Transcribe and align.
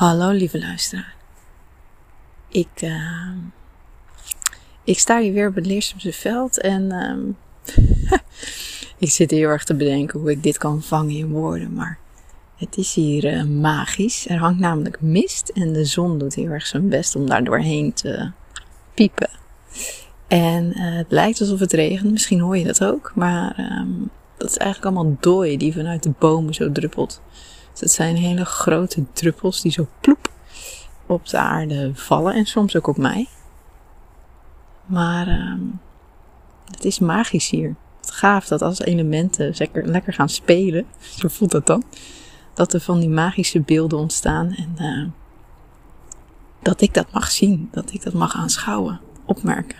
Hallo 0.00 0.30
lieve 0.30 0.58
luisteraar. 0.58 1.14
Ik, 2.48 2.82
uh, 2.82 3.32
ik 4.84 4.98
sta 4.98 5.20
hier 5.20 5.32
weer 5.32 5.48
op 5.48 5.54
het 5.54 5.66
Leersumse 5.66 6.12
veld 6.12 6.60
en 6.60 6.82
uh, 6.82 8.14
ik 8.98 9.10
zit 9.10 9.30
heel 9.30 9.48
erg 9.48 9.64
te 9.64 9.74
bedenken 9.74 10.20
hoe 10.20 10.30
ik 10.30 10.42
dit 10.42 10.58
kan 10.58 10.82
vangen 10.82 11.14
in 11.14 11.30
woorden, 11.30 11.72
maar 11.72 11.98
het 12.56 12.76
is 12.76 12.94
hier 12.94 13.24
uh, 13.24 13.44
magisch. 13.44 14.28
Er 14.28 14.38
hangt 14.38 14.60
namelijk 14.60 15.00
mist 15.00 15.48
en 15.48 15.72
de 15.72 15.84
zon 15.84 16.18
doet 16.18 16.34
heel 16.34 16.50
erg 16.50 16.66
zijn 16.66 16.88
best 16.88 17.16
om 17.16 17.26
daar 17.26 17.44
doorheen 17.44 17.92
te 17.92 18.30
piepen. 18.94 19.30
En 20.28 20.72
eh, 20.72 20.96
het 20.96 21.10
lijkt 21.10 21.40
alsof 21.40 21.60
het 21.60 21.72
regent, 21.72 22.10
misschien 22.10 22.40
hoor 22.40 22.56
je 22.56 22.64
dat 22.64 22.84
ook, 22.84 23.12
maar 23.14 23.58
um, 23.58 24.10
dat 24.36 24.50
is 24.50 24.56
eigenlijk 24.56 24.96
allemaal 24.96 25.16
dooi 25.20 25.56
die 25.56 25.72
vanuit 25.72 26.02
de 26.02 26.12
bomen 26.18 26.54
zo 26.54 26.72
druppelt. 26.72 27.20
Het 27.80 27.92
zijn 27.92 28.16
hele 28.16 28.44
grote 28.44 29.04
druppels 29.12 29.60
die 29.60 29.72
zo 29.72 29.86
ploep 30.00 30.30
op 31.06 31.28
de 31.28 31.38
aarde 31.38 31.90
vallen 31.94 32.34
en 32.34 32.46
soms 32.46 32.76
ook 32.76 32.86
op 32.86 32.96
mij. 32.96 33.28
Maar 34.86 35.28
uh, 35.28 35.54
het 36.70 36.84
is 36.84 36.98
magisch 36.98 37.50
hier. 37.50 37.74
Het 38.00 38.10
gaaf 38.10 38.46
dat 38.46 38.62
als 38.62 38.80
elementen 38.80 39.54
lekker, 39.70 40.12
gaan 40.12 40.28
spelen, 40.28 40.86
zo 41.18 41.28
voelt 41.28 41.50
dat 41.50 41.66
dan, 41.66 41.84
dat 42.54 42.72
er 42.72 42.80
van 42.80 43.00
die 43.00 43.08
magische 43.08 43.60
beelden 43.60 43.98
ontstaan 43.98 44.54
en 44.54 44.74
uh, 44.78 45.08
dat 46.62 46.80
ik 46.80 46.94
dat 46.94 47.12
mag 47.12 47.30
zien, 47.30 47.68
dat 47.72 47.92
ik 47.92 48.02
dat 48.02 48.12
mag 48.12 48.34
aanschouwen, 48.34 49.00
opmerken. 49.24 49.78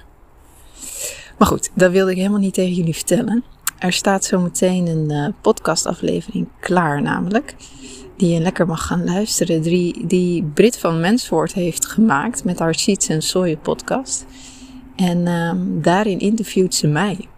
Maar 1.39 1.49
goed, 1.49 1.71
dat 1.75 1.91
wilde 1.91 2.11
ik 2.11 2.17
helemaal 2.17 2.39
niet 2.39 2.55
tegen 2.55 2.75
jullie 2.75 2.95
vertellen. 2.95 3.45
Er 3.80 3.93
staat 3.93 4.25
zometeen 4.25 4.87
een 4.87 5.12
uh, 5.12 5.29
podcastaflevering 5.41 6.48
klaar 6.59 7.02
namelijk. 7.02 7.55
Die 8.16 8.34
je 8.34 8.41
lekker 8.41 8.66
mag 8.66 8.87
gaan 8.87 9.05
luisteren. 9.05 9.62
Die, 9.62 10.07
die 10.07 10.43
Brit 10.43 10.79
van 10.79 11.01
Menswoord 11.01 11.52
heeft 11.52 11.87
gemaakt 11.87 12.45
met 12.45 12.59
haar 12.59 12.74
Seeds 12.74 13.09
en 13.09 13.23
Soja 13.23 13.57
podcast. 13.57 14.27
En 14.96 15.27
um, 15.27 15.82
daarin 15.82 16.18
interviewt 16.18 16.74
ze 16.74 16.87
mij. 16.87 17.29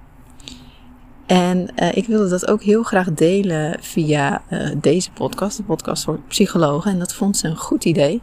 En 1.27 1.69
uh, 1.77 1.97
ik 1.97 2.07
wilde 2.07 2.29
dat 2.29 2.49
ook 2.49 2.63
heel 2.63 2.83
graag 2.83 3.13
delen 3.13 3.77
via 3.81 4.43
uh, 4.51 4.71
deze 4.81 5.11
podcast. 5.11 5.57
De 5.57 5.63
podcast 5.63 6.05
voor 6.05 6.21
psychologen. 6.29 6.91
En 6.91 6.99
dat 6.99 7.15
vond 7.15 7.37
ze 7.37 7.49
een 7.49 7.57
goed 7.57 7.85
idee. 7.85 8.23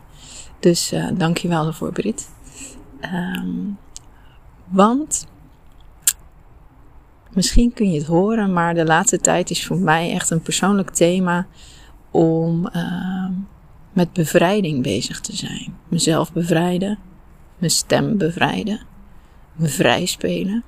Dus 0.60 0.94
uh, 0.94 1.08
dankjewel 1.14 1.64
daarvoor 1.64 1.92
Brit. 1.92 2.30
Um, 3.02 3.78
want 4.68 5.28
Misschien 7.34 7.74
kun 7.74 7.92
je 7.92 7.98
het 7.98 8.08
horen, 8.08 8.54
maar 8.54 8.74
de 8.74 8.86
laatste 8.86 9.20
tijd 9.20 9.50
is 9.50 9.66
voor 9.66 9.78
mij 9.78 10.12
echt 10.12 10.30
een 10.30 10.42
persoonlijk 10.42 10.90
thema 10.90 11.48
om 12.12 12.70
uh, 12.76 13.30
met 13.94 14.14
bevrijding 14.14 14.84
bezig 14.84 15.20
te 15.20 15.36
zijn. 15.36 15.76
Mezelf 15.88 16.34
bevrijden, 16.34 17.00
mijn 17.58 17.72
stem 17.72 18.18
bevrijden, 18.18 18.80
me 19.56 19.68
vrij 19.68 20.06
spelen. 20.06 20.64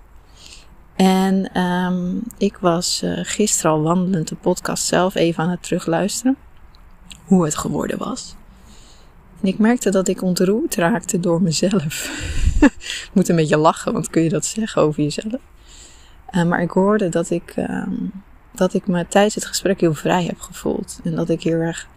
En 0.95 1.61
um, 1.61 2.23
ik 2.37 2.57
was 2.57 3.01
uh, 3.03 3.19
gisteren 3.21 3.71
al 3.71 3.81
wandelend 3.81 4.27
de 4.27 4.35
podcast 4.35 4.85
zelf 4.85 5.15
even 5.15 5.43
aan 5.43 5.49
het 5.49 5.63
terugluisteren. 5.63 6.37
Hoe 7.25 7.43
het 7.45 7.57
geworden 7.57 7.97
was. 7.97 8.35
En 9.41 9.47
ik 9.47 9.57
merkte 9.57 9.89
dat 9.89 10.07
ik 10.07 10.21
ontroerd 10.21 10.75
raakte 10.75 11.19
door 11.19 11.41
mezelf. 11.41 12.09
ik 13.07 13.09
moet 13.13 13.29
een 13.29 13.35
beetje 13.35 13.57
lachen, 13.57 13.93
want 13.93 14.09
kun 14.09 14.23
je 14.23 14.29
dat 14.29 14.45
zeggen 14.45 14.81
over 14.81 15.03
jezelf? 15.03 15.39
Uh, 16.31 16.43
maar 16.43 16.61
ik 16.61 16.71
hoorde 16.71 17.09
dat 17.09 17.29
ik, 17.29 17.55
uh, 17.57 17.87
dat 18.51 18.73
ik 18.73 18.87
me 18.87 19.07
tijdens 19.07 19.35
het 19.35 19.45
gesprek 19.45 19.79
heel 19.79 19.93
vrij 19.93 20.25
heb 20.25 20.39
gevoeld. 20.39 20.99
En 21.03 21.15
dat 21.15 21.29
ik 21.29 21.43
heel 21.43 21.59
erg 21.59 21.87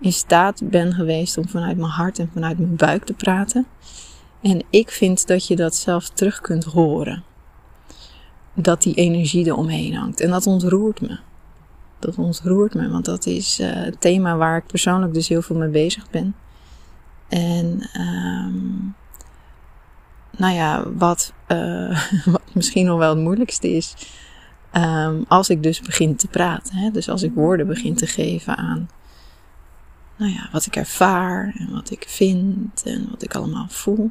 in 0.00 0.12
staat 0.12 0.70
ben 0.70 0.92
geweest 0.92 1.38
om 1.38 1.48
vanuit 1.48 1.76
mijn 1.76 1.90
hart 1.90 2.18
en 2.18 2.30
vanuit 2.32 2.58
mijn 2.58 2.76
buik 2.76 3.04
te 3.04 3.14
praten. 3.14 3.66
En 4.40 4.62
ik 4.70 4.90
vind 4.90 5.26
dat 5.26 5.46
je 5.46 5.56
dat 5.56 5.74
zelf 5.74 6.08
terug 6.08 6.40
kunt 6.40 6.64
horen. 6.64 7.24
Dat 8.54 8.82
die 8.82 8.94
energie 8.94 9.46
eromheen 9.46 9.94
hangt. 9.94 10.20
En 10.20 10.30
dat 10.30 10.46
ontroert 10.46 11.00
me. 11.00 11.18
Dat 11.98 12.16
ontroert 12.16 12.74
me, 12.74 12.88
want 12.88 13.04
dat 13.04 13.26
is 13.26 13.60
uh, 13.60 13.72
het 13.72 14.00
thema 14.00 14.36
waar 14.36 14.56
ik 14.56 14.66
persoonlijk 14.66 15.14
dus 15.14 15.28
heel 15.28 15.42
veel 15.42 15.56
mee 15.56 15.68
bezig 15.68 16.10
ben. 16.10 16.34
En 17.28 17.90
um, 18.00 18.94
nou 20.38 20.54
ja, 20.54 20.84
wat, 20.92 21.32
uh, 21.48 22.08
wat 22.32 22.42
misschien 22.52 22.86
nog 22.86 22.98
wel 22.98 23.14
het 23.14 23.24
moeilijkste 23.24 23.70
is. 23.70 23.94
Um, 24.72 25.24
als 25.28 25.50
ik 25.50 25.62
dus 25.62 25.80
begin 25.80 26.16
te 26.16 26.28
praten. 26.28 26.76
Hè? 26.76 26.90
Dus 26.90 27.08
als 27.08 27.22
ik 27.22 27.32
woorden 27.34 27.66
begin 27.66 27.94
te 27.94 28.06
geven 28.06 28.56
aan 28.56 28.88
nou 30.16 30.32
ja, 30.32 30.48
wat 30.52 30.66
ik 30.66 30.76
ervaar 30.76 31.54
en 31.58 31.72
wat 31.72 31.90
ik 31.90 32.04
vind 32.08 32.82
en 32.84 33.06
wat 33.10 33.22
ik 33.22 33.34
allemaal 33.34 33.66
voel. 33.68 34.10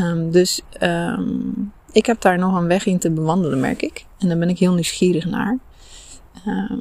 Um, 0.00 0.30
dus 0.30 0.60
um, 0.80 1.72
ik 1.92 2.06
heb 2.06 2.20
daar 2.20 2.38
nog 2.38 2.54
een 2.54 2.66
weg 2.66 2.86
in 2.86 2.98
te 2.98 3.10
bewandelen, 3.10 3.60
merk 3.60 3.82
ik. 3.82 4.06
En 4.18 4.28
daar 4.28 4.38
ben 4.38 4.48
ik 4.48 4.58
heel 4.58 4.74
nieuwsgierig 4.74 5.24
naar. 5.24 5.58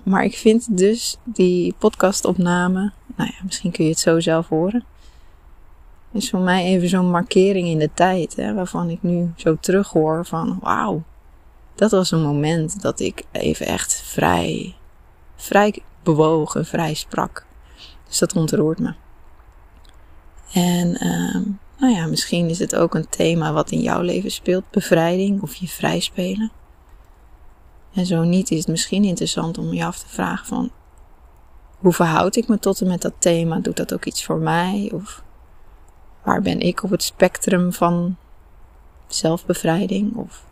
Maar 0.04 0.24
ik 0.24 0.38
vind 0.38 0.78
dus 0.78 1.18
die 1.24 1.76
podcastopname, 1.78 2.92
nou 3.16 3.30
ja, 3.30 3.44
misschien 3.44 3.72
kun 3.72 3.84
je 3.84 3.90
het 3.90 4.00
zo 4.00 4.20
zelf 4.20 4.48
horen 4.48 4.86
is 6.12 6.30
voor 6.30 6.40
mij 6.40 6.64
even 6.64 6.90
zo'n 6.90 7.10
markering 7.10 7.68
in 7.68 7.80
de 7.80 7.90
tijd, 7.94 8.36
hè, 8.36 8.54
waarvan 8.54 8.90
ik 8.90 9.04
nu 9.04 9.32
zo 9.36 9.58
terughoor 9.60 10.26
van 10.26 10.60
wauw, 10.62 11.04
dat 11.76 11.92
was 11.92 12.12
een 12.12 12.22
moment 12.22 12.82
dat 12.82 13.00
ik 13.00 13.24
even 13.32 13.66
echt 13.66 14.02
vrij, 14.02 14.76
vrij 15.36 15.82
bewogen, 16.04 16.66
vrij 16.66 16.94
sprak. 16.94 17.46
Dus 18.08 18.20
dat 18.20 18.36
ontroert 18.36 18.80
me. 18.80 18.94
En 20.54 20.88
uh, 20.88 21.42
nou 21.78 21.94
ja, 21.94 22.06
misschien 22.06 22.50
is 22.50 22.60
het 22.60 22.76
ook 22.76 22.96
een 22.96 23.10
thema 23.10 23.54
wat 23.54 23.72
in 23.72 23.82
jouw 23.82 24.02
leven 24.02 24.32
speelt, 24.32 24.64
bevrijding 24.72 25.42
of 25.42 25.56
je 25.56 25.68
vrij 25.68 26.00
spelen. 26.00 26.52
En 27.94 28.06
zo 28.06 28.24
niet 28.24 28.52
is 28.52 28.58
het 28.58 28.68
misschien 28.68 29.04
interessant 29.04 29.58
om 29.58 29.74
je 29.74 29.86
af 29.86 30.00
te 30.00 30.08
vragen 30.08 30.48
van 30.48 30.72
hoe 31.78 31.94
verhoud 31.94 32.36
ik 32.36 32.48
me 32.48 32.60
tot 32.60 32.82
en 32.82 32.88
met 32.88 33.02
dat 33.02 33.14
thema? 33.18 33.60
Doet 33.60 33.78
dat 33.78 33.94
ook 33.94 34.06
iets 34.06 34.26
voor 34.26 34.38
mij? 34.38 34.92
Of 34.94 35.24
Waar 36.24 36.42
ben 36.42 36.60
ik 36.60 36.84
op 36.84 36.90
het 36.90 37.04
spectrum 37.04 37.74
van 37.74 38.16
zelfbevrijding? 39.08 40.16
Of 40.16 40.44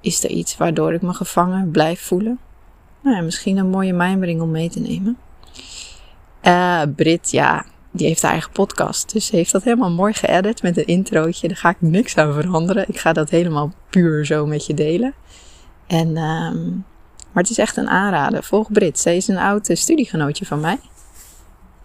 is 0.00 0.24
er 0.24 0.30
iets 0.30 0.56
waardoor 0.56 0.92
ik 0.92 1.02
me 1.02 1.12
gevangen 1.12 1.70
blijf 1.70 2.02
voelen? 2.02 2.38
Nou 3.00 3.22
misschien 3.22 3.56
een 3.56 3.70
mooie 3.70 3.92
mijmering 3.92 4.40
om 4.40 4.50
mee 4.50 4.70
te 4.70 4.80
nemen. 4.80 5.18
Uh, 6.42 6.82
Brit, 6.96 7.30
ja, 7.30 7.64
die 7.90 8.06
heeft 8.06 8.22
haar 8.22 8.32
eigen 8.32 8.52
podcast. 8.52 9.12
Dus 9.12 9.26
ze 9.26 9.36
heeft 9.36 9.52
dat 9.52 9.64
helemaal 9.64 9.90
mooi 9.90 10.12
geëdit 10.12 10.62
met 10.62 10.76
een 10.76 10.86
introotje. 10.86 11.48
Daar 11.48 11.56
ga 11.56 11.68
ik 11.68 11.80
niks 11.80 12.16
aan 12.16 12.32
veranderen. 12.32 12.88
Ik 12.88 12.98
ga 12.98 13.12
dat 13.12 13.30
helemaal 13.30 13.72
puur 13.90 14.26
zo 14.26 14.46
met 14.46 14.66
je 14.66 14.74
delen. 14.74 15.14
En, 15.86 16.08
um, 16.08 16.84
maar 17.32 17.42
het 17.42 17.50
is 17.50 17.58
echt 17.58 17.76
een 17.76 17.88
aanrader. 17.88 18.42
Volg 18.42 18.72
Brit. 18.72 18.98
Zij 18.98 19.16
is 19.16 19.28
een 19.28 19.38
oud 19.38 19.70
studiegenootje 19.72 20.46
van 20.46 20.60
mij. 20.60 20.78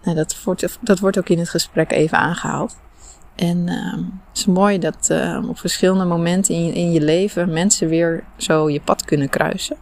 Nou, 0.02 0.16
dat, 0.16 0.42
wordt, 0.44 0.78
dat 0.80 0.98
wordt 0.98 1.18
ook 1.18 1.28
in 1.28 1.38
het 1.38 1.48
gesprek 1.48 1.92
even 1.92 2.18
aangehaald. 2.18 2.76
En 3.36 3.66
uh, 3.66 3.92
het 3.92 4.38
is 4.38 4.46
mooi 4.46 4.78
dat 4.78 5.08
uh, 5.12 5.44
op 5.48 5.58
verschillende 5.58 6.04
momenten 6.04 6.54
in, 6.54 6.74
in 6.74 6.92
je 6.92 7.00
leven 7.00 7.52
mensen 7.52 7.88
weer 7.88 8.24
zo 8.36 8.70
je 8.70 8.80
pad 8.80 9.04
kunnen 9.04 9.28
kruisen. 9.28 9.76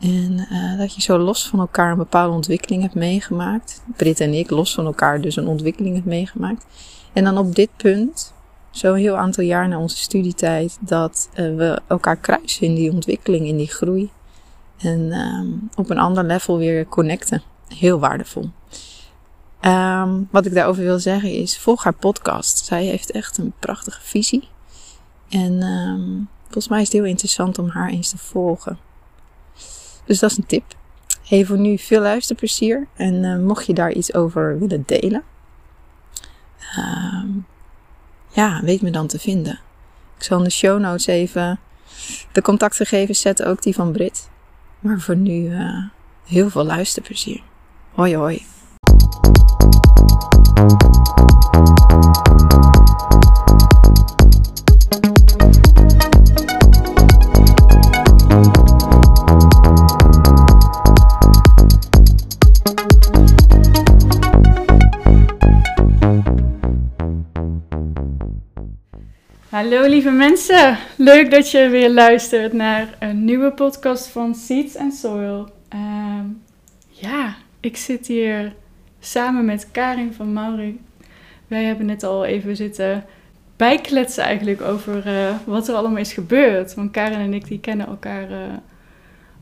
En 0.00 0.46
uh, 0.52 0.78
dat 0.78 0.94
je 0.94 1.00
zo 1.00 1.18
los 1.18 1.48
van 1.48 1.58
elkaar 1.58 1.90
een 1.90 1.96
bepaalde 1.96 2.34
ontwikkeling 2.34 2.82
hebt 2.82 2.94
meegemaakt. 2.94 3.82
Brit 3.96 4.20
en 4.20 4.34
ik 4.34 4.50
los 4.50 4.74
van 4.74 4.86
elkaar 4.86 5.20
dus 5.20 5.36
een 5.36 5.46
ontwikkeling 5.46 5.94
hebt 5.94 6.06
meegemaakt. 6.06 6.66
En 7.12 7.24
dan 7.24 7.38
op 7.38 7.54
dit 7.54 7.68
punt, 7.76 8.32
zo 8.70 8.94
heel 8.94 9.16
aantal 9.16 9.44
jaar 9.44 9.68
na 9.68 9.78
onze 9.78 9.96
studietijd, 9.96 10.78
dat 10.80 11.28
uh, 11.30 11.36
we 11.36 11.80
elkaar 11.88 12.16
kruisen 12.16 12.66
in 12.66 12.74
die 12.74 12.92
ontwikkeling, 12.92 13.46
in 13.46 13.56
die 13.56 13.70
groei. 13.70 14.10
En 14.78 15.12
um, 15.12 15.68
op 15.74 15.90
een 15.90 15.98
ander 15.98 16.24
level 16.24 16.58
weer 16.58 16.86
connecten. 16.86 17.42
Heel 17.68 17.98
waardevol. 17.98 18.50
Um, 19.62 20.28
wat 20.30 20.46
ik 20.46 20.54
daarover 20.54 20.82
wil 20.82 20.98
zeggen 20.98 21.32
is, 21.32 21.58
volg 21.58 21.84
haar 21.84 21.94
podcast. 21.94 22.64
Zij 22.64 22.84
heeft 22.84 23.10
echt 23.10 23.38
een 23.38 23.52
prachtige 23.58 24.00
visie. 24.02 24.48
En 25.28 25.62
um, 25.62 26.28
volgens 26.42 26.68
mij 26.68 26.80
is 26.80 26.84
het 26.84 26.96
heel 26.96 27.04
interessant 27.04 27.58
om 27.58 27.68
haar 27.68 27.88
eens 27.88 28.10
te 28.10 28.18
volgen. 28.18 28.78
Dus 30.04 30.18
dat 30.18 30.30
is 30.30 30.36
een 30.36 30.46
tip. 30.46 30.64
Hey, 31.26 31.44
voor 31.44 31.58
nu 31.58 31.78
veel 31.78 32.00
luisterplezier. 32.00 32.86
En 32.96 33.14
uh, 33.14 33.38
mocht 33.38 33.66
je 33.66 33.74
daar 33.74 33.92
iets 33.92 34.14
over 34.14 34.58
willen 34.58 34.82
delen, 34.86 35.22
um, 36.78 37.46
ja, 38.28 38.60
weet 38.62 38.82
me 38.82 38.90
dan 38.90 39.06
te 39.06 39.18
vinden. 39.18 39.60
Ik 40.16 40.22
zal 40.22 40.38
in 40.38 40.44
de 40.44 40.50
show 40.50 40.80
notes 40.80 41.06
even 41.06 41.60
de 42.32 42.42
contactgegevens 42.42 43.20
zetten, 43.20 43.46
ook 43.46 43.62
die 43.62 43.74
van 43.74 43.92
Brit. 43.92 44.28
Maar 44.80 45.00
voor 45.00 45.16
nu 45.16 45.50
uh, 45.50 45.84
heel 46.24 46.50
veel 46.50 46.64
luisterplezier. 46.64 47.42
Hoi 47.94 48.16
hoi. 48.16 48.46
Hallo 69.48 69.86
lieve 69.86 70.10
mensen, 70.10 70.78
leuk 70.96 71.30
dat 71.30 71.50
je 71.50 71.68
weer 71.68 71.90
luistert 71.90 72.52
naar 72.52 72.96
een 72.98 73.24
nieuwe 73.24 73.52
podcast 73.52 74.06
van 74.06 74.34
Seeds 74.34 74.76
and 74.76 74.94
Soil. 74.94 75.48
Ehm, 75.68 76.24
ja, 76.88 77.36
ik 77.60 77.76
zit 77.76 78.06
hier 78.06 78.52
samen 79.00 79.44
met 79.44 79.68
Karin 79.72 80.12
van 80.12 80.32
Maurik. 80.32 80.76
Wij 81.46 81.64
hebben 81.64 81.86
net 81.86 82.02
al 82.02 82.24
even 82.24 82.56
zitten 82.56 83.04
bijkletsen 83.56 84.24
eigenlijk 84.24 84.62
over 84.62 85.06
eh, 85.06 85.34
wat 85.44 85.68
er 85.68 85.74
allemaal 85.74 85.98
is 85.98 86.12
gebeurd. 86.12 86.74
Want 86.74 86.90
Karin 86.90 87.18
en 87.18 87.34
ik 87.34 87.46
die 87.46 87.60
kennen 87.60 87.86
elkaar 87.86 88.30
eh, 88.30 88.38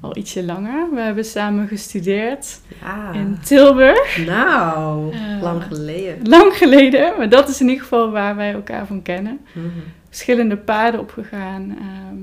al 0.00 0.16
ietsje 0.16 0.44
langer. 0.44 0.88
We 0.94 1.00
hebben 1.00 1.24
samen 1.24 1.68
gestudeerd 1.68 2.60
Ja. 2.80 3.12
in 3.12 3.38
Tilburg. 3.44 4.26
Nou, 4.26 5.12
Eh, 5.14 5.42
lang 5.42 5.62
geleden. 5.62 6.28
Lang 6.28 6.52
geleden, 6.56 7.12
maar 7.16 7.28
dat 7.28 7.48
is 7.48 7.60
in 7.60 7.68
ieder 7.68 7.82
geval 7.82 8.10
waar 8.10 8.36
wij 8.36 8.52
elkaar 8.52 8.86
van 8.86 9.02
kennen. 9.02 9.40
Mhm. 9.52 9.66
verschillende 10.08 10.56
paden 10.56 11.00
opgegaan. 11.00 11.76
ehm, 11.78 12.16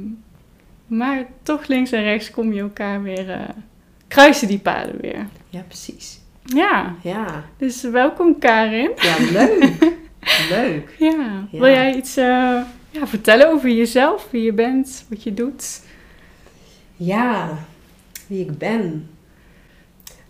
maar 0.99 1.25
toch 1.43 1.67
links 1.67 1.91
en 1.91 2.03
rechts 2.03 2.31
kom 2.31 2.53
je 2.53 2.61
elkaar 2.61 3.01
weer, 3.03 3.39
kruisen 4.07 4.47
die 4.47 4.59
paden 4.59 4.97
weer. 5.01 5.25
Ja, 5.49 5.61
precies. 5.67 6.19
Ja, 6.45 6.95
Ja, 7.03 7.43
dus 7.57 7.81
welkom 7.81 8.39
Karin. 8.39 8.91
ja 8.95 9.15
leuk. 9.31 9.93
leuk. 10.55 10.95
Ja, 10.99 11.47
wil 11.51 11.65
jij 11.65 11.95
iets 11.95 12.17
eh, 12.17 12.61
ja, 12.89 13.07
vertellen 13.07 13.51
over 13.51 13.69
jezelf, 13.69 14.27
wie 14.31 14.43
je 14.43 14.53
bent, 14.53 15.05
wat 15.09 15.23
je 15.23 15.33
doet? 15.33 15.81
Ja, 16.95 17.57
wie 18.27 18.41
ik 18.41 18.57
ben. 18.57 19.09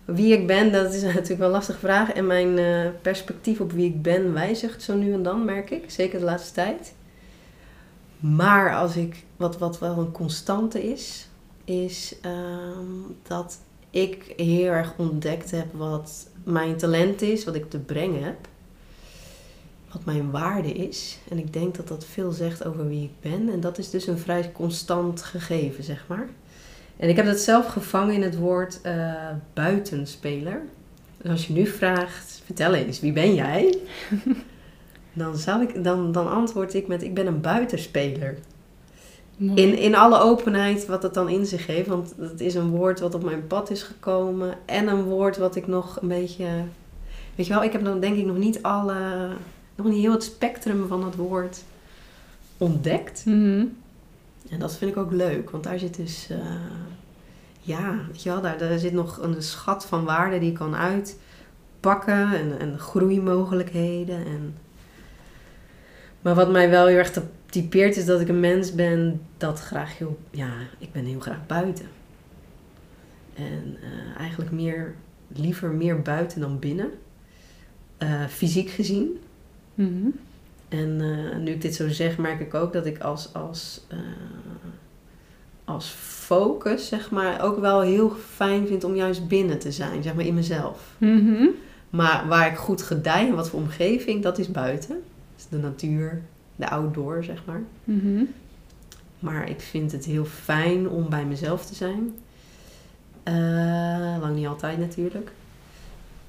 Wie 0.05 0.33
ik 0.33 0.47
ben, 0.47 0.71
dat 0.71 0.93
is 0.93 1.01
natuurlijk 1.13 1.37
wel 1.37 1.47
een 1.47 1.53
lastige 1.53 1.79
vraag. 1.79 2.11
En 2.11 2.27
mijn 2.27 2.57
eh, 2.57 2.89
perspectief 3.01 3.59
op 3.59 3.71
wie 3.71 3.85
ik 3.85 4.01
ben 4.01 4.33
wijzigt 4.33 4.81
zo 4.83 4.95
nu 4.95 5.13
en 5.13 5.23
dan, 5.23 5.45
merk 5.45 5.69
ik. 5.69 5.83
Zeker 5.91 6.19
de 6.19 6.25
laatste 6.25 6.53
tijd. 6.53 6.93
Maar 8.19 8.75
als 8.75 8.95
ik, 8.95 9.23
wat, 9.37 9.57
wat 9.57 9.79
wel 9.79 9.97
een 9.97 10.11
constante 10.11 10.91
is, 10.91 11.27
is 11.65 12.15
ehm, 12.21 13.11
dat 13.27 13.59
ik 13.95 14.33
heel 14.37 14.71
erg 14.71 14.93
ontdekt 14.97 15.51
heb 15.51 15.73
wat 15.73 16.27
mijn 16.43 16.77
talent 16.77 17.21
is, 17.21 17.43
wat 17.45 17.55
ik 17.55 17.69
te 17.69 17.79
brengen 17.79 18.23
heb. 18.23 18.47
Wat 19.91 20.05
mijn 20.05 20.31
waarde 20.31 20.71
is. 20.71 21.19
En 21.29 21.37
ik 21.37 21.53
denk 21.53 21.75
dat 21.75 21.87
dat 21.87 22.05
veel 22.05 22.31
zegt 22.31 22.65
over 22.65 22.87
wie 22.87 23.03
ik 23.03 23.31
ben. 23.31 23.49
En 23.49 23.59
dat 23.59 23.77
is 23.77 23.89
dus 23.89 24.07
een 24.07 24.17
vrij 24.17 24.51
constant 24.51 25.21
gegeven, 25.21 25.83
zeg 25.83 26.05
maar. 26.07 26.27
En 26.97 27.09
ik 27.09 27.15
heb 27.15 27.25
dat 27.25 27.39
zelf 27.39 27.67
gevangen 27.67 28.13
in 28.13 28.21
het 28.21 28.37
woord 28.37 28.81
eh, 28.81 29.13
buitenspeler. 29.53 30.61
Dus 31.17 31.31
als 31.31 31.47
je 31.47 31.53
nu 31.53 31.67
vraagt, 31.67 32.41
vertel 32.45 32.73
eens, 32.73 32.99
wie 32.99 33.13
ben 33.13 33.35
jij? 33.35 33.77
dan, 35.13 35.37
zou 35.37 35.61
ik, 35.61 35.83
dan, 35.83 36.11
dan 36.11 36.29
antwoord 36.29 36.73
ik 36.73 36.87
met, 36.87 37.03
ik 37.03 37.13
ben 37.13 37.27
een 37.27 37.41
buitenspeler. 37.41 38.37
In, 39.37 39.77
in 39.77 39.95
alle 39.95 40.19
openheid 40.19 40.85
wat 40.85 41.03
het 41.03 41.13
dan 41.13 41.29
in 41.29 41.45
zich 41.45 41.67
heeft. 41.67 41.87
Want 41.87 42.13
het 42.19 42.41
is 42.41 42.55
een 42.55 42.69
woord 42.69 42.99
wat 42.99 43.15
op 43.15 43.23
mijn 43.23 43.47
pad 43.47 43.69
is 43.69 43.83
gekomen. 43.83 44.53
En 44.65 44.87
een 44.87 45.03
woord 45.03 45.37
wat 45.37 45.55
ik 45.55 45.67
nog 45.67 46.01
een 46.01 46.07
beetje... 46.07 46.47
Weet 47.35 47.47
je 47.47 47.53
wel, 47.53 47.63
ik 47.63 47.71
heb 47.71 47.83
dan 47.83 47.99
denk 47.99 48.17
ik 48.17 48.25
nog 48.25 48.37
niet 48.37 48.63
alle... 48.63 49.27
Nog 49.75 49.87
niet 49.87 50.01
heel 50.01 50.11
het 50.11 50.23
spectrum 50.23 50.87
van 50.87 51.03
het 51.03 51.15
woord 51.15 51.63
ontdekt. 52.57 53.25
Mhm. 53.25 53.65
En 54.49 54.59
dat 54.59 54.77
vind 54.77 54.91
ik 54.91 54.97
ook 54.97 55.11
leuk, 55.11 55.49
want 55.49 55.63
daar 55.63 55.79
zit 55.79 55.95
dus, 55.95 56.27
eh, 56.29 56.37
ja, 57.61 57.99
weet 58.07 58.23
je 58.23 58.29
wel, 58.29 58.41
daar, 58.41 58.57
daar 58.57 58.79
zit 58.79 58.93
nog 58.93 59.21
een 59.21 59.41
schat 59.41 59.85
van 59.85 60.03
waarde 60.03 60.39
die 60.39 60.49
ik 60.49 60.55
kan 60.55 60.75
uitpakken 60.75 62.33
en, 62.33 62.59
en 62.59 62.79
groeimogelijkheden. 62.79 64.25
En... 64.25 64.55
Maar 66.21 66.35
wat 66.35 66.51
mij 66.51 66.69
wel 66.69 66.85
heel 66.85 66.97
erg 66.97 67.11
typeert 67.61 67.97
is 67.97 68.05
dat 68.05 68.21
ik 68.21 68.27
een 68.27 68.39
mens 68.39 68.75
ben 68.75 69.21
dat 69.37 69.59
graag 69.59 69.97
heel, 69.97 70.19
ja, 70.31 70.51
ik 70.77 70.91
ben 70.91 71.05
heel 71.05 71.19
graag 71.19 71.45
buiten. 71.47 71.85
En 73.33 73.77
eh, 73.81 74.19
eigenlijk 74.19 74.51
meer, 74.51 74.95
liever 75.27 75.69
meer 75.69 76.01
buiten 76.01 76.39
dan 76.39 76.59
binnen, 76.59 76.89
Eh, 77.97 78.25
fysiek 78.25 78.69
gezien. 78.69 79.19
Mhm. 79.75 80.07
En 80.69 81.01
eh, 81.01 81.37
nu 81.37 81.51
ik 81.51 81.61
dit 81.61 81.75
zo 81.75 81.89
zeg, 81.89 82.17
merk 82.17 82.39
ik 82.39 82.53
ook 82.53 82.73
dat 82.73 82.85
ik 82.85 82.99
als, 82.99 83.33
als, 83.33 83.81
als 85.63 85.87
focus, 85.99 86.87
zeg 86.87 87.11
maar, 87.11 87.41
ook 87.41 87.59
wel 87.59 87.81
heel 87.81 88.09
fijn 88.09 88.67
vind 88.67 88.83
om 88.83 88.95
juist 88.95 89.27
binnen 89.27 89.59
te 89.59 89.71
zijn, 89.71 90.03
zeg 90.03 90.13
maar 90.13 90.25
in 90.25 90.33
mezelf. 90.33 90.95
Mhm. 90.97 91.47
Maar 91.89 92.27
waar 92.27 92.51
ik 92.51 92.57
goed 92.57 92.81
gedij 92.81 93.27
en 93.27 93.35
wat 93.35 93.49
voor 93.49 93.59
omgeving, 93.59 94.23
dat 94.23 94.37
is 94.37 94.51
buiten. 94.51 95.03
Dus 95.35 95.47
de 95.49 95.57
natuur, 95.57 96.21
de 96.55 96.69
outdoor, 96.69 97.23
zeg 97.23 97.45
maar. 97.45 97.61
Mhm. 97.83 98.23
Maar 99.19 99.49
ik 99.49 99.61
vind 99.61 99.91
het 99.91 100.05
heel 100.05 100.25
fijn 100.25 100.89
om 100.89 101.09
bij 101.09 101.25
mezelf 101.25 101.65
te 101.65 101.75
zijn. 101.75 102.13
Eh, 103.23 104.17
lang 104.19 104.35
niet 104.35 104.47
altijd 104.47 104.77
natuurlijk. 104.77 105.31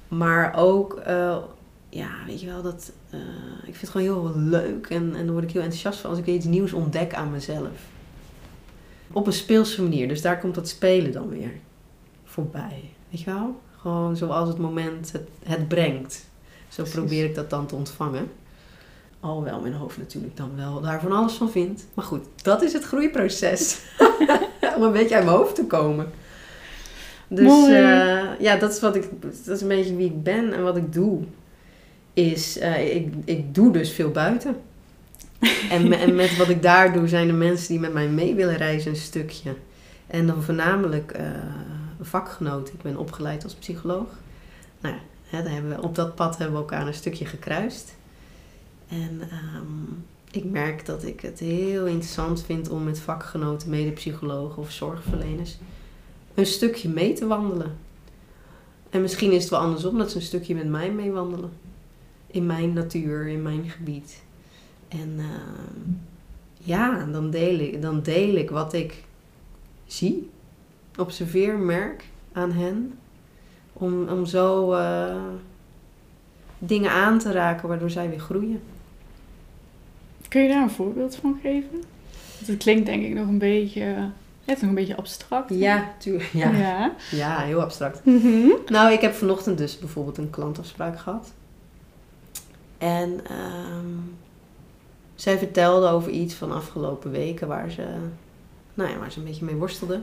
Maar 0.07 0.55
ook, 0.55 0.93
eh, 0.93 1.37
ja, 1.89 2.09
weet 2.25 2.41
je 2.41 2.47
wel, 2.47 2.61
dat, 2.61 2.91
eh, 3.09 3.19
ik 3.57 3.75
vind 3.75 3.81
het 3.81 3.89
gewoon 3.89 4.07
heel 4.07 4.39
leuk. 4.39 4.87
En, 4.87 5.15
en 5.15 5.23
daar 5.23 5.31
word 5.31 5.43
ik 5.43 5.51
heel 5.51 5.61
enthousiast 5.61 5.99
van 5.99 6.09
als 6.09 6.19
ik 6.19 6.25
weer 6.25 6.35
iets 6.35 6.45
nieuws 6.45 6.73
ontdek 6.73 7.13
aan 7.13 7.31
mezelf. 7.31 7.85
Op 9.11 9.27
een 9.27 9.33
speelse 9.33 9.81
manier. 9.81 10.07
Dus 10.07 10.21
daar 10.21 10.39
komt 10.39 10.55
dat 10.55 10.69
spelen 10.69 11.11
dan 11.11 11.29
weer 11.29 11.51
voorbij. 12.23 12.89
Weet 13.09 13.19
je 13.19 13.25
wel? 13.25 13.61
Gewoon 13.77 14.15
zoals 14.15 14.49
het 14.49 14.57
moment 14.57 15.11
het, 15.11 15.27
het 15.43 15.67
brengt. 15.67 16.25
Zo 16.67 16.83
Precies. 16.83 16.93
probeer 16.93 17.25
ik 17.25 17.35
dat 17.35 17.49
dan 17.49 17.65
te 17.65 17.75
ontvangen. 17.75 18.29
Alhoewel 19.19 19.59
mijn 19.61 19.73
hoofd 19.73 19.97
natuurlijk 19.97 20.37
dan 20.37 20.51
wel 20.55 20.81
daar 20.81 21.01
van 21.01 21.11
alles 21.11 21.33
van 21.33 21.51
vindt. 21.51 21.85
Maar 21.93 22.05
goed, 22.05 22.25
dat 22.41 22.61
is 22.61 22.73
het 22.73 22.83
groeiproces. 22.83 23.79
Om 24.75 24.83
een 24.83 24.91
beetje 24.91 25.15
uit 25.15 25.25
mijn 25.25 25.37
hoofd 25.37 25.55
te 25.55 25.65
komen. 25.65 26.09
Dus 27.27 27.47
eh, 27.67 28.39
ja, 28.39 28.55
dat 28.55 28.71
is 28.73 28.79
wat 28.79 28.95
ik. 28.95 29.09
Dat 29.21 29.55
is 29.55 29.61
een 29.61 29.67
beetje 29.67 29.95
wie 29.95 30.05
ik 30.05 30.23
ben 30.23 30.53
en 30.53 30.63
wat 30.63 30.77
ik 30.77 30.93
doe. 30.93 31.23
Is, 32.13 32.57
eh, 32.57 32.95
ik, 32.95 33.13
ik 33.25 33.55
doe 33.55 33.71
dus 33.71 33.91
veel 33.91 34.11
buiten. 34.11 34.55
En, 35.69 35.87
me- 35.87 35.95
en 35.95 36.15
met 36.15 36.37
wat 36.37 36.49
ik 36.49 36.61
daar 36.61 36.93
doe, 36.93 37.07
zijn 37.07 37.27
de 37.27 37.33
mensen 37.33 37.67
die 37.67 37.79
met 37.79 37.93
mij 37.93 38.07
mee 38.07 38.35
willen 38.35 38.57
reizen 38.57 38.91
een 38.91 38.97
stukje. 38.97 39.55
En 40.07 40.27
dan 40.27 40.43
voornamelijk 40.43 41.11
eh 41.11 41.25
vakgenoten. 42.01 42.73
Ik 42.73 42.81
ben 42.81 42.97
opgeleid 42.97 43.43
als 43.43 43.53
psycholoog. 43.53 44.07
Nou 44.79 44.95
ja, 44.95 45.01
hè, 45.37 45.43
daar 45.43 45.53
hebben 45.53 45.75
we, 45.75 45.81
op 45.81 45.95
dat 45.95 46.15
pad 46.15 46.37
hebben 46.37 46.55
we 46.55 46.61
elkaar 46.61 46.87
een 46.87 46.93
stukje 46.93 47.25
gekruist. 47.25 47.95
En 48.87 49.21
ehm, 49.21 50.01
ik 50.31 50.43
merk 50.43 50.85
dat 50.85 51.03
ik 51.03 51.21
het 51.21 51.39
heel 51.39 51.85
interessant 51.85 52.43
vind 52.43 52.69
om 52.69 52.83
met 52.83 52.99
vakgenoten, 52.99 53.69
medepsychologen 53.69 54.61
of 54.61 54.71
zorgverleners 54.71 55.57
een 56.37 56.45
stukje 56.45 56.89
mee 56.89 57.13
te 57.13 57.27
wandelen. 57.27 57.77
En 58.89 59.01
misschien 59.01 59.31
is 59.31 59.41
het 59.41 59.51
wel 59.51 59.59
andersom 59.59 59.97
dat 59.97 60.11
ze 60.11 60.17
een 60.17 60.21
stukje 60.21 60.55
met 60.55 60.67
mij 60.67 60.91
meewandelen. 60.91 61.51
In 62.27 62.45
mijn 62.45 62.73
natuur, 62.73 63.27
in 63.27 63.41
mijn 63.41 63.69
gebied. 63.69 64.23
En 64.87 65.15
ehm, 65.17 65.91
ja, 66.57 67.05
dan 67.05 67.29
deel, 67.29 67.59
ik, 67.59 67.81
dan 67.81 68.01
deel 68.01 68.35
ik 68.35 68.49
wat 68.49 68.73
ik 68.73 69.03
zie, 69.85 70.29
observeer, 70.97 71.57
merk 71.57 72.05
aan 72.31 72.51
hen. 72.51 72.99
Om, 73.73 74.07
om 74.09 74.25
zo 74.25 74.73
eh, 74.73 75.21
dingen 76.59 76.91
aan 76.91 77.19
te 77.19 77.31
raken 77.31 77.67
waardoor 77.67 77.89
zij 77.89 78.09
weer 78.09 78.19
groeien. 78.19 78.61
Kun 80.27 80.41
je 80.41 80.47
daar 80.47 80.61
een 80.61 80.69
voorbeeld 80.69 81.15
van 81.15 81.39
geven? 81.41 81.83
Want 82.35 82.47
het 82.47 82.57
klinkt 82.57 82.85
denk 82.85 83.03
ik 83.03 83.13
nog 83.13 83.27
een 83.27 83.37
beetje, 83.37 83.83
het 84.45 84.55
is 84.55 84.61
nog 84.61 84.69
een 84.69 84.75
beetje 84.75 84.95
abstract. 84.95 85.53
Ja, 85.53 85.93
tuurlijk. 85.97 86.29
Ja. 86.33 86.51
Ja. 86.51 86.93
ja, 87.11 87.39
heel 87.39 87.61
abstract. 87.61 88.05
Mhm. 88.05 88.47
Nou, 88.65 88.91
ik 88.91 89.01
heb 89.01 89.13
vanochtend 89.13 89.57
dus 89.57 89.79
bijvoorbeeld 89.79 90.17
een 90.17 90.29
klantafspraak 90.29 90.99
gehad. 90.99 91.31
En 92.77 93.19
ehm, 93.29 93.95
zij 95.15 95.37
vertelde 95.37 95.87
over 95.87 96.11
iets 96.11 96.33
van 96.33 96.51
afgelopen 96.51 97.11
weken 97.11 97.47
waar 97.47 97.71
ze, 97.71 97.85
nou 98.73 98.89
ja, 98.89 98.97
waar 98.97 99.11
ze 99.11 99.19
een 99.19 99.25
beetje 99.25 99.45
mee 99.45 99.55
worstelde. 99.55 99.99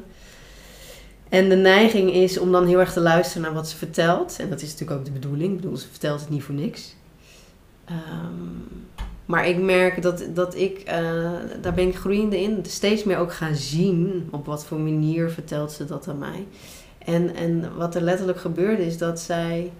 En 1.28 1.48
de 1.48 1.56
neiging 1.56 2.12
is 2.12 2.38
om 2.38 2.52
dan 2.52 2.66
heel 2.66 2.80
erg 2.80 2.92
te 2.92 3.00
luisteren 3.00 3.42
naar 3.42 3.54
wat 3.54 3.68
ze 3.68 3.76
vertelt. 3.76 4.36
En 4.38 4.48
dat 4.50 4.62
is 4.62 4.70
natuurlijk 4.70 4.98
ook 4.98 5.04
de 5.04 5.10
bedoeling. 5.10 5.50
Ik 5.50 5.60
bedoel, 5.60 5.76
ze 5.76 5.88
vertelt 5.88 6.20
het 6.20 6.30
niet 6.30 6.42
voor 6.42 6.54
niks. 6.54 6.94
Ehm, 7.84 8.93
maar 9.26 9.48
ik 9.48 9.58
merk 9.58 10.02
dat, 10.02 10.24
dat 10.34 10.54
ik, 10.54 10.78
eh, 10.78 11.32
daar 11.60 11.74
ben 11.74 11.88
ik 11.88 11.96
groeiende 11.96 12.40
in, 12.40 12.64
steeds 12.66 13.04
meer 13.04 13.18
ook 13.18 13.32
gaan 13.32 13.54
zien 13.54 14.28
op 14.30 14.46
wat 14.46 14.64
voor 14.64 14.78
manier 14.78 15.30
vertelt 15.30 15.72
ze 15.72 15.84
dat 15.84 16.08
aan 16.08 16.18
mij. 16.18 16.46
En, 16.98 17.34
en 17.34 17.76
wat 17.76 17.94
er 17.94 18.02
letterlijk 18.02 18.38
gebeurde 18.38 18.86
is 18.86 18.98
dat 18.98 19.20
zij, 19.20 19.72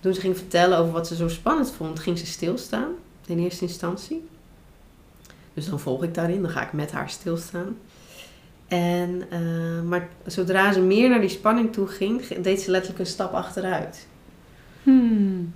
toen 0.00 0.14
ze 0.14 0.20
ging 0.20 0.36
vertellen 0.36 0.78
over 0.78 0.92
wat 0.92 1.06
ze 1.06 1.16
zo 1.16 1.28
spannend 1.28 1.70
vond, 1.70 1.98
ging 1.98 2.18
ze 2.18 2.26
stilstaan 2.26 2.90
in 3.26 3.38
eerste 3.38 3.64
instantie. 3.64 4.28
Dus 5.54 5.68
dan 5.68 5.80
volg 5.80 6.02
ik 6.02 6.14
daarin, 6.14 6.42
dan 6.42 6.50
ga 6.50 6.62
ik 6.62 6.72
met 6.72 6.92
haar 6.92 7.10
stilstaan. 7.10 7.76
En, 8.68 9.22
eh, 9.30 9.82
maar 9.88 10.08
zodra 10.26 10.72
ze 10.72 10.80
meer 10.80 11.08
naar 11.08 11.20
die 11.20 11.28
spanning 11.28 11.72
toe 11.72 11.86
ging, 11.86 12.26
deed 12.26 12.60
ze 12.60 12.70
letterlijk 12.70 13.00
een 13.00 13.06
stap 13.06 13.32
achteruit. 13.32 14.06
Hmm. 14.82 15.52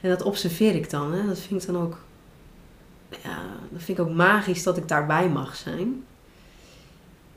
En 0.00 0.08
dat 0.08 0.22
observeer 0.22 0.74
ik 0.74 0.90
dan, 0.90 1.12
hè? 1.12 1.26
dat 1.26 1.38
vind 1.38 1.62
ik 1.62 1.72
dan 1.72 1.82
ook 1.82 1.98
ja, 3.22 3.38
dat 3.70 3.82
vind 3.82 3.98
ik 3.98 4.04
ook 4.04 4.14
magisch 4.14 4.62
dat 4.62 4.76
ik 4.76 4.88
daarbij 4.88 5.28
mag 5.28 5.56
zijn. 5.56 6.04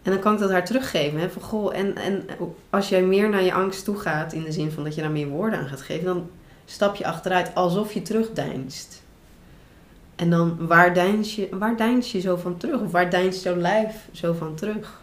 En 0.01 0.11
dan 0.11 0.19
kan 0.19 0.33
ik 0.33 0.39
dat 0.39 0.51
haar 0.51 0.65
teruggeven. 0.65 1.19
Hè? 1.19 1.29
Van, 1.29 1.41
goh, 1.41 1.75
en, 1.75 1.95
en 1.95 2.25
als 2.69 2.89
jij 2.89 3.03
meer 3.03 3.29
naar 3.29 3.43
je 3.43 3.53
angst 3.53 3.83
toe 3.83 3.97
gaat, 3.97 4.33
in 4.33 4.43
de 4.43 4.51
zin 4.51 4.71
van 4.71 4.83
dat 4.83 4.95
je 4.95 5.01
daar 5.01 5.11
meer 5.11 5.27
woorden 5.27 5.59
aan 5.59 5.67
gaat 5.67 5.81
geven, 5.81 6.05
dan 6.05 6.29
stap 6.65 6.95
je 6.95 7.05
achteruit 7.05 7.55
alsof 7.55 7.93
je 7.93 8.01
terugdeinst. 8.01 9.03
En 10.15 10.29
dan, 10.29 10.67
waar 10.67 10.93
deins 10.93 11.35
je, 11.35 11.47
waar 11.51 11.99
je 12.01 12.19
zo 12.19 12.35
van 12.35 12.57
terug? 12.57 12.81
Of 12.81 12.91
waar 12.91 13.09
deinst 13.09 13.43
jouw 13.43 13.55
lijf 13.55 14.07
zo 14.11 14.33
van 14.33 14.55
terug? 14.55 15.01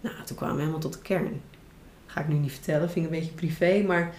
Nou, 0.00 0.14
toen 0.24 0.36
kwamen 0.36 0.54
we 0.54 0.60
helemaal 0.60 0.80
tot 0.80 0.92
de 0.92 0.98
kern. 1.02 1.40
Ga 2.06 2.20
ik 2.20 2.28
nu 2.28 2.34
niet 2.34 2.52
vertellen, 2.52 2.90
vind 2.90 3.06
ik 3.06 3.12
een 3.12 3.18
beetje 3.18 3.34
privé, 3.34 3.82
maar 3.86 4.14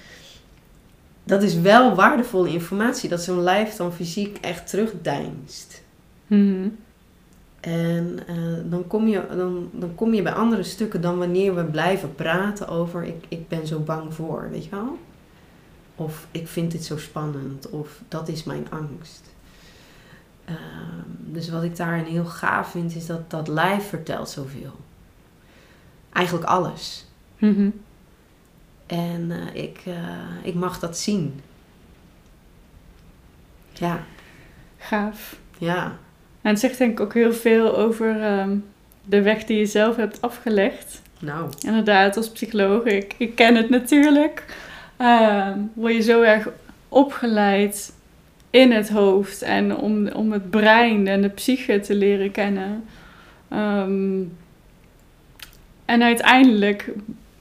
dat 1.28 1.44
is 1.44 1.60
wel 1.60 1.96
waardevolle 1.96 2.50
informatie, 2.50 3.10
dat 3.10 3.22
zo'n 3.22 3.44
lijf 3.44 3.76
dan 3.76 3.94
fysiek 3.94 4.38
echt 4.42 4.70
terugdeinst. 4.70 5.84
Mhm. 6.28 6.70
En 7.60 8.20
eh, 8.28 8.36
dan, 8.66 8.88
kom 8.88 9.08
je, 9.08 9.26
dan, 9.36 9.70
dan 9.74 9.96
kom 9.96 10.14
je 10.14 10.22
bij 10.22 10.34
andere 10.34 10.64
stukken 10.64 11.02
dan 11.02 11.18
wanneer 11.18 11.56
we 11.56 11.64
blijven 11.64 12.16
praten 12.16 12.68
over 12.68 13.04
ik, 13.04 13.26
ik 13.28 13.48
ben 13.48 13.68
zo 13.68 13.80
bang 13.80 14.14
voor, 14.14 14.48
weet 14.52 14.64
je 14.64 14.70
wel? 14.70 14.98
Of 15.96 16.28
ik 16.32 16.48
vind 16.48 16.72
dit 16.72 16.86
zo 16.86 16.98
spannend, 16.98 17.70
of 17.70 18.02
dat 18.08 18.28
is 18.28 18.44
mijn 18.44 18.68
angst. 18.70 19.24
Ehm, 20.46 20.56
dus 21.08 21.50
wat 21.50 21.64
ik 21.64 21.76
daarin 21.76 22.06
heel 22.06 22.26
gaaf 22.26 22.72
vind, 22.72 22.96
is 22.96 23.06
dat 23.06 23.30
dat 23.30 23.48
lijf 23.48 23.88
vertelt 23.88 24.30
zoveel. 24.30 24.76
Eigenlijk 26.10 26.46
alles. 26.46 27.06
Mhm. 27.38 27.70
En 28.88 29.32
eh, 29.32 29.64
ik, 29.64 29.80
eh, 29.86 29.94
ik 30.44 30.54
mag 30.54 30.80
dat 30.80 30.98
zien. 30.98 31.42
Ja, 33.74 34.04
Gaaf. 34.78 35.36
ja, 35.58 35.84
En 36.42 36.50
het 36.50 36.60
zegt 36.60 36.78
denk 36.78 36.92
ik 36.92 37.00
ook 37.00 37.14
heel 37.14 37.34
veel 37.34 37.78
over 37.78 38.22
ehm, 38.22 38.58
de 39.06 39.22
weg 39.22 39.44
die 39.44 39.58
je 39.58 39.66
zelf 39.66 39.96
hebt 39.96 40.22
afgelegd. 40.22 41.02
nou, 41.20 41.50
Inderdaad, 41.66 42.18
als 42.18 42.30
psycholoog, 42.30 42.84
ik, 42.84 43.16
ik 43.18 43.36
ken 43.36 43.56
het 43.56 43.70
natuurlijk. 43.70 44.44
Ehm, 44.98 45.60
word 45.74 45.94
je 45.94 46.02
zo 46.02 46.22
erg 46.22 46.48
opgeleid 46.90 47.94
in 48.50 48.72
het 48.72 48.90
hoofd 48.90 49.42
en 49.42 49.76
om, 49.78 50.08
om 50.08 50.32
het 50.32 50.50
brein 50.50 51.08
en 51.08 51.22
de 51.22 51.30
psyche 51.30 51.80
te 51.80 51.96
leren 51.96 52.32
kennen. 52.32 52.84
Ehm, 53.48 54.22
en 55.86 56.04
uiteindelijk, 56.04 56.92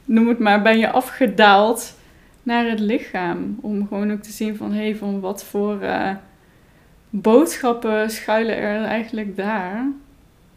noem 0.07 0.29
het 0.29 0.39
maar, 0.39 0.63
ben 0.63 0.79
je 0.79 0.91
afgedaald 0.91 1.95
naar 2.43 2.69
het 2.69 2.81
lichaam. 2.81 3.59
Om 3.61 3.89
gewoon 3.89 4.13
ook 4.13 4.23
te 4.23 4.33
zien 4.33 4.57
van, 4.57 4.73
hé, 4.73 4.83
hey, 4.83 4.97
van 4.97 5.21
wat 5.21 5.45
voor 5.45 5.81
eh, 5.81 6.15
boodschappen 7.11 8.11
schuilen 8.11 8.57
er 8.57 8.85
eigenlijk 8.85 9.37
daar. 9.37 9.87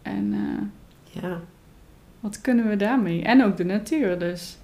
En 0.01 0.33
eh, 0.33 1.21
ja. 1.21 1.39
wat 2.19 2.41
kunnen 2.41 2.69
we 2.69 2.75
daarmee? 2.75 3.23
En 3.23 3.43
ook 3.43 3.57
de 3.57 3.63
natuur 3.63 4.19
dus. 4.19 4.57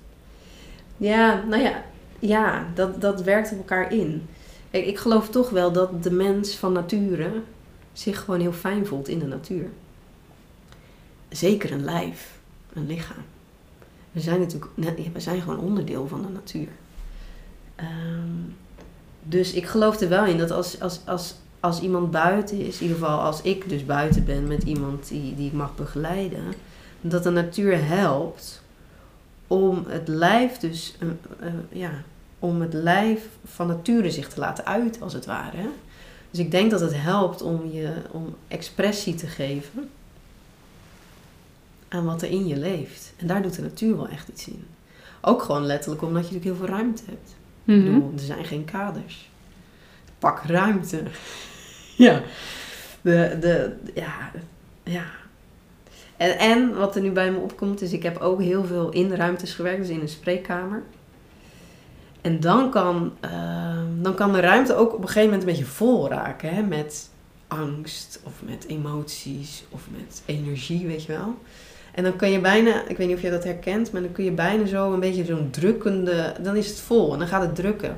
Ja, 0.97 1.43
nou 1.43 1.61
ja, 1.61 1.83
ja 2.19 2.65
dat, 2.73 3.01
dat 3.01 3.23
werkt 3.23 3.51
op 3.51 3.57
elkaar 3.57 3.91
in. 3.91 4.27
Kijk, 4.71 4.85
ik 4.85 4.97
geloof 4.97 5.29
toch 5.29 5.49
wel 5.49 5.71
dat 5.71 6.03
de 6.03 6.11
mens 6.11 6.55
van 6.55 6.73
nature 6.73 7.31
zich 7.93 8.19
gewoon 8.19 8.39
heel 8.39 8.53
fijn 8.53 8.85
voelt 8.85 9.07
in 9.07 9.19
de 9.19 9.27
natuur. 9.27 9.69
Zeker 11.29 11.71
een 11.71 11.83
lijf, 11.83 12.39
een 12.73 12.87
lichaam. 12.87 13.23
We 14.15 14.21
zijn 14.21 14.39
natuurlijk, 14.39 14.71
we 15.13 15.19
zijn 15.19 15.41
gewoon 15.41 15.59
onderdeel 15.59 16.07
van 16.07 16.21
de 16.21 16.27
natuur. 16.27 16.67
Ehm, 17.75 18.29
dus 19.23 19.53
ik 19.53 19.65
geloof 19.65 19.99
er 19.99 20.09
wel 20.09 20.25
in 20.25 20.37
dat 20.37 20.51
als, 20.51 20.79
als, 20.79 20.99
als, 21.05 21.35
als 21.59 21.81
iemand 21.81 22.11
buiten 22.11 22.59
is, 22.59 22.75
in 22.75 22.81
ieder 22.81 22.97
geval 22.97 23.19
als 23.19 23.41
ik 23.41 23.69
dus 23.69 23.85
buiten 23.85 24.25
ben 24.25 24.47
met 24.47 24.63
iemand 24.63 25.07
die, 25.07 25.35
die 25.35 25.47
ik 25.47 25.53
mag 25.53 25.75
begeleiden, 25.75 26.43
dat 27.01 27.23
de 27.23 27.29
natuur 27.29 27.87
helpt 27.87 28.61
om 29.47 29.83
het 29.87 30.07
lijf 30.07 30.57
dus, 30.57 30.95
eh, 30.99 31.07
eh, 31.47 31.53
ja, 31.69 31.91
om 32.39 32.61
het 32.61 32.73
lijf 32.73 33.27
van 33.45 33.67
nature 33.67 34.11
zich 34.11 34.27
te 34.27 34.39
laten 34.39 34.65
uiten, 34.65 35.01
als 35.01 35.13
het 35.13 35.25
ware. 35.25 35.69
Dus 36.31 36.39
ik 36.39 36.51
denk 36.51 36.71
dat 36.71 36.79
het 36.79 37.01
helpt 37.01 37.41
om 37.41 37.71
je 37.71 37.91
om 38.11 38.35
expressie 38.47 39.15
te 39.15 39.27
geven 39.27 39.89
aan 41.95 42.05
wat 42.05 42.21
er 42.21 42.29
in 42.29 42.47
je 42.47 42.57
leeft. 42.57 43.13
En 43.17 43.27
daar 43.27 43.41
doet 43.41 43.55
de 43.55 43.61
natuur 43.61 43.95
wel 43.95 44.07
echt 44.07 44.27
iets 44.27 44.47
in. 44.47 44.65
Ook 45.21 45.41
gewoon 45.41 45.65
letterlijk 45.65 46.01
omdat 46.01 46.27
je 46.27 46.33
natuurlijk 46.33 46.57
heel 46.57 46.67
veel 46.67 46.75
ruimte 46.77 47.03
hebt. 47.05 47.35
Mhm. 47.63 47.83
bedoel, 47.83 48.11
er 48.13 48.23
zijn 48.23 48.45
geen 48.45 48.65
kaders. 48.65 49.29
Pak 50.19 50.41
ruimte. 50.43 51.03
ja. 52.05 52.21
De, 53.01 53.37
de, 53.39 53.75
ja. 53.93 54.31
Ja. 54.83 55.05
En, 56.17 56.37
en 56.37 56.75
wat 56.75 56.95
er 56.95 57.01
nu 57.01 57.11
bij 57.11 57.31
me 57.31 57.37
opkomt 57.37 57.81
is, 57.81 57.93
ik 57.93 58.03
heb 58.03 58.17
ook 58.17 58.41
heel 58.41 58.65
veel 58.65 58.89
in 58.89 59.13
ruimtes 59.13 59.53
gewerkt, 59.53 59.81
dus 59.81 59.89
in 59.89 60.01
een 60.01 60.09
spreekkamer. 60.09 60.83
En 62.21 62.39
dan 62.39 62.71
kan, 62.71 63.13
ehm, 63.19 64.01
dan 64.01 64.15
kan 64.15 64.33
de 64.33 64.39
ruimte 64.39 64.75
ook 64.75 64.93
op 64.93 65.01
een 65.01 65.07
gegeven 65.07 65.29
moment 65.29 65.41
een 65.41 65.49
beetje 65.49 65.71
vol 65.71 66.09
raken. 66.09 66.55
Hè? 66.55 66.61
Met 66.61 67.09
angst 67.47 68.19
of 68.23 68.33
met 68.43 68.65
emoties 68.67 69.63
of 69.69 69.87
met 69.91 70.21
energie, 70.25 70.87
weet 70.87 71.03
je 71.03 71.11
wel. 71.11 71.35
En 71.95 72.03
dan 72.03 72.15
kun 72.15 72.29
je 72.29 72.39
bijna, 72.39 72.87
ik 72.87 72.97
weet 72.97 73.07
niet 73.07 73.15
of 73.15 73.21
je 73.21 73.29
dat 73.29 73.43
herkent, 73.43 73.91
maar 73.91 74.01
dan 74.01 74.11
kun 74.11 74.23
je 74.23 74.31
bijna 74.31 74.65
zo 74.65 74.93
een 74.93 74.99
beetje 74.99 75.25
zo'n 75.25 75.49
drukkende, 75.49 76.33
dan 76.41 76.55
is 76.55 76.67
het 76.67 76.79
vol 76.79 77.13
en 77.13 77.19
dan 77.19 77.27
gaat 77.27 77.41
het 77.41 77.55
drukken. 77.55 77.97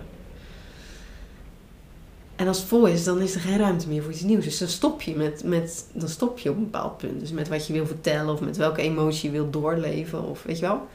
En 2.36 2.48
als 2.48 2.58
het 2.58 2.68
vol 2.68 2.86
is, 2.86 3.04
dan 3.04 3.22
is 3.22 3.36
er 3.36 3.42
geen 3.42 3.58
ruimte 3.58 3.88
meer 3.88 4.04
voor 4.04 4.12
iets 4.12 4.22
nieuws. 4.22 4.44
Dus 4.44 4.58
dan 4.58 4.68
stop 4.68 5.02
je, 5.02 5.16
met, 5.16 5.44
met, 5.44 5.86
dan 5.94 6.10
stop 6.10 6.40
je 6.40 6.50
op 6.50 6.56
een 6.56 6.64
bepaald 6.64 6.98
punt. 6.98 7.20
Dus 7.20 7.32
met 7.32 7.48
wat 7.48 7.68
je 7.68 7.74
wil 7.74 7.86
vertellen 7.86 8.34
of 8.34 8.42
met 8.42 8.58
welke 8.58 8.82
emotie 8.82 9.32
je 9.32 9.38
wil 9.38 9.50
doorleven 9.50 10.24
of 10.24 10.44
weet 10.44 10.60
je 10.60 10.66
wel. 10.66 10.88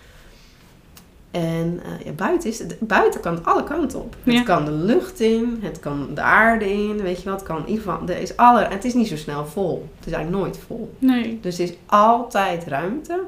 En 1.32 1.80
eh, 1.84 2.06
ja, 2.06 2.12
buiten, 2.12 2.50
is 2.50 2.58
het, 2.58 2.76
buiten 2.80 3.20
kan 3.20 3.44
alle 3.44 3.64
kanten 3.64 4.00
op. 4.00 4.16
Ja. 4.22 4.32
Het 4.34 4.44
kan 4.44 4.64
de 4.64 4.70
lucht 4.70 5.20
in, 5.20 5.58
het 5.62 5.80
kan 5.80 6.14
de 6.14 6.20
aarde 6.20 6.72
in, 6.72 7.02
weet 7.02 7.18
je 7.18 7.24
wel. 7.24 7.34
Het 7.34 7.42
kan 7.42 7.56
in 7.56 7.68
ieder 7.68 7.82
geval, 7.82 8.08
er 8.08 8.18
is 8.18 8.36
alle, 8.36 8.64
het 8.64 8.84
is 8.84 8.94
niet 8.94 9.08
zo 9.08 9.16
snel 9.16 9.46
vol. 9.46 9.88
Het 9.96 10.06
is 10.06 10.12
eigenlijk 10.12 10.44
nooit 10.44 10.58
vol. 10.66 10.94
Nee. 10.98 11.38
Dus 11.40 11.58
er 11.58 11.64
is 11.64 11.74
altijd 11.86 12.64
ruimte 12.66 13.22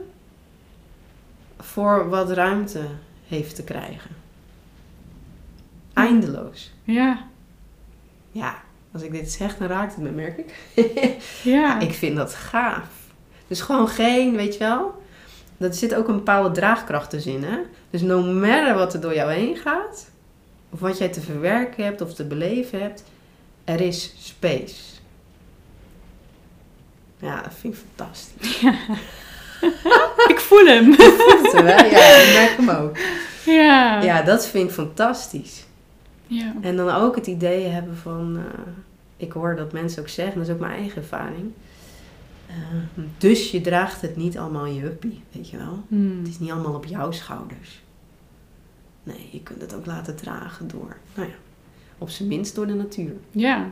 voor 1.58 2.08
wat 2.08 2.30
ruimte 2.30 2.80
heeft 3.26 3.54
te 3.54 3.64
krijgen. 3.64 4.10
Eindeloos. 5.92 6.72
Ja. 6.82 7.26
Ja, 8.30 8.54
als 8.92 9.02
ik 9.02 9.12
dit 9.12 9.32
zeg, 9.32 9.56
dan 9.56 9.68
raakt 9.68 9.94
het 9.94 10.04
me, 10.04 10.10
merk 10.10 10.38
ik. 10.38 10.54
Ja. 11.42 11.80
Ik 11.80 11.92
vind 11.92 12.16
dat 12.16 12.34
gaaf. 12.34 12.88
Dus 13.46 13.60
gewoon 13.60 13.88
geen, 13.88 14.36
weet 14.36 14.52
je 14.52 14.58
wel. 14.58 15.02
Er 15.56 15.74
zit 15.74 15.94
ook 15.94 16.08
een 16.08 16.16
bepaalde 16.16 16.50
draagkracht 16.50 17.10
dus 17.10 17.26
in, 17.26 17.42
hè. 17.42 17.58
Dus 17.94 18.02
no 18.02 18.22
matter 18.22 18.74
wat 18.74 18.94
er 18.94 19.00
door 19.00 19.14
jou 19.14 19.32
heen 19.32 19.56
gaat, 19.56 20.10
of 20.70 20.80
wat 20.80 20.98
jij 20.98 21.08
te 21.08 21.20
verwerken 21.20 21.84
hebt 21.84 22.00
of 22.00 22.14
te 22.14 22.24
beleven 22.24 22.80
hebt, 22.80 23.04
er 23.64 23.80
is 23.80 24.14
space. 24.18 24.74
Ja, 27.18 27.42
dat 27.42 27.54
vind 27.54 27.74
ik 27.74 27.80
fantastisch. 27.80 28.62
Ik 30.32 30.40
voel 30.40 30.66
hem. 30.66 30.96
Terwijl, 31.50 31.84
ja, 31.84 32.16
ik 32.16 32.32
merk 32.34 32.56
hem 32.56 32.68
ook. 32.68 32.96
Ja. 33.44 34.02
Ja, 34.02 34.22
dat 34.22 34.46
vind 34.46 34.68
ik 34.68 34.74
fantastisch. 34.74 35.64
Ja. 36.26 36.52
En 36.60 36.76
dan 36.76 36.90
ook 36.90 37.14
het 37.14 37.26
idee 37.26 37.66
hebben 37.66 37.96
van, 37.96 38.36
eh, 38.36 38.60
ik 39.16 39.32
hoor 39.32 39.56
dat 39.56 39.72
mensen 39.72 40.02
ook 40.02 40.08
zeggen, 40.08 40.38
dat 40.38 40.48
is 40.48 40.54
ook 40.54 40.60
mijn 40.60 40.78
eigen 40.78 40.96
ervaring. 40.96 41.52
Eh, 42.46 42.54
dus 43.18 43.50
je 43.50 43.60
draagt 43.60 44.00
het 44.00 44.16
niet 44.16 44.38
allemaal 44.38 44.66
in 44.66 44.74
je 44.74 44.80
huppie, 44.80 45.22
weet 45.32 45.50
je 45.50 45.56
wel. 45.56 45.82
Hmm. 45.88 46.18
Het 46.18 46.28
is 46.28 46.38
niet 46.38 46.50
allemaal 46.50 46.74
op 46.74 46.84
jouw 46.84 47.10
schouders. 47.10 47.82
Nee, 49.04 49.28
je 49.32 49.42
kunt 49.42 49.60
het 49.60 49.74
ook 49.74 49.86
laten 49.86 50.16
dragen 50.16 50.68
door, 50.68 50.96
nou 51.14 51.28
ja, 51.28 51.34
op 51.98 52.08
zijn 52.10 52.28
minst 52.28 52.54
door 52.54 52.66
de 52.66 52.74
natuur. 52.74 53.12
Ja. 53.30 53.70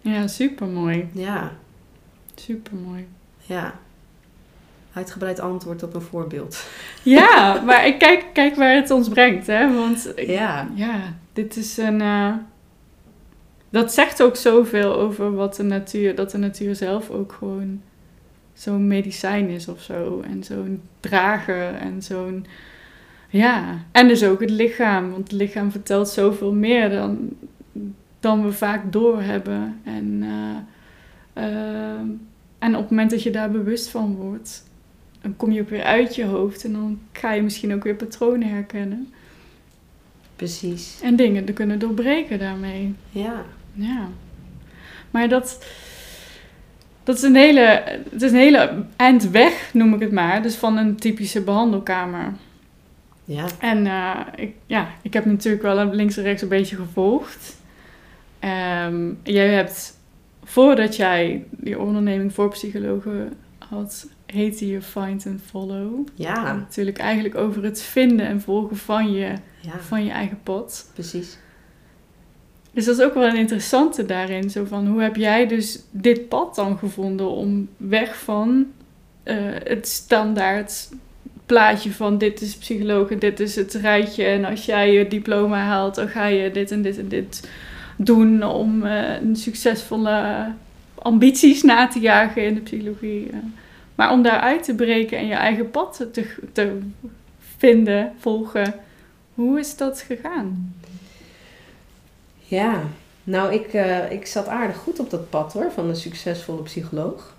Ja, 0.00 0.26
super 0.26 0.66
mooi. 0.66 1.08
Ja, 1.12 1.52
Super 2.34 2.74
mooi. 2.76 3.06
ja. 3.38 3.74
Uitgebreid 4.92 5.40
antwoord 5.40 5.82
op 5.82 5.94
een 5.94 6.00
voorbeeld. 6.00 6.66
Ja, 7.02 7.60
maar 7.62 7.86
ik 7.86 7.98
kijk, 7.98 8.24
kijk 8.32 8.54
waar 8.54 8.74
het 8.74 8.90
ons 8.90 9.08
brengt, 9.08 9.46
hè? 9.46 9.74
Want 9.74 10.12
ik- 10.14 10.26
Ja, 10.28 10.68
ja, 10.74 11.14
dit 11.32 11.56
is 11.56 11.76
een. 11.76 12.00
eh, 12.00 12.34
dat 13.70 13.92
zegt 13.92 14.22
ook 14.22 14.36
zoveel 14.36 14.94
over 14.96 15.34
wat 15.34 15.56
de 15.56 15.62
natuur, 15.62 16.14
dat 16.14 16.30
de 16.30 16.38
natuur 16.38 16.74
zelf 16.74 17.10
ook 17.10 17.32
gewoon 17.32 17.82
zo'n 18.54 18.86
medicijn 18.86 19.48
is 19.48 19.68
of 19.68 19.80
zo. 19.82 20.20
En 20.20 20.44
zo'n 20.44 20.82
drager 21.00 21.74
en 21.74 22.02
zo'n. 22.02 22.46
Ja, 23.32 23.78
en 23.92 24.08
dus 24.08 24.24
ook 24.24 24.40
het 24.40 24.50
lichaam. 24.50 25.10
Want 25.10 25.22
het 25.22 25.32
lichaam 25.32 25.70
vertelt 25.70 26.08
zoveel 26.08 26.52
meer 26.52 26.90
dan, 26.90 27.28
dan 28.20 28.44
we 28.44 28.52
vaak 28.52 28.92
doorhebben. 28.92 29.80
En, 29.84 30.22
eh, 30.22 31.44
ehm, 31.44 32.06
en 32.58 32.74
op 32.74 32.80
het 32.80 32.90
moment 32.90 33.10
dat 33.10 33.22
je 33.22 33.30
daar 33.30 33.50
bewust 33.50 33.88
van 33.88 34.14
wordt, 34.14 34.64
dan 35.20 35.36
kom 35.36 35.52
je 35.52 35.60
ook 35.60 35.68
weer 35.68 35.82
uit 35.82 36.14
je 36.14 36.24
hoofd. 36.24 36.64
En 36.64 36.72
dan 36.72 36.98
ga 37.12 37.32
je 37.32 37.42
misschien 37.42 37.74
ook 37.74 37.84
weer 37.84 37.94
patronen 37.94 38.48
herkennen. 38.48 39.12
precies. 40.36 41.00
En 41.02 41.16
dingen 41.16 41.44
te 41.44 41.52
kunnen 41.52 41.78
doorbreken 41.78 42.38
daarmee. 42.38 42.94
Ja, 43.10 43.44
Ja. 43.72 44.08
Maar 45.10 45.28
dat, 45.28 45.66
dat 47.04 47.16
is 47.16 47.22
een 47.22 47.36
hele, 47.36 47.82
het 48.10 48.22
is 48.22 48.30
een 48.30 48.38
hele 48.38 48.84
eind 48.96 49.30
weg, 49.30 49.70
noem 49.72 49.94
ik 49.94 50.00
het 50.00 50.12
maar. 50.12 50.42
Dus 50.42 50.54
van 50.54 50.76
een 50.76 50.96
typische 50.96 51.42
behandelkamer. 51.42 52.32
Ja. 53.24 53.46
En 53.58 53.86
eh, 53.86 54.20
ik, 54.36 54.54
ja, 54.66 54.88
ik 55.02 55.12
heb 55.12 55.24
natuurlijk 55.24 55.62
wel 55.62 55.84
links 55.84 56.16
en 56.16 56.22
rechts 56.22 56.42
een 56.42 56.48
beetje 56.48 56.76
gevolgd. 56.76 57.56
Ehm, 58.38 59.12
jij 59.22 59.48
hebt, 59.48 59.98
voordat 60.44 60.96
jij 60.96 61.44
die 61.50 61.78
onderneming 61.78 62.32
voor 62.32 62.48
psychologen 62.48 63.32
had, 63.58 64.06
heette 64.26 64.66
je 64.66 64.82
Find 64.82 65.26
and 65.26 65.40
Follow. 65.46 65.94
En 65.94 66.06
Ja, 66.14 66.52
natuurlijk 66.52 66.98
eigenlijk 66.98 67.34
over 67.34 67.64
het 67.64 67.82
vinden 67.82 68.26
en 68.26 68.40
volgen 68.40 68.76
van 68.76 69.12
je, 69.12 69.34
ja, 69.60 69.78
van 69.78 70.04
je 70.04 70.10
eigen 70.10 70.38
pad. 70.42 70.90
precies. 70.94 71.38
Dus 72.72 72.84
dat 72.84 72.98
is 72.98 73.04
ook 73.04 73.14
wel 73.14 73.28
een 73.28 73.36
interessante 73.36 74.06
daarin. 74.06 74.50
Zo 74.50 74.64
van, 74.64 74.86
hoe 74.86 75.02
heb 75.02 75.16
jij 75.16 75.46
dus 75.46 75.82
dit 75.90 76.28
pad 76.28 76.54
dan 76.54 76.78
gevonden 76.78 77.30
om 77.30 77.68
weg 77.76 78.18
van 78.18 78.66
eh, 79.22 79.36
het 79.64 79.88
standaard 79.88 80.88
plaatje 81.52 81.92
van 81.92 82.18
dit 82.18 82.40
is 82.40 82.56
psycholoog 82.56 83.10
en 83.10 83.18
dit 83.18 83.40
is 83.40 83.56
het 83.56 83.74
rijtje. 83.74 84.24
En 84.24 84.44
als 84.44 84.64
jij 84.64 84.92
je 84.92 85.08
diploma 85.08 85.64
haalt, 85.64 85.94
dan 85.94 86.08
ga 86.08 86.26
je 86.26 86.50
dit 86.50 86.70
en 86.70 86.82
dit 86.82 86.98
en 86.98 87.08
dit 87.08 87.48
doen 87.96 88.42
om 88.42 88.86
eh, 88.86 89.20
een 89.20 89.36
succesvolle 89.36 90.46
ambities 90.94 91.62
na 91.62 91.88
te 91.88 92.00
jagen 92.00 92.44
in 92.44 92.54
de 92.54 92.60
psychologie. 92.60 93.28
eh. 93.30 93.38
Maar 93.94 94.12
om 94.12 94.22
daaruit 94.22 94.64
te 94.64 94.74
breken 94.74 95.18
en 95.18 95.26
je 95.26 95.34
eigen 95.34 95.70
pad 95.70 96.06
te, 96.12 96.26
te 96.52 96.78
vinden, 97.56 98.12
volgen. 98.18 98.74
Hoe 99.34 99.58
is 99.58 99.76
dat 99.76 100.00
gegaan? 100.00 100.74
Ja, 102.38 102.82
nou, 103.24 103.52
ik, 103.52 103.66
eh, 103.72 104.10
ik 104.10 104.26
zat 104.26 104.48
aardig 104.48 104.76
goed 104.76 104.98
op 104.98 105.10
dat 105.10 105.30
pad 105.30 105.52
hoor, 105.52 105.72
van 105.72 105.88
een 105.88 105.96
succesvolle 105.96 106.62
psycholoog. 106.62 107.34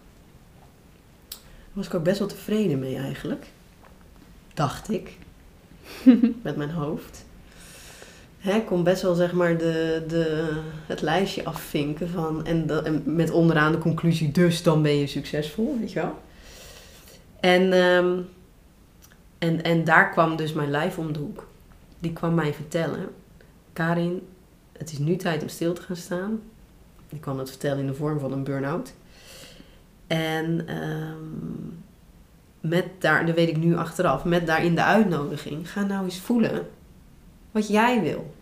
Daar 1.29 1.39
was 1.73 1.85
ik 1.85 1.93
ook 1.93 2.03
best 2.03 2.19
wel 2.19 2.27
tevreden 2.27 2.79
mee 2.79 2.97
eigenlijk. 2.97 3.45
Dacht 4.53 4.91
ik. 4.91 5.17
Met 6.43 6.55
mijn 6.55 6.69
hoofd. 6.69 7.25
Hè, 8.37 8.55
ik 8.55 8.65
kon 8.65 8.83
best 8.83 9.01
wel 9.01 9.15
zeg 9.15 9.33
maar 9.33 9.57
de, 9.57 10.03
de, 10.07 10.57
het 10.85 11.01
lijstje 11.01 11.43
afvinken 11.43 12.09
van... 12.09 12.45
En, 12.45 12.85
en 12.85 13.03
met 13.05 13.31
onderaan 13.31 13.71
de 13.71 13.77
conclusie, 13.77 14.31
dus 14.31 14.63
dan 14.63 14.81
ben 14.81 14.95
je 14.95 15.07
succesvol, 15.07 15.77
weet 15.79 15.91
je 15.91 15.99
wel. 15.99 16.19
En, 17.39 17.73
ehm, 17.73 18.19
en, 19.37 19.63
en 19.63 19.83
daar 19.83 20.09
kwam 20.11 20.35
dus 20.35 20.53
mijn 20.53 20.71
lijf 20.71 20.97
om 20.97 21.13
de 21.13 21.19
hoek. 21.19 21.47
Die 21.99 22.13
kwam 22.13 22.33
mij 22.33 22.53
vertellen... 22.53 23.09
Karin, 23.73 24.27
het 24.77 24.91
is 24.91 24.97
nu 24.97 25.15
tijd 25.15 25.41
om 25.41 25.47
stil 25.47 25.73
te 25.73 25.81
gaan 25.81 25.95
staan. 25.95 26.41
Ik 27.09 27.21
kwam 27.21 27.37
dat 27.37 27.49
vertellen 27.49 27.79
in 27.79 27.87
de 27.87 27.93
vorm 27.93 28.19
van 28.19 28.31
een 28.31 28.43
burn-out. 28.43 28.93
En 30.07 30.67
ehm, 30.67 31.17
met 32.63 32.85
daar, 32.99 33.25
dat 33.25 33.35
weet 33.35 33.49
ik 33.49 33.57
nu 33.57 33.75
achteraf, 33.75 34.23
met 34.23 34.47
daarin 34.47 34.75
de 34.75 34.83
uitnodiging, 34.83 35.71
ga 35.71 35.83
nou 35.83 36.03
eens 36.03 36.19
voelen 36.19 36.69
wat 37.51 37.67
jij 37.67 38.01
wil. 38.01 38.33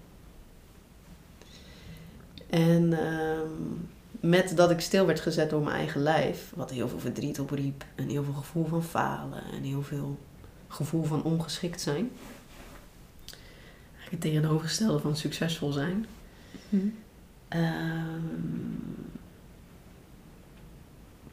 En 2.49 2.93
ehm, 2.93 3.51
met 4.19 4.55
dat 4.55 4.71
ik 4.71 4.79
stil 4.79 5.05
werd 5.05 5.19
gezet 5.19 5.49
door 5.49 5.61
mijn 5.63 5.75
eigen 5.75 6.01
lijf, 6.01 6.51
wat 6.55 6.71
heel 6.71 6.87
veel 6.87 6.99
verdriet 6.99 7.39
opriep 7.39 7.85
en 7.95 8.09
heel 8.09 8.23
veel 8.23 8.33
gevoel 8.33 8.65
van 8.65 8.83
falen 8.83 9.43
en 9.53 9.63
heel 9.63 9.83
veel 9.83 10.19
gevoel 10.67 11.03
van 11.03 11.23
ongeschikt 11.23 11.81
zijn. 11.81 12.11
Eigenlijk 13.95 14.11
het 14.11 14.21
tegenovergestelde 14.21 14.99
van 14.99 15.15
succesvol 15.15 15.71
zijn. 15.71 16.05
Ehm, 17.47 18.21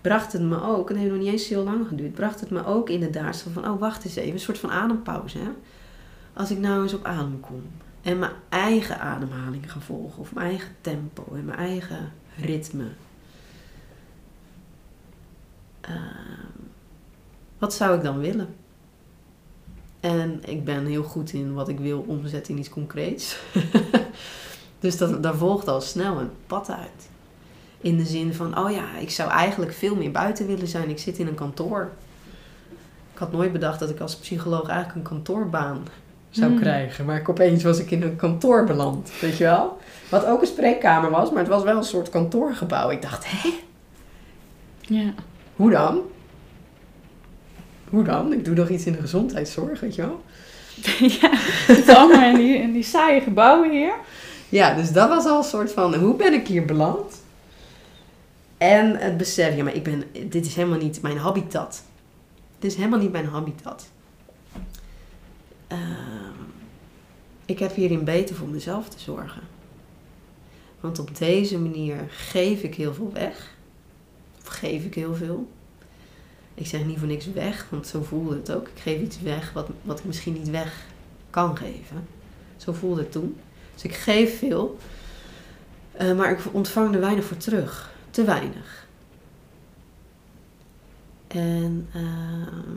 bracht 0.08 0.32
het 0.32 0.42
me 0.42 0.62
ook, 0.62 0.90
en 0.90 0.96
heeft 0.96 1.10
nog 1.10 1.20
niet 1.20 1.32
eens 1.32 1.48
heel 1.48 1.64
lang 1.64 1.88
geduurd, 1.88 2.14
bracht 2.14 2.40
het 2.40 2.50
me 2.50 2.66
ook 2.66 2.88
inderdaad 2.88 3.36
zo 3.36 3.50
van, 3.50 3.68
oh 3.68 3.80
wacht 3.80 4.04
eens 4.04 4.16
even, 4.16 4.32
een 4.32 4.40
soort 4.40 4.58
van 4.58 4.70
adempauze. 4.70 5.38
Hè? 5.38 5.50
Als 6.32 6.50
ik 6.50 6.58
nou 6.58 6.82
eens 6.82 6.94
op 6.94 7.04
adem 7.04 7.40
kom 7.40 7.62
en 8.02 8.18
mijn 8.18 8.32
eigen 8.48 9.00
ademhaling 9.00 9.72
ga 9.72 9.80
volgen, 9.80 10.18
of 10.18 10.34
mijn 10.34 10.46
eigen 10.46 10.74
tempo 10.80 11.24
en 11.34 11.44
mijn 11.44 11.58
eigen 11.58 12.12
ritme. 12.36 12.84
Ehm, 15.80 16.58
wat 17.58 17.74
zou 17.74 17.96
ik 17.96 18.02
dan 18.02 18.18
willen? 18.18 18.54
En 20.00 20.40
ik 20.44 20.64
ben 20.64 20.86
heel 20.86 21.02
goed 21.02 21.32
in 21.32 21.54
wat 21.54 21.68
ik 21.68 21.78
wil 21.78 22.04
omzetten 22.06 22.54
in 22.54 22.60
iets 22.60 22.68
concreets. 22.68 23.38
dus 24.80 24.96
dat, 24.96 25.22
daar 25.22 25.36
volgt 25.36 25.68
al 25.68 25.80
snel 25.80 26.20
een 26.20 26.30
pad 26.46 26.70
uit. 26.70 27.08
In 27.80 27.96
de 27.96 28.04
zin 28.04 28.34
van, 28.34 28.58
oh 28.58 28.70
ja, 28.70 28.84
ik 29.00 29.10
zou 29.10 29.30
eigenlijk 29.30 29.72
veel 29.72 29.94
meer 29.96 30.10
buiten 30.10 30.46
willen 30.46 30.68
zijn. 30.68 30.88
Ik 30.90 30.98
zit 30.98 31.18
in 31.18 31.26
een 31.26 31.34
kantoor. 31.34 31.90
Ik 33.12 33.18
had 33.18 33.32
nooit 33.32 33.52
bedacht 33.52 33.78
dat 33.80 33.90
ik 33.90 34.00
als 34.00 34.16
psycholoog 34.16 34.68
eigenlijk 34.68 34.96
een 34.96 35.12
kantoorbaan 35.14 35.82
zou 36.30 36.50
Hmm. 36.50 36.60
krijgen. 36.60 37.04
Maar 37.04 37.16
ik, 37.16 37.28
opeens 37.28 37.62
was 37.62 37.78
ik 37.78 37.90
in 37.90 38.02
een 38.02 38.16
kantoor 38.16 38.64
beland, 38.64 39.10
weet 39.20 39.36
je 39.36 39.44
wel? 39.44 39.78
Wat 40.08 40.24
ook 40.26 40.40
een 40.40 40.46
spreekkamer 40.46 41.10
was, 41.10 41.30
maar 41.30 41.38
het 41.38 41.48
was 41.48 41.62
wel 41.62 41.76
een 41.76 41.84
soort 41.84 42.08
kantoorgebouw. 42.10 42.90
Ik 42.90 43.02
dacht, 43.02 43.24
hé, 43.30 43.50
Ja. 44.80 45.12
hoe 45.56 45.70
dan? 45.70 46.00
Hoe 47.90 48.02
dan? 48.04 48.32
Ik 48.32 48.44
doe 48.44 48.54
nog 48.54 48.68
iets 48.68 48.84
in 48.86 48.92
de 48.92 49.00
gezondheidszorg, 49.00 49.80
weet 49.80 49.94
je 49.94 50.02
wel? 50.02 50.22
ja, 51.20 51.30
het 51.66 51.88
allemaal 51.88 52.30
in 52.30 52.36
die, 52.36 52.56
in 52.56 52.72
die 52.72 52.82
saaie 52.82 53.20
gebouwen 53.20 53.70
hier. 53.70 53.92
Ja, 54.48 54.74
dus 54.74 54.92
dat 54.92 55.08
was 55.08 55.24
al 55.26 55.38
een 55.38 55.44
soort 55.44 55.72
van, 55.72 55.94
hoe 55.94 56.14
ben 56.14 56.32
ik 56.32 56.46
hier 56.46 56.64
beland? 56.64 57.17
En 58.58 58.96
het 58.96 59.16
besef, 59.16 59.56
ja, 59.56 59.64
maar 59.64 59.74
ik 59.74 59.82
ben, 59.82 60.04
dit 60.28 60.46
is 60.46 60.54
helemaal 60.54 60.78
niet 60.78 61.02
mijn 61.02 61.18
habitat. 61.18 61.82
Dit 62.58 62.70
is 62.70 62.76
helemaal 62.76 62.98
niet 62.98 63.12
mijn 63.12 63.26
habitat. 63.26 63.90
Ehm, 65.66 66.32
ik 67.44 67.58
heb 67.58 67.74
hierin 67.74 68.04
beter 68.04 68.36
voor 68.36 68.48
mezelf 68.48 68.88
te 68.88 68.98
zorgen. 68.98 69.42
Want 70.80 70.98
op 70.98 71.18
deze 71.18 71.58
manier 71.58 71.96
geef 72.08 72.62
ik 72.62 72.74
heel 72.74 72.94
veel 72.94 73.12
weg. 73.12 73.56
Of 74.40 74.46
geef 74.46 74.84
ik 74.84 74.94
heel 74.94 75.14
veel. 75.14 75.48
Ik 76.54 76.66
zeg 76.66 76.84
niet 76.84 76.98
voor 76.98 77.08
niks 77.08 77.32
weg, 77.32 77.66
want 77.70 77.86
zo 77.86 78.02
voelde 78.02 78.36
het 78.36 78.52
ook. 78.52 78.68
Ik 78.68 78.80
geef 78.82 79.00
iets 79.00 79.20
weg 79.20 79.52
wat, 79.52 79.68
wat 79.82 79.98
ik 79.98 80.04
misschien 80.04 80.32
niet 80.32 80.50
weg 80.50 80.86
kan 81.30 81.56
geven. 81.56 82.06
Zo 82.56 82.72
voelde 82.72 83.00
het 83.00 83.12
toen. 83.12 83.36
Dus 83.74 83.82
ik 83.82 83.94
geef 83.94 84.38
veel, 84.38 84.78
eh, 85.92 86.16
maar 86.16 86.30
ik 86.30 86.38
ontvang 86.52 86.94
er 86.94 87.00
weinig 87.00 87.24
voor 87.24 87.36
terug. 87.36 87.96
Te 88.18 88.24
weinig. 88.24 88.86
En 91.28 91.88
ehm, 91.94 92.76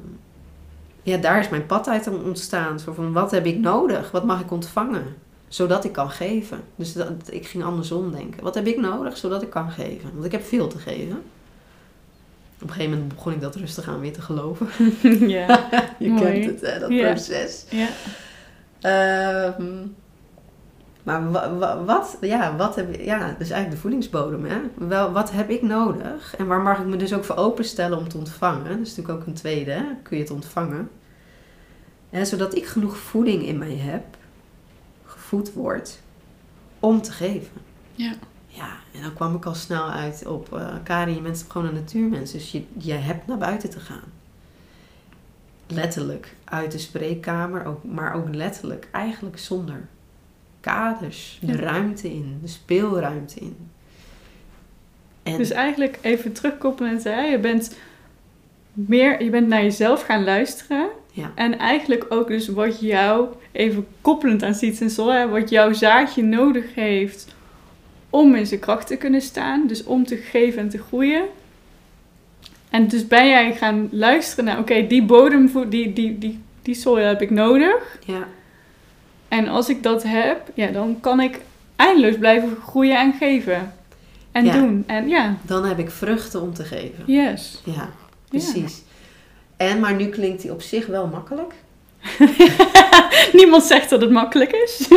ja, 1.04 1.18
daar 1.18 1.40
is 1.40 1.50
mijn 1.50 1.66
pad 1.66 1.88
uit 1.88 2.08
ontstaan. 2.24 2.80
Zo 2.80 2.94
van, 2.94 3.14
wat 3.14 3.32
heb 3.32 3.46
ik 3.46 3.58
nodig? 3.60 4.12
Wat 4.12 4.26
mag 4.26 4.42
ik 4.42 4.52
ontvangen? 4.52 5.06
Zodat 5.48 5.84
ik 5.86 5.92
kan 5.92 6.10
geven. 6.10 6.60
Dus 6.76 6.94
dat, 6.94 7.12
ik 7.30 7.48
ging 7.48 7.64
andersom 7.64 8.12
denken. 8.12 8.44
Wat 8.44 8.56
heb 8.56 8.68
ik 8.68 8.78
nodig, 8.80 9.18
zodat 9.18 9.42
ik 9.42 9.50
kan 9.50 9.72
geven? 9.72 10.10
Want 10.14 10.26
ik 10.26 10.32
heb 10.32 10.44
veel 10.44 10.68
te 10.68 10.78
geven. 10.78 11.18
Op 12.56 12.62
een 12.62 12.70
gegeven 12.70 12.92
moment 12.92 13.14
begon 13.16 13.34
ik 13.34 13.42
dat 13.42 13.56
rustig 13.56 13.88
aan 13.88 14.00
weer 14.00 14.14
te 14.14 14.22
geloven. 14.22 14.68
ja. 15.38 15.70
Je 16.00 16.10
Mooi. 16.10 16.22
kent 16.42 16.46
het, 16.62 16.72
hè, 16.72 16.80
dat 16.80 16.90
Ja. 16.90 17.10
proces. 17.12 17.66
ja. 17.70 17.88
Ehm, 18.82 19.86
maar 21.20 21.32
wa- 21.32 21.58
wa- 21.58 21.84
wat, 21.84 22.18
ja, 22.22 22.56
wat 22.56 22.76
heb 22.76 22.96
ja, 22.96 23.36
dus 23.38 23.50
eigenlijk 23.50 23.72
de 23.72 23.78
voedingsbodem, 23.78 24.46
hè? 24.46 24.62
Wel, 24.88 25.12
wat 25.12 25.32
heb 25.32 25.50
ik 25.50 25.62
nodig? 25.62 26.36
En 26.36 26.48
waar 26.48 26.62
mag 26.62 26.80
ik 26.80 26.86
me 26.86 26.96
dus 26.96 27.14
ook 27.14 27.24
voor 27.24 27.36
openstellen 27.36 27.98
om 27.98 28.10
te 28.10 28.18
ontvangen? 28.18 28.64
Dat 28.64 28.88
is 28.88 28.96
natuurlijk 28.96 29.20
ook 29.20 29.28
een 29.28 29.34
tweede, 29.34 29.72
hè? 29.72 29.84
Kun 30.04 30.18
je 30.18 30.24
het 30.24 30.32
ontvangen? 30.32 30.90
En 32.10 32.26
zodat 32.26 32.56
ik 32.56 32.66
genoeg 32.66 32.98
voeding 32.98 33.46
in 33.46 33.58
mij 33.58 33.76
heb, 33.76 34.04
gevoed 35.06 35.54
word, 35.54 36.00
om 36.80 37.02
te 37.02 37.12
geven. 37.12 37.62
Ja. 37.94 38.14
Ja, 38.48 38.70
en 38.94 39.02
dan 39.02 39.14
kwam 39.14 39.36
ik 39.36 39.46
al 39.46 39.56
snel 39.56 39.90
uit 39.90 40.26
op, 40.26 40.62
Karin, 40.84 41.16
je 41.16 41.22
bent 41.22 41.46
gewoon 41.48 41.68
een 41.68 41.74
natuurmens, 41.74 42.32
dus 42.32 42.52
je, 42.52 42.64
jij 42.78 42.98
hebt 42.98 43.28
naar 43.28 43.38
buiten 43.38 43.70
te 43.70 43.80
gaan 43.80 44.20
letterlijk 45.72 46.36
uit 46.44 46.72
de 46.72 46.78
spreekkamer, 46.78 47.66
ook, 47.66 47.84
maar 47.84 48.14
ook 48.14 48.36
letterlijk 48.36 48.88
eigenlijk 48.92 49.40
zonder 49.40 49.88
kaders. 50.62 51.40
De 51.42 51.56
ruimte 51.56 52.14
in, 52.14 52.40
de 52.42 52.48
speelruimte 52.48 53.40
in. 53.40 53.56
En 55.24 55.38
Dus 55.38 55.52
eigenlijk 55.52 56.00
even 56.02 56.32
terugkoppelend, 56.34 57.04
hè? 57.04 57.22
je 57.22 57.40
bent 57.40 57.78
meer, 58.74 59.24
je 59.24 59.30
bent 59.30 59.48
naar 59.48 59.64
jezelf 59.64 60.04
gaan 60.04 60.24
luisteren. 60.24 60.90
Ja. 61.12 61.32
En 61.36 61.58
eigenlijk 61.58 62.06
ook 62.10 62.28
dus 62.28 62.48
wat 62.48 62.80
jou, 62.80 63.28
even 63.52 63.88
koppelend 64.02 64.44
aan 64.44 64.54
Seeds 64.54 64.82
and 64.82 64.92
Soul, 64.92 65.14
hè, 65.14 65.30
wat 65.30 65.50
jouw 65.50 65.74
zaadje 65.74 66.24
nodig 66.24 66.76
heeft 66.76 67.36
om 68.10 68.36
in 68.36 68.46
zijn 68.46 68.60
kracht 68.60 68.88
te 68.88 68.98
kunnen 68.98 69.22
staan. 69.22 69.68
Dus 69.68 69.84
om 69.84 70.06
te 70.06 70.18
geven 70.18 70.62
en 70.62 70.70
te 70.70 70.78
groeien. 70.78 71.24
En 72.70 72.88
dus 72.88 73.08
ben 73.08 73.28
jij 73.28 73.56
gaan 73.56 73.90
luisteren 73.92 74.46
naar, 74.46 74.60
oké, 74.60 74.88
die 74.88 75.04
bodem, 75.04 75.52
die, 75.70 75.94
die, 75.94 76.18
die, 76.18 76.40
die 76.62 76.76
soil 76.76 77.06
heb 77.06 77.22
ik 77.22 77.30
nodig. 77.30 78.00
ja, 78.06 78.28
En 79.32 79.48
als 79.48 79.70
ik 79.70 79.84
dat 79.84 80.04
heb, 80.04 80.42
ja, 80.54 80.68
dan 80.68 80.98
kan 81.00 81.20
ik 81.20 81.40
eindeloos 81.76 82.18
blijven 82.18 82.58
groeien 82.66 83.00
en 83.00 83.14
geven. 83.14 83.74
En 84.32 84.46
Ja. 84.46 84.54
doen. 84.54 84.84
En 84.88 85.08
ja, 85.08 85.36
Dan 85.42 85.66
heb 85.66 85.80
ik 85.80 85.92
vruchten 85.92 86.42
om 86.42 86.54
te 86.54 86.64
geven. 86.64 87.04
yes. 87.06 87.62
Ja, 87.66 87.90
precies. 88.30 88.82
En, 89.58 89.80
maar 89.80 89.94
nu 89.96 90.06
klinkt 90.08 90.42
die 90.42 90.52
op 90.52 90.62
zich 90.62 90.86
wel 90.88 91.08
makkelijk. 91.08 91.54
Niemand 93.34 93.64
zegt 93.64 93.90
dat 93.90 94.02
het 94.02 94.12
makkelijk 94.12 94.52
is. 94.52 94.88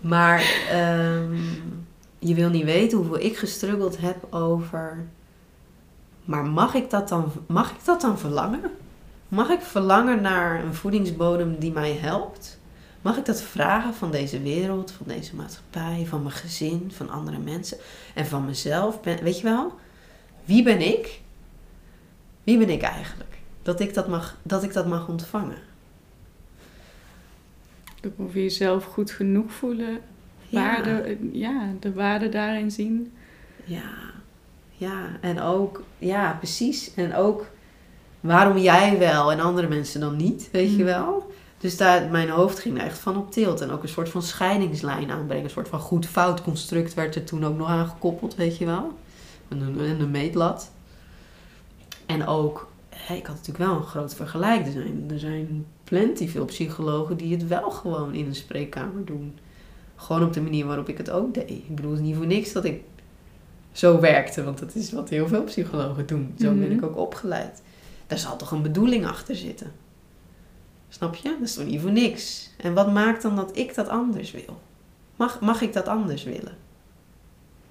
Maar 0.00 0.64
ehm, 0.70 1.34
je 2.18 2.34
wil 2.34 2.48
niet 2.50 2.64
weten 2.64 2.98
hoeveel 2.98 3.20
ik 3.20 3.36
gestruggeld 3.36 3.98
heb 4.00 4.16
over. 4.34 4.98
Maar 6.24 6.44
mag 6.44 6.74
ik 6.74 6.90
dat 6.90 7.08
dan, 7.08 7.32
mag 7.46 7.70
ik 7.70 7.84
dat 7.84 8.00
dan 8.00 8.18
verlangen? 8.18 8.60
Mag 9.28 9.48
ik 9.48 9.60
verlangen 9.60 10.20
naar 10.22 10.64
een 10.64 10.74
voedingsbodem 10.74 11.56
die 11.58 11.72
mij 11.72 11.98
helpt? 12.00 12.58
Mag 13.02 13.16
ik 13.16 13.24
dat 13.24 13.42
vragen 13.42 13.94
van 13.94 14.10
deze 14.10 14.40
wereld, 14.42 14.90
van 14.90 15.06
deze 15.06 15.34
maatschappij, 15.34 16.04
van 16.08 16.22
mijn 16.22 16.34
gezin, 16.34 16.90
van 16.94 17.10
andere 17.10 17.38
mensen 17.38 17.78
en 18.14 18.26
van 18.26 18.44
mezelf? 18.44 19.00
Ben, 19.00 19.22
weet 19.22 19.36
je 19.38 19.42
wel? 19.44 19.74
Wie 20.44 20.62
ben 20.62 20.80
ik? 20.80 21.20
Wie 22.44 22.58
ben 22.58 22.70
ik 22.70 22.82
eigenlijk? 22.82 23.38
Dat 23.62 23.80
ik 23.80 23.94
dat 23.94 24.08
mag, 24.08 24.36
dat 24.42 24.62
ik 24.62 24.72
dat 24.72 24.86
mag 24.86 25.08
ontvangen. 25.08 25.58
Ook 28.06 28.12
over 28.16 28.40
jezelf 28.40 28.84
goed 28.84 29.10
genoeg 29.10 29.52
voelen. 29.52 29.98
Waarde, 30.50 31.16
ja, 31.32 31.72
de 31.80 31.92
waarde 31.92 32.28
daarin 32.28 32.70
zien. 32.70 33.12
Ja, 33.64 33.90
ja, 34.70 35.06
en 35.20 35.40
ook, 35.40 35.82
ja, 35.98 36.32
precies. 36.32 36.94
En 36.94 37.14
ook 37.14 37.46
waarom 38.20 38.58
jij 38.58 38.98
wel 38.98 39.32
en 39.32 39.40
andere 39.40 39.68
mensen 39.68 40.00
dan 40.00 40.16
niet, 40.16 40.48
weet 40.52 40.70
je 40.70 40.78
Mm. 40.78 40.84
wel? 40.84 41.31
Dus 41.62 41.76
daar, 41.76 42.10
mijn 42.10 42.28
hoofd 42.28 42.58
ging 42.58 42.78
er 42.78 42.84
echt 42.84 42.98
van 42.98 43.16
op 43.16 43.30
tilt. 43.32 43.60
En 43.60 43.70
ook 43.70 43.82
een 43.82 43.88
soort 43.88 44.08
van 44.08 44.22
scheidingslijn 44.22 45.10
aanbrengen. 45.10 45.44
Een 45.44 45.50
soort 45.50 45.68
van 45.68 45.78
goed-fout 45.80 46.42
construct 46.42 46.94
werd 46.94 47.14
er 47.14 47.24
toen 47.24 47.44
ook 47.44 47.56
nog 47.56 47.68
aangekoppeld, 47.68 48.34
weet 48.34 48.56
je 48.58 48.64
wel? 48.64 48.92
En 49.48 49.60
een, 49.60 49.80
en 49.80 50.00
een 50.00 50.10
meetlat. 50.10 50.70
En 52.06 52.26
ook, 52.26 52.68
ik 52.90 53.26
had 53.26 53.36
natuurlijk 53.36 53.58
wel 53.64 53.76
een 53.76 53.82
groot 53.82 54.14
vergelijk. 54.14 54.66
Er 54.66 54.72
zijn, 54.72 55.04
er 55.10 55.18
zijn 55.18 55.66
plenty 55.84 56.28
veel 56.28 56.44
psychologen 56.44 57.16
die 57.16 57.32
het 57.32 57.46
wel 57.48 57.70
gewoon 57.70 58.14
in 58.14 58.26
een 58.26 58.34
spreekkamer 58.34 59.04
doen. 59.04 59.38
Gewoon 59.96 60.24
op 60.24 60.32
de 60.32 60.40
manier 60.40 60.66
waarop 60.66 60.88
ik 60.88 60.98
het 60.98 61.10
ook 61.10 61.34
deed. 61.34 61.50
Ik 61.50 61.74
bedoel, 61.74 61.90
het 61.90 62.00
is 62.00 62.06
niet 62.06 62.16
voor 62.16 62.26
niks 62.26 62.52
dat 62.52 62.64
ik 62.64 62.82
zo 63.72 64.00
werkte. 64.00 64.44
Want 64.44 64.58
dat 64.58 64.74
is 64.74 64.92
wat 64.92 65.08
heel 65.08 65.28
veel 65.28 65.44
psychologen 65.44 66.06
doen. 66.06 66.34
Zo 66.38 66.44
ben 66.48 66.58
Mhm. 66.58 66.72
ik 66.72 66.82
ook 66.84 66.96
opgeleid. 66.96 67.62
Daar 68.06 68.18
zal 68.18 68.36
toch 68.36 68.50
een 68.50 68.62
bedoeling 68.62 69.06
achter 69.06 69.36
zitten. 69.36 69.72
Snap 70.92 71.14
je? 71.14 71.28
Dat 71.28 71.48
is 71.48 71.54
toch 71.54 71.66
niet 71.66 71.80
voor 71.80 71.92
niks. 71.92 72.50
En 72.56 72.74
wat 72.74 72.92
maakt 72.92 73.22
dan 73.22 73.36
dat 73.36 73.56
ik 73.56 73.74
dat 73.74 73.88
anders 73.88 74.30
wil? 74.30 74.60
Mag, 75.16 75.40
mag 75.40 75.60
ik 75.60 75.72
dat 75.72 75.88
anders 75.88 76.24
willen? 76.24 76.56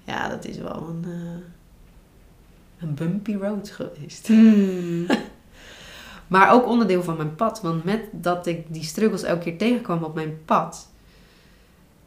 Ja, 0.04 0.28
dat 0.28 0.44
is 0.44 0.56
wel 0.56 0.88
een, 0.88 1.04
eh, 1.04 2.82
een 2.82 2.94
bumpy 2.94 3.34
road 3.34 3.70
geweest. 3.70 4.26
Hmm. 4.26 5.06
Maar 6.26 6.52
ook 6.52 6.66
onderdeel 6.66 7.02
van 7.02 7.16
mijn 7.16 7.34
pad. 7.34 7.60
Want 7.60 7.84
met 7.84 8.00
dat 8.10 8.46
ik 8.46 8.64
die 8.68 8.82
struggles 8.82 9.22
elke 9.22 9.42
keer 9.42 9.58
tegenkwam 9.58 10.04
op 10.04 10.14
mijn 10.14 10.38
pad, 10.44 10.88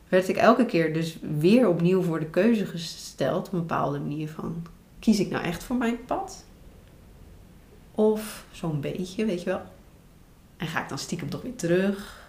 werd 0.10 0.30
ik 0.30 0.36
elke 0.36 0.66
keer 0.66 0.94
dus 0.94 1.18
weer 1.40 1.68
opnieuw 1.68 2.02
voor 2.02 2.20
de 2.20 2.30
keuze 2.30 2.66
gesteld. 2.66 3.48
Op 3.48 3.54
een 3.54 3.60
bepaalde 3.60 4.00
manier 4.00 4.30
van, 4.30 4.66
kies 5.00 5.20
ik 5.20 5.30
nou 5.30 5.44
echt 5.44 5.64
voor 5.64 5.76
mijn 5.76 6.06
pad? 6.06 6.46
Of 7.92 8.46
zo'n 8.52 8.82
beetje, 8.82 9.26
weet 9.26 9.44
je 9.44 9.50
wel. 9.50 9.62
En 10.58 10.68
ga 10.68 10.82
ik 10.84 10.90
dan 10.90 10.98
stiekem 10.98 11.30
toch 11.30 11.42
weer 11.42 11.56
terug? 11.56 12.24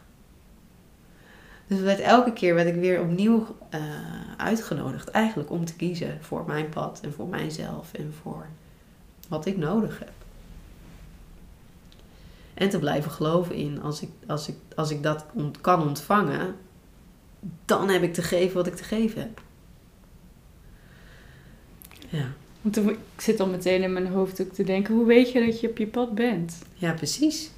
Dus 1.67 1.81
werd 1.81 2.01
elke 2.01 2.33
keer 2.33 2.55
werd 2.55 2.69
ik 2.69 2.75
weer 2.75 3.01
opnieuw 3.01 3.57
eh, 3.71 3.81
uitgenodigd 4.37 5.09
eigenlijk 5.11 5.51
om 5.51 5.65
te 5.65 5.75
kiezen 5.77 6.19
voor 6.21 6.45
mijn 6.47 6.69
pad 6.69 7.01
en 7.03 7.13
voor 7.13 7.27
mijzelf 7.29 7.93
en 7.95 8.15
voor 8.23 8.47
wat 9.29 9.47
ik 9.47 9.57
nodig 9.57 9.99
heb. 9.99 10.13
En 12.55 12.69
te 12.69 12.79
blijven 12.79 13.11
geloven 13.11 13.55
in, 13.55 13.83
als 13.83 14.03
ik, 14.03 14.11
als 14.27 14.49
ik, 14.49 14.55
als 14.77 14.91
ik 14.91 15.03
dat 15.03 15.25
ont- 15.33 15.61
kan 15.61 15.83
ontvangen, 15.89 16.55
dan 17.65 17.89
heb 17.89 18.03
ik 18.03 18.15
te 18.15 18.23
geven 18.23 18.57
wat 18.57 18.67
ik 18.67 18.75
te 18.77 18.85
geven 18.85 19.21
heb. 19.21 19.41
Ja, 22.09 22.27
Want 22.63 22.77
ik 22.77 22.99
zit 23.17 23.41
al 23.41 23.47
meteen 23.47 23.83
in 23.83 23.93
mijn 23.93 24.07
hoofd 24.07 24.41
ook 24.41 24.53
te 24.53 24.65
denken, 24.65 24.95
hoe 24.95 25.07
weet 25.07 25.33
je 25.33 25.47
dat 25.47 25.61
je 25.61 25.69
op 25.69 25.79
je 25.79 25.87
pad 25.87 26.15
bent? 26.15 26.59
ja 26.75 26.93
precies. 26.93 27.51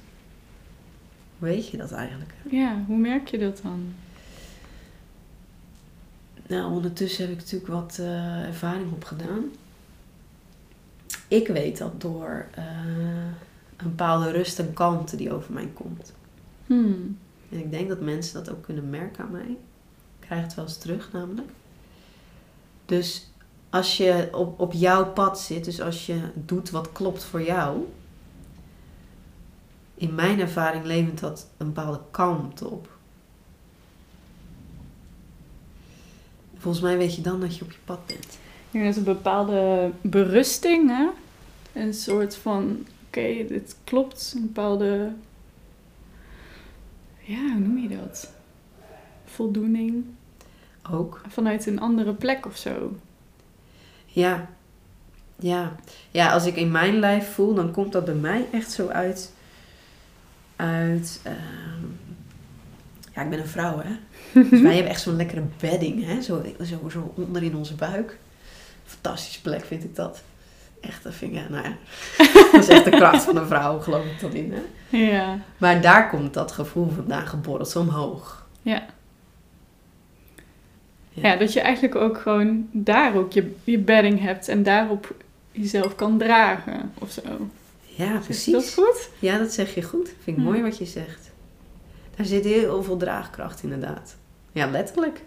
Hoe 1.39 1.47
weet 1.47 1.69
je 1.69 1.77
dat 1.77 1.91
eigenlijk? 1.91 2.33
Ja, 2.49 2.83
hoe 2.87 2.97
merk 2.97 3.27
je 3.27 3.37
dat 3.37 3.59
dan? 3.63 3.93
Nou, 6.47 6.71
ondertussen 6.71 7.23
heb 7.23 7.33
ik 7.33 7.39
natuurlijk 7.39 7.71
wat 7.71 7.97
eh, 7.99 8.43
ervaring 8.43 8.91
opgedaan. 8.91 9.43
Ik 11.27 11.47
weet 11.47 11.77
dat 11.77 12.01
door 12.01 12.45
eh, 12.51 12.63
een 13.77 13.87
bepaalde 13.87 14.31
rust 14.31 14.59
en 14.59 14.73
kalmte 14.73 15.15
die 15.15 15.33
over 15.33 15.53
mij 15.53 15.69
komt. 15.73 16.13
Hmm. 16.65 17.17
En 17.51 17.59
ik 17.59 17.71
denk 17.71 17.87
dat 17.89 18.01
mensen 18.01 18.33
dat 18.33 18.55
ook 18.55 18.63
kunnen 18.63 18.89
merken 18.89 19.23
aan 19.23 19.31
mij. 19.31 19.49
Ik 20.19 20.25
krijg 20.25 20.41
het 20.41 20.55
wel 20.55 20.65
eens 20.65 20.77
terug 20.77 21.11
namelijk. 21.11 21.49
Dus 22.85 23.31
als 23.69 23.97
je 23.97 24.29
op, 24.31 24.59
op 24.59 24.73
jouw 24.73 25.05
pad 25.05 25.39
zit, 25.39 25.65
dus 25.65 25.81
als 25.81 26.05
je 26.05 26.19
doet 26.33 26.69
wat 26.69 26.91
klopt 26.91 27.23
voor 27.23 27.43
jou. 27.43 27.87
In 29.99 30.15
mijn 30.15 30.39
ervaring 30.39 30.85
levert 30.85 31.19
dat 31.19 31.47
een 31.57 31.73
bepaalde 31.73 31.99
kalmte 32.11 32.67
op. 32.67 32.89
Volgens 36.57 36.83
mij 36.83 36.97
weet 36.97 37.15
je 37.15 37.21
dan 37.21 37.39
dat 37.39 37.57
je 37.57 37.63
op 37.63 37.71
je 37.71 37.77
pad 37.85 38.05
bent. 38.05 38.37
Denk 38.71 38.85
dat 38.85 38.95
een 38.95 39.03
bepaalde 39.03 39.91
berusting, 40.01 40.89
hè? 40.89 41.07
Een 41.81 41.93
soort 41.93 42.35
van, 42.35 42.85
oké, 43.07 43.45
dit 43.47 43.75
klopt. 43.83 44.33
Een 44.35 44.41
bepaalde, 44.41 45.11
ja, 47.19 47.51
hoe 47.51 47.59
noem 47.59 47.77
je 47.77 47.97
dat? 47.97 48.33
Voldoening. 49.25 50.05
Ook. 50.91 51.21
Vanuit 51.27 51.65
een 51.65 51.79
andere 51.79 52.13
plek 52.13 52.45
of 52.45 52.57
zo. 52.57 52.95
Ja. 54.05 54.49
Ja. 55.35 55.75
Ja, 56.11 56.33
als 56.33 56.45
ik 56.45 56.55
in 56.55 56.71
mijn 56.71 56.99
lijf 56.99 57.33
voel, 57.33 57.53
dan 57.53 57.71
komt 57.71 57.91
dat 57.91 58.05
bij 58.05 58.13
mij 58.13 58.47
echt 58.51 58.71
zo 58.71 58.87
uit. 58.87 59.37
Uit. 60.59 61.19
ehm, 61.23 61.85
ja, 63.13 63.21
ik 63.21 63.29
ben 63.29 63.39
een 63.39 63.47
vrouw, 63.47 63.81
hè. 63.83 63.95
Dus 64.49 64.61
wij 64.61 64.73
hebben 64.73 64.91
echt 64.91 65.01
zo'n 65.01 65.15
lekkere 65.15 65.43
bedding, 65.59 66.05
hè. 66.05 66.21
Zo, 66.21 66.43
zo, 66.63 66.89
zo 66.89 67.13
onder 67.15 67.43
in 67.43 67.55
onze 67.55 67.75
buik. 67.75 68.17
Fantastische 68.85 69.41
plek 69.41 69.65
vind 69.65 69.83
ik 69.83 69.95
dat. 69.95 70.21
Echt, 70.81 71.03
dat 71.03 71.13
vind 71.13 71.31
ik, 71.31 71.37
ja, 71.37 71.49
nou 71.49 71.63
ja. 71.63 71.75
Dat 72.51 72.61
is 72.63 72.67
echt 72.67 72.83
de 72.83 72.89
kracht 72.89 73.23
van 73.23 73.37
een 73.37 73.47
vrouw, 73.47 73.79
geloof 73.79 74.05
ik 74.05 74.19
dat 74.19 74.33
in, 74.33 74.53
hè. 74.53 74.97
Ja. 74.97 75.39
Maar 75.57 75.81
daar 75.81 76.09
komt 76.09 76.33
dat 76.33 76.51
gevoel 76.51 76.89
vandaan 76.89 77.27
geborreld, 77.27 77.69
zo 77.69 77.79
omhoog. 77.79 78.47
Ja. 78.61 78.85
Ja. 81.09 81.29
Ja, 81.29 81.35
dat 81.35 81.53
je 81.53 81.61
eigenlijk 81.61 81.95
ook 81.95 82.17
gewoon 82.17 82.67
daar 82.71 83.15
ook 83.15 83.31
je, 83.31 83.55
je 83.63 83.79
bedding 83.79 84.21
hebt 84.21 84.47
en 84.47 84.63
daarop 84.63 85.15
jezelf 85.51 85.95
kan 85.95 86.17
dragen 86.17 86.91
of 86.99 87.11
zo. 87.11 87.21
Ja, 88.05 88.17
Is 88.19 88.25
precies. 88.25 88.53
dat 88.53 88.73
goed? 88.73 89.09
Ja, 89.19 89.37
dat 89.37 89.51
zeg 89.53 89.75
je 89.75 89.83
goed. 89.83 90.07
Vind 90.07 90.37
ik 90.37 90.43
Hm. 90.43 90.49
mooi 90.49 90.61
wat 90.61 90.77
je 90.77 90.85
zegt. 90.85 91.31
Daar 92.15 92.25
zit 92.25 92.43
heel 92.43 92.83
veel 92.83 92.97
draagkracht 92.97 93.63
inderdaad. 93.63 94.15
Ja, 94.51 94.69
letterlijk. 94.69 95.17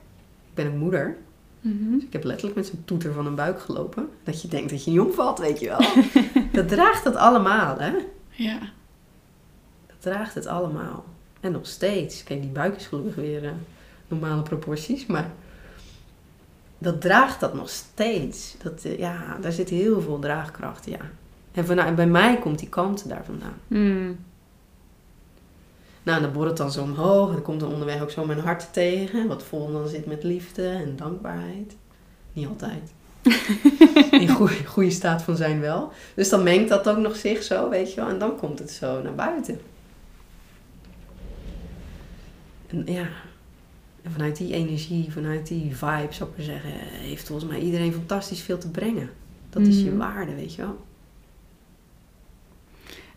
Ik 0.49 0.55
ben 0.55 0.67
een 0.67 0.79
moeder. 0.79 1.17
Mhm. 1.61 1.95
Ik 1.95 2.13
heb 2.13 2.25
letterlijk 2.25 2.57
met 2.57 2.67
zo'n 2.67 2.83
toeter 2.85 3.13
van 3.13 3.27
een 3.27 3.35
buik 3.35 3.61
gelopen. 3.61 4.09
Dat 4.23 4.43
je 4.43 4.49
denkt 4.49 4.71
dat 4.71 4.85
je 4.85 4.91
niet 4.91 5.01
omvalt, 5.01 5.39
weet 5.39 5.61
je 5.61 5.67
wel. 5.69 5.81
dat 6.63 6.69
draagt 6.69 7.05
het 7.05 7.17
allemaal, 7.17 7.79
hè? 7.79 7.93
Ja. 8.31 8.59
Dat 9.87 9.97
draagt 9.99 10.35
het 10.35 10.47
allemaal. 10.47 11.05
En 11.41 11.53
nog 11.53 11.67
steeds. 11.67 12.23
Kijk, 12.25 12.41
die 12.43 12.51
buik 12.51 12.77
is 12.77 12.87
gelukkig 12.87 13.15
weer 13.15 13.45
eh, 13.45 13.51
normale 14.09 14.43
proporties, 14.43 15.07
maar... 15.07 15.31
Dat 16.79 17.01
draagt 17.01 17.41
dat 17.41 17.55
nog 17.55 17.69
steeds. 17.71 18.55
Dat, 18.63 18.85
eh, 18.85 18.99
ja, 18.99 19.37
daar 19.41 19.53
zit 19.53 19.69
heel 19.69 20.01
veel 20.01 20.19
draagkracht, 20.19 20.87
ja. 20.87 21.01
En 21.53 21.67
vanuit, 21.67 21.95
bij 21.95 22.07
mij 22.07 22.39
komt 22.39 22.59
die 22.59 22.69
kant 22.69 23.09
daar 23.09 23.25
vandaan. 23.25 23.57
Hmm. 23.69 24.19
Nou, 26.03 26.17
en 26.17 26.23
dan 26.23 26.33
borrelt 26.33 26.57
dan 26.57 26.73
zo 26.73 26.83
omhoog. 26.83 27.27
En 27.29 27.33
dan 27.35 27.43
komt 27.43 27.61
dan 27.61 27.73
onderweg 27.73 28.03
ook 28.03 28.11
zo 28.11 28.27
mijn 28.27 28.39
hart 28.41 28.73
tegen. 28.73 29.27
Wat 29.27 29.43
vol 29.43 29.73
dan 29.73 29.89
zit 29.89 30.07
met 30.07 30.23
liefde 30.23 30.69
en 30.69 30.97
dankbaarheid. 30.97 31.77
Niet 32.33 32.47
altijd. 32.47 32.93
In 34.23 34.29
goede, 34.29 34.67
goede 34.67 34.91
staat 34.91 35.23
van 35.23 35.37
zijn 35.37 35.61
wel. 35.61 35.93
Dus 36.15 36.29
dan 36.29 36.43
mengt 36.43 36.69
dat 36.69 36.89
ook 36.89 36.97
nog 36.99 37.17
zich 37.17 37.43
zo, 37.43 37.69
weet 37.69 37.95
je 37.95 38.01
wel. 38.01 38.09
En 38.11 38.19
dan 38.19 38.37
komt 38.37 38.59
het 38.59 38.71
zo 38.71 39.03
naar 39.03 39.15
buiten. 39.15 39.61
En 42.67 42.83
ja, 42.87 43.07
en 44.03 44.13
vanuit 44.13 44.37
die 44.37 44.55
energie, 44.55 45.13
vanuit 45.13 45.47
die 45.47 45.77
vibe, 45.77 46.13
zou 46.13 46.31
ik 46.31 46.37
maar 46.37 46.47
zeggen, 46.47 46.71
heeft 46.89 47.27
volgens 47.27 47.51
mij 47.51 47.61
iedereen 47.61 47.93
fantastisch 47.93 48.41
veel 48.41 48.59
te 48.59 48.71
brengen. 48.71 49.11
Dat 49.51 49.63
is 49.63 49.79
je 49.81 49.89
Mhm. 49.91 49.97
waarde, 49.99 50.35
weet 50.35 50.55
je 50.55 50.63
wel. 50.63 50.85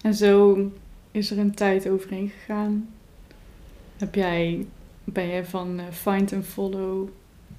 En 0.05 0.13
zo 0.13 0.57
is 1.11 1.31
er 1.31 1.37
een 1.37 1.55
tijd 1.55 1.89
overheen 1.89 2.29
gegaan. 2.29 2.89
Heb 3.97 4.15
jij, 4.15 4.65
ben 5.03 5.27
jij 5.27 5.45
van 5.45 5.79
eh, 5.79 5.85
find 5.91 6.33
and 6.33 6.45
follow 6.45 7.09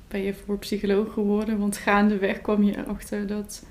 ben 0.08 0.20
je 0.20 0.34
voor 0.34 0.58
psycholoog 0.58 1.12
geworden. 1.12 1.58
Want 1.58 1.76
gaandeweg 1.76 2.40
kwam 2.40 2.62
je 2.62 2.76
erachter 2.76 3.26
dat, 3.26 3.64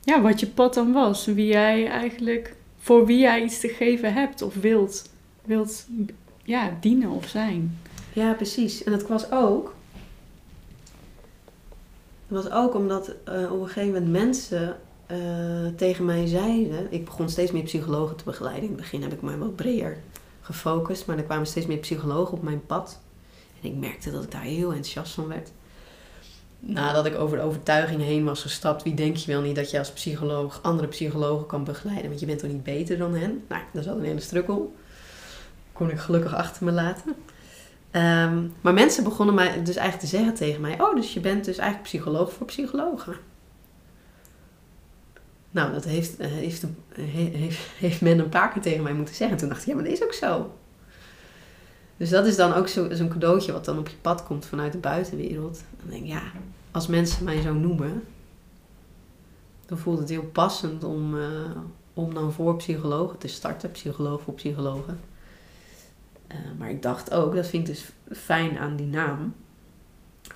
ja, 0.00 0.20
wat 0.20 0.40
je 0.40 0.46
pad 0.46 0.74
dan 0.74 0.92
was. 0.92 1.26
Wie 1.26 1.46
jij 1.46 1.88
eigenlijk, 1.88 2.54
voor 2.78 3.06
wie 3.06 3.18
jij 3.18 3.42
iets 3.42 3.60
te 3.60 3.68
geven 3.68 4.12
hebt 4.12 4.42
of 4.42 4.54
wilt, 4.54 5.10
wilt 5.44 5.86
ja, 6.42 6.76
dienen 6.80 7.10
of 7.10 7.28
zijn. 7.28 7.78
Ja, 8.12 8.32
precies. 8.32 8.84
En 8.84 8.92
dat 8.92 9.08
was 9.08 9.30
ook. 9.30 9.74
Dat 12.28 12.42
was 12.42 12.52
ook 12.52 12.74
omdat 12.74 13.14
eh, 13.24 13.52
op 13.52 13.60
een 13.60 13.66
gegeven 13.66 13.92
moment 13.92 14.10
mensen 14.10 14.76
eh, 15.10 15.74
tegen 15.76 16.04
mij 16.04 16.26
zeiden. 16.26 16.86
Ik 16.92 17.04
begon 17.04 17.28
steeds 17.28 17.52
meer 17.52 17.62
psychologen 17.62 18.16
te 18.16 18.24
begeleiden. 18.24 18.62
In 18.62 18.68
het 18.68 18.76
begin 18.76 19.02
heb 19.02 19.12
ik 19.12 19.22
mij 19.22 19.38
wat 19.38 19.56
breder 19.56 19.96
gefocust, 20.40 21.06
maar 21.06 21.16
er 21.16 21.24
kwamen 21.24 21.46
steeds 21.46 21.66
meer 21.66 21.78
psychologen 21.78 22.36
op 22.36 22.42
mijn 22.42 22.66
pad. 22.66 23.00
En 23.62 23.68
ik 23.68 23.76
merkte 23.76 24.10
dat 24.10 24.22
ik 24.22 24.30
daar 24.30 24.42
heel 24.42 24.68
enthousiast 24.68 25.12
van 25.12 25.28
werd. 25.28 25.50
Nadat 26.58 27.06
ik 27.06 27.18
over 27.18 27.36
de 27.36 27.42
overtuiging 27.42 28.02
heen 28.02 28.24
was 28.24 28.42
gestapt, 28.42 28.82
wie 28.82 28.94
denk 28.94 29.16
je 29.16 29.32
wel 29.32 29.40
niet 29.40 29.56
dat 29.56 29.70
je 29.70 29.78
als 29.78 29.92
psycholoog 29.92 30.58
andere 30.62 30.88
psychologen 30.88 31.46
kan 31.46 31.64
begeleiden? 31.64 32.08
Want 32.08 32.20
je 32.20 32.26
bent 32.26 32.38
toch 32.38 32.50
niet 32.50 32.62
beter 32.62 32.98
dan 32.98 33.14
hen? 33.14 33.44
Nou, 33.48 33.62
dat 33.72 33.82
is 33.82 33.90
al 33.90 33.96
een 33.96 34.04
hele 34.04 34.20
strukkel. 34.20 34.74
Kon 35.72 35.90
ik 35.90 35.98
gelukkig 35.98 36.34
achter 36.34 36.64
me 36.64 36.72
laten. 36.72 37.14
Ehm, 37.90 38.46
maar 38.60 38.74
mensen 38.74 39.04
begonnen 39.04 39.34
mij 39.34 39.62
dus 39.62 39.76
eigenlijk 39.76 40.10
te 40.10 40.16
zeggen 40.16 40.34
tegen 40.34 40.60
mij: 40.60 40.80
Oh, 40.80 40.94
dus 40.94 41.14
je 41.14 41.20
bent 41.20 41.44
dus 41.44 41.58
eigenlijk 41.58 41.88
psycholoog 41.88 42.32
voor 42.32 42.46
psychologen. 42.46 43.16
Nou, 45.50 45.72
dat 45.72 45.84
heeft, 45.84 46.16
eh, 46.16 46.30
heeft, 46.30 46.64
heeft, 46.94 47.58
heeft 47.78 48.00
men 48.00 48.18
een 48.18 48.28
paar 48.28 48.52
keer 48.52 48.62
tegen 48.62 48.82
mij 48.82 48.94
moeten 48.94 49.14
zeggen. 49.14 49.36
Toen 49.36 49.48
dacht 49.48 49.60
ik: 49.60 49.66
Ja, 49.66 49.74
maar 49.74 49.84
dat 49.84 49.92
is 49.92 50.02
ook 50.02 50.12
zo. 50.12 50.52
Dus 51.96 52.10
dat 52.10 52.26
is 52.26 52.36
dan 52.36 52.54
ook 52.54 52.68
zo'n 52.68 53.08
cadeautje 53.08 53.52
wat 53.52 53.64
dan 53.64 53.78
op 53.78 53.88
je 53.88 53.96
pad 54.00 54.24
komt 54.24 54.46
vanuit 54.46 54.72
de 54.72 54.78
buitenwereld. 54.78 55.62
Dan 55.80 55.90
denk 55.90 56.02
ik: 56.02 56.08
Ja, 56.08 56.22
als 56.70 56.86
mensen 56.86 57.24
mij 57.24 57.40
zo 57.40 57.54
noemen, 57.54 58.02
dan 59.66 59.78
voelt 59.78 59.98
het 59.98 60.08
heel 60.08 60.30
passend 60.32 60.84
om, 60.84 61.14
uh, 61.14 61.50
om 61.94 62.14
dan 62.14 62.32
voor 62.32 62.56
psychologen 62.56 63.18
te 63.18 63.28
starten. 63.28 63.70
Psycholoog 63.70 64.22
voor 64.22 64.34
psychologen. 64.34 65.00
Uh, 66.28 66.36
maar 66.58 66.70
ik 66.70 66.82
dacht 66.82 67.12
ook, 67.12 67.34
dat 67.34 67.46
vind 67.46 67.68
ik 67.68 67.74
dus 67.74 67.92
fijn 68.18 68.58
aan 68.58 68.76
die 68.76 68.86
naam. 68.86 69.34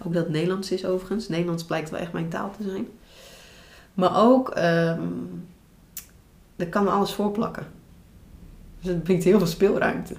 Ook 0.05 0.13
dat 0.13 0.23
het 0.25 0.33
Nederlands 0.33 0.71
is 0.71 0.85
overigens. 0.85 1.29
Nederlands 1.29 1.65
blijkt 1.65 1.91
wel 1.91 2.01
echt 2.01 2.13
mijn 2.13 2.29
taal 2.29 2.51
te 2.57 2.63
zijn. 2.63 2.87
Maar 3.95 4.23
ook, 4.23 4.57
um, 4.59 5.47
er 6.57 6.69
kan 6.69 6.89
alles 6.89 7.13
voorplakken. 7.13 7.67
Dus 8.81 8.93
dat 8.93 9.05
biedt 9.05 9.25
heel 9.25 9.39
veel 9.39 9.47
speelruimte. 9.47 10.15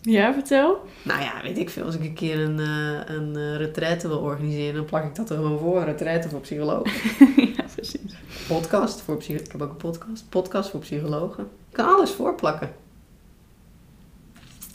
Ja, 0.00 0.32
vertel. 0.32 0.84
Nou 1.02 1.20
ja, 1.20 1.42
weet 1.42 1.58
ik 1.58 1.70
veel. 1.70 1.84
Als 1.84 1.94
ik 1.94 2.00
een 2.00 2.14
keer 2.14 2.38
een, 2.38 2.58
uh, 2.58 3.16
een 3.16 3.36
uh, 3.36 3.56
retraite 3.56 4.08
wil 4.08 4.18
organiseren, 4.18 4.74
dan 4.74 4.84
plak 4.84 5.04
ik 5.04 5.14
dat 5.14 5.30
er 5.30 5.36
gewoon 5.36 5.58
voor. 5.58 5.84
Retraite 5.84 6.28
voor 6.28 6.40
psychologen. 6.40 6.92
ja, 7.56 7.64
precies. 7.74 8.16
Podcast 8.48 9.00
voor 9.00 9.16
psychologen. 9.16 9.46
Ik 9.46 9.52
heb 9.52 9.62
ook 9.62 9.70
een 9.70 9.90
podcast. 9.90 10.28
Podcast 10.28 10.70
voor 10.70 10.80
psychologen. 10.80 11.48
Je 11.68 11.76
kan 11.76 11.94
alles 11.94 12.10
voorplakken. 12.10 12.70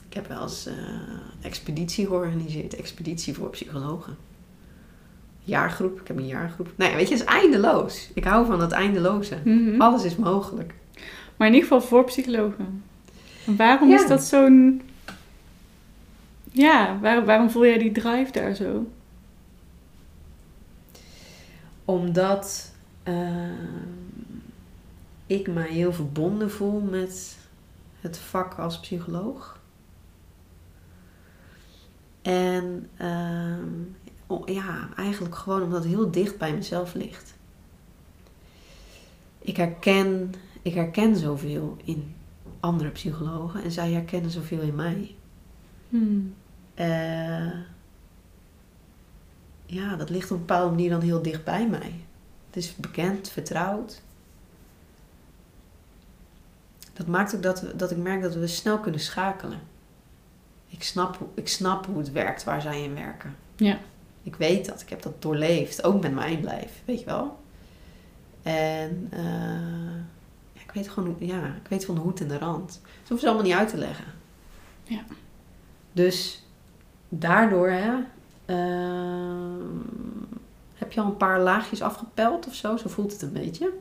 Ik 0.10 0.14
heb 0.14 0.28
wel 0.28 0.42
eens 0.42 0.68
uh, 0.68 0.74
expeditie 1.42 2.06
georganiseerd. 2.06 2.76
Expeditie 2.76 3.34
voor 3.34 3.50
psychologen. 3.50 4.18
Jaargroep. 5.44 6.00
Ik 6.02 6.08
heb 6.08 6.18
een 6.18 6.28
jaargroep. 6.28 6.68
Nou 6.76 6.92
ja, 6.92 6.98
weet 6.98 7.08
je, 7.08 7.14
het 7.14 7.24
is 7.24 7.30
eindeloos. 7.30 8.10
Ik 8.14 8.24
hou 8.24 8.46
van 8.46 8.60
dat 8.60 8.72
eindeloze. 8.72 9.38
Mm 9.44 9.68
-hmm. 9.68 9.82
Alles 9.82 10.04
is 10.04 10.16
mogelijk. 10.16 10.74
Maar 11.38 11.48
in 11.48 11.54
ieder 11.54 11.70
geval 11.70 11.88
voor 11.88 12.04
psychologen. 12.04 12.84
En 13.46 13.56
waarom 13.56 13.90
ja. 13.90 14.02
is 14.02 14.08
dat 14.08 14.24
zo'n... 14.24 14.82
Ja, 16.52 17.00
waar, 17.00 17.26
waarom 17.26 17.50
voel 17.50 17.66
jij 17.66 17.78
die 17.78 17.92
drive 17.92 18.32
daar 18.32 18.56
zo? 18.56 18.86
Omdat 21.86 22.74
uh, 23.08 23.16
ik 25.26 25.48
mij 25.48 25.70
heel 25.70 25.94
verbonden 25.94 26.52
voel 26.52 26.80
met 26.80 27.38
het 28.02 28.18
vak 28.18 28.54
als 28.54 28.80
psycholoog. 28.80 29.60
En 32.22 32.90
uh, 33.02 33.58
ja, 34.46 34.90
eigenlijk 34.96 35.36
gewoon 35.36 35.62
omdat 35.62 35.84
het 35.84 35.94
heel 35.94 36.12
dicht 36.12 36.38
bij 36.38 36.54
mezelf 36.54 36.94
ligt. 36.94 37.34
Ik 39.40 39.58
herken, 39.58 40.34
ik 40.62 40.74
herken 40.74 41.16
zoveel 41.16 41.78
in 41.84 42.16
andere 42.60 42.90
psychologen 42.90 43.64
en 43.64 43.72
zij 43.72 43.92
herkennen 43.92 44.32
zoveel 44.32 44.62
in 44.62 44.76
mij. 44.76 45.16
Hmm. 45.90 46.34
Uh, 46.76 47.52
ja, 49.66 49.96
dat 49.96 50.10
ligt 50.10 50.32
op 50.32 50.38
een 50.38 50.46
bepaalde 50.46 50.70
manier 50.70 50.90
dan 50.90 51.02
heel 51.02 51.22
dicht 51.22 51.44
bij 51.44 51.68
mij. 51.68 51.94
Het 52.48 52.56
is 52.56 52.76
bekend, 52.76 53.30
vertrouwd. 53.30 54.02
Dat 56.94 57.08
maakt 57.08 57.36
ook 57.36 57.44
dat, 57.44 57.66
dat 57.76 57.92
ik 57.92 57.98
merk 57.98 58.22
dat 58.22 58.34
we 58.34 58.48
snel 58.48 58.80
kunnen 58.80 59.00
schakelen. 59.00 59.60
Ik 60.68 60.84
snap, 60.84 61.20
ik 61.34 61.48
snap 61.48 61.86
hoe 61.86 61.98
het 61.98 62.12
werkt 62.12 62.44
waar 62.44 62.62
zij 62.62 62.84
in 62.84 62.94
werken. 62.94 63.36
Ja. 63.56 63.80
Ik 64.24 64.36
weet 64.36 64.66
dat, 64.66 64.82
ik 64.82 64.90
heb 64.90 65.02
dat 65.02 65.22
doorleefd, 65.22 65.84
ook 65.84 66.02
met 66.02 66.14
mijn 66.14 66.44
lijf, 66.44 66.82
weet 66.86 67.00
je 67.00 67.06
wel. 67.06 67.40
En 68.42 69.10
uh, 69.14 69.96
ja, 70.54 70.62
ik 70.64 70.72
weet 70.74 70.90
gewoon, 70.90 71.16
ja, 71.20 71.46
ik 71.46 71.68
weet 71.70 71.86
van 71.86 71.96
de 71.96 72.02
hoed 72.02 72.22
en 72.22 72.28
de 72.28 72.38
rand. 72.38 72.68
Dat 72.82 73.08
hoeven 73.08 73.20
ze 73.20 73.26
allemaal 73.26 73.46
niet 73.46 73.56
uit 73.56 73.70
te 73.70 73.78
leggen. 73.78 74.06
Ja. 74.84 75.04
Dus 75.92 76.46
daardoor 77.10 77.70
hè, 77.70 77.94
uh, 78.46 79.66
heb 80.74 80.92
je 80.92 81.02
al 81.02 81.06
een 81.06 81.18
paar 81.18 81.40
laagjes 81.40 81.82
afgepeld 81.82 82.48
of 82.48 82.56
zo, 82.56 82.78
zo 82.78 82.90
voelt 82.90 83.12
het 83.12 83.22
een 83.22 83.34
beetje. 83.34 83.74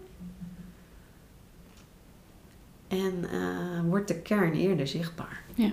En 2.89 3.25
uh, 3.33 3.81
wordt 3.89 4.09
de 4.09 4.21
kern 4.21 4.53
eerder 4.53 4.87
zichtbaar. 4.89 5.43
Ja. 5.55 5.73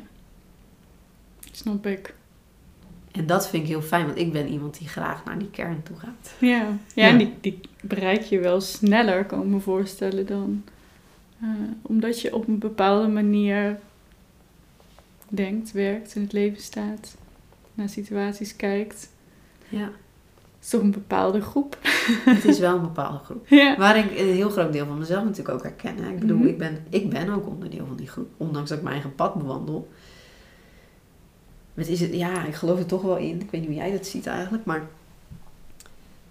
Snap 1.51 1.86
ik. 1.86 2.15
En 3.17 3.25
dat 3.25 3.49
vind 3.49 3.63
ik 3.63 3.69
heel 3.69 3.82
fijn, 3.82 4.06
want 4.06 4.17
ik 4.17 4.32
ben 4.32 4.47
iemand 4.47 4.77
die 4.77 4.88
graag 4.88 5.23
naar 5.25 5.38
die 5.38 5.49
kern 5.49 5.84
toe 5.84 5.95
gaat. 5.97 6.34
Ja, 6.39 6.47
ja, 6.58 6.77
ja. 6.93 7.08
en 7.08 7.17
die, 7.17 7.34
die 7.41 7.60
bereik 7.82 8.21
je 8.21 8.39
wel 8.39 8.62
sneller, 8.62 9.25
kan 9.25 9.41
ik 9.41 9.47
me 9.47 9.60
voorstellen, 9.60 10.25
dan. 10.25 10.63
Uh, 11.43 11.49
omdat 11.82 12.21
je 12.21 12.36
op 12.36 12.47
een 12.47 12.60
bepaalde 12.60 13.08
manier 13.08 13.80
denkt, 15.30 15.71
werkt, 15.71 16.15
in 16.15 16.21
het 16.21 16.34
leven 16.34 16.62
staat, 16.62 17.15
naar 17.73 17.89
situaties 17.89 18.56
kijkt. 18.56 19.10
Ja. 19.69 19.84
Het 19.84 20.65
is 20.65 20.69
toch 20.69 20.82
een 20.82 20.91
bepaalde 20.91 21.41
groep. 21.41 21.77
Het 22.25 22.45
is 22.45 22.60
wel 22.60 22.75
een 22.75 22.82
bepaalde 22.82 23.17
groep. 23.23 23.47
Ja. 23.62 23.77
Waar 23.77 23.97
ik 23.97 24.19
een 24.19 24.34
heel 24.34 24.49
groot 24.49 24.73
deel 24.73 24.86
van 24.86 24.97
mezelf 24.97 25.23
natuurlijk 25.23 25.58
ook 25.58 25.63
herken. 25.63 25.97
Hè? 26.03 26.10
Ik 26.10 26.19
bedoel, 26.19 26.38
Mhm. 26.38 26.47
ik, 26.47 26.58
ben, 26.58 26.86
ik 26.89 27.10
ben 27.10 27.30
ook 27.30 27.47
onderdeel 27.47 27.86
van 27.86 27.95
die 27.95 28.08
groep. 28.08 28.27
Ondanks 28.38 28.69
dat 28.69 28.77
ik 28.77 28.84
mijn 28.84 28.95
eigen 28.95 29.15
pad 29.15 29.34
bewandel. 29.36 29.88
Is 31.86 32.00
het, 32.00 32.13
ja, 32.13 32.46
ik 32.46 32.56
geloof 32.56 32.80
er 32.80 32.86
toch 32.86 33.02
wel 33.02 33.18
in. 33.18 33.42
Ik 33.42 33.52
weet 33.52 33.62
niet 33.62 33.70
hoe 33.70 33.80
jij 33.80 33.92
dat 33.92 34.06
ziet 34.06 34.28
eigenlijk. 34.28 34.66
Maar 34.66 34.88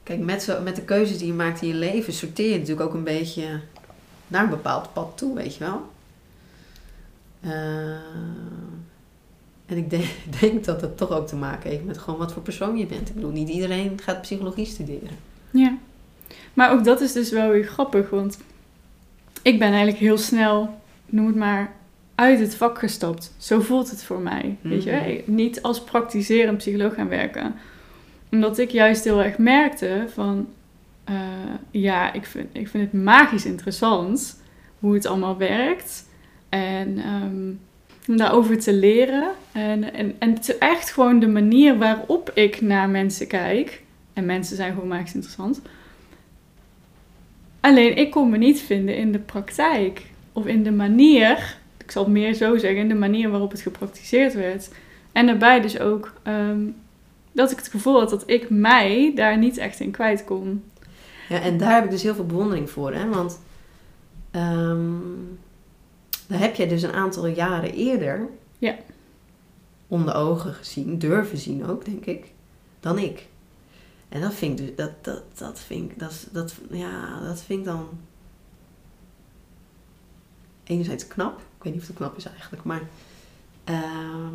kijk, 0.02 0.20
met, 0.20 0.42
zo, 0.42 0.62
met 0.62 0.76
de 0.76 0.82
keuzes 0.82 1.18
die 1.18 1.26
je 1.26 1.32
maakt 1.32 1.62
in 1.62 1.68
je 1.68 1.74
leven... 1.74 2.12
sorteer 2.12 2.50
je 2.50 2.58
natuurlijk 2.58 2.88
ook 2.88 2.94
een 2.94 3.04
beetje 3.04 3.60
naar 4.28 4.42
een 4.42 4.50
bepaald 4.50 4.92
pad 4.92 5.12
toe, 5.14 5.34
weet 5.34 5.54
je 5.56 5.64
wel. 5.64 5.82
Uh, 7.40 7.96
en 9.66 9.76
ik 9.76 9.90
denk, 9.90 10.04
denk 10.40 10.64
dat 10.64 10.80
het 10.80 10.96
toch 10.96 11.10
ook 11.10 11.26
te 11.26 11.36
maken 11.36 11.70
heeft 11.70 11.84
met 11.84 11.98
gewoon 11.98 12.18
wat 12.18 12.32
voor 12.32 12.42
persoon 12.42 12.76
je 12.76 12.86
bent. 12.86 13.08
Ik 13.08 13.14
bedoel, 13.14 13.30
niet 13.30 13.48
iedereen 13.48 14.00
gaat 14.02 14.20
psychologie 14.20 14.66
studeren. 14.66 15.16
Ja. 15.50 15.76
Maar 16.54 16.72
ook 16.72 16.84
dat 16.84 17.00
is 17.00 17.12
dus 17.12 17.30
wel 17.30 17.50
weer 17.50 17.64
grappig, 17.64 18.10
want 18.10 18.38
ik 19.42 19.58
ben 19.58 19.68
eigenlijk 19.68 19.98
heel 19.98 20.18
snel, 20.18 20.80
noem 21.06 21.26
het 21.26 21.36
maar, 21.36 21.75
uit 22.16 22.38
het 22.38 22.54
vak 22.54 22.78
gestapt. 22.78 23.34
Zo 23.36 23.60
voelt 23.60 23.90
het 23.90 24.04
voor 24.04 24.20
mij. 24.20 24.56
Weet 24.60 24.82
je? 24.82 25.22
Mhm. 25.26 25.34
Niet 25.34 25.62
als 25.62 25.84
praktiserend 25.84 26.58
psycholoog 26.58 26.94
gaan 26.94 27.08
werken. 27.08 27.54
Omdat 28.30 28.58
ik 28.58 28.70
juist 28.70 29.04
heel 29.04 29.22
erg 29.22 29.38
merkte 29.38 30.04
van... 30.12 30.48
uh, 31.10 31.16
ja, 31.70 32.12
ik 32.12 32.26
vind, 32.26 32.48
ik 32.52 32.68
vind 32.68 32.92
het 32.92 33.02
magisch 33.02 33.44
interessant 33.44 34.42
hoe 34.78 34.94
het 34.94 35.06
allemaal 35.06 35.36
werkt. 35.36 36.08
En 36.48 36.98
um, 36.98 37.60
om 38.08 38.16
daarover 38.16 38.60
te 38.60 38.72
leren. 38.72 39.30
En, 39.52 39.92
en, 39.92 40.14
en 40.18 40.34
het 40.34 40.48
is 40.48 40.58
echt 40.58 40.92
gewoon 40.92 41.18
de 41.18 41.28
manier 41.28 41.78
waarop 41.78 42.30
ik 42.34 42.60
naar 42.60 42.88
mensen 42.88 43.26
kijk. 43.26 43.82
En 44.12 44.26
mensen 44.26 44.56
zijn 44.56 44.72
gewoon 44.72 44.88
magisch 44.88 45.14
interessant. 45.14 45.60
Alleen 47.60 47.96
ik 47.96 48.10
kon 48.10 48.30
me 48.30 48.36
niet 48.36 48.60
vinden 48.60 48.96
in 48.96 49.12
de 49.12 49.18
praktijk. 49.18 50.02
Of 50.32 50.46
in 50.46 50.62
de 50.62 50.72
manier, 50.72 51.58
ik 51.86 51.92
zal 51.92 52.04
het 52.04 52.12
meer 52.12 52.34
zo 52.34 52.56
zeggen, 52.56 52.88
de 52.88 52.94
manier 52.94 53.30
waarop 53.30 53.50
het 53.50 53.60
gepraktiseerd 53.60 54.34
werd. 54.34 54.70
En 55.12 55.26
daarbij 55.26 55.60
dus 55.60 55.78
ook 55.78 56.12
um, 56.26 56.76
dat 57.32 57.50
ik 57.50 57.56
het 57.56 57.68
gevoel 57.68 57.98
had 57.98 58.10
dat 58.10 58.22
ik 58.26 58.50
mij 58.50 59.12
daar 59.14 59.38
niet 59.38 59.56
echt 59.56 59.80
in 59.80 59.90
kwijt 59.90 60.24
kon. 60.24 60.64
Ja, 61.28 61.40
en 61.40 61.58
daar 61.58 61.74
heb 61.74 61.84
ik 61.84 61.90
dus 61.90 62.02
heel 62.02 62.14
veel 62.14 62.26
bewondering 62.26 62.70
voor. 62.70 62.92
Hè? 62.92 63.08
Want 63.08 63.40
um, 64.32 65.38
daar 66.26 66.38
heb 66.38 66.54
jij 66.54 66.68
dus 66.68 66.82
een 66.82 66.92
aantal 66.92 67.26
jaren 67.26 67.72
eerder 67.72 68.28
ja. 68.58 68.76
om 69.88 70.06
de 70.06 70.12
ogen 70.12 70.54
gezien, 70.54 70.98
durven 70.98 71.38
zien 71.38 71.66
ook, 71.66 71.84
denk 71.84 72.04
ik. 72.06 72.32
dan 72.80 72.98
ik. 72.98 73.26
En 74.08 74.20
dat 74.20 74.34
vind 74.34 74.60
ik 74.60 74.66
dus, 74.66 74.76
dat, 74.76 75.04
dat, 75.04 75.22
dat 75.34 75.60
vind 75.60 75.90
ik, 75.90 75.98
dat, 75.98 76.28
dat, 76.32 76.54
ja, 76.70 77.20
dat 77.20 77.42
vind 77.42 77.58
ik 77.58 77.64
dan 77.64 77.88
enerzijds 80.64 81.06
knap. 81.06 81.40
Ik 81.66 81.72
weet 81.72 81.80
niet 81.82 81.90
of 81.90 81.96
het 81.96 82.06
knap 82.06 82.16
is 82.16 82.32
eigenlijk, 82.34 82.64
maar 82.64 82.80
ehm, 83.64 84.32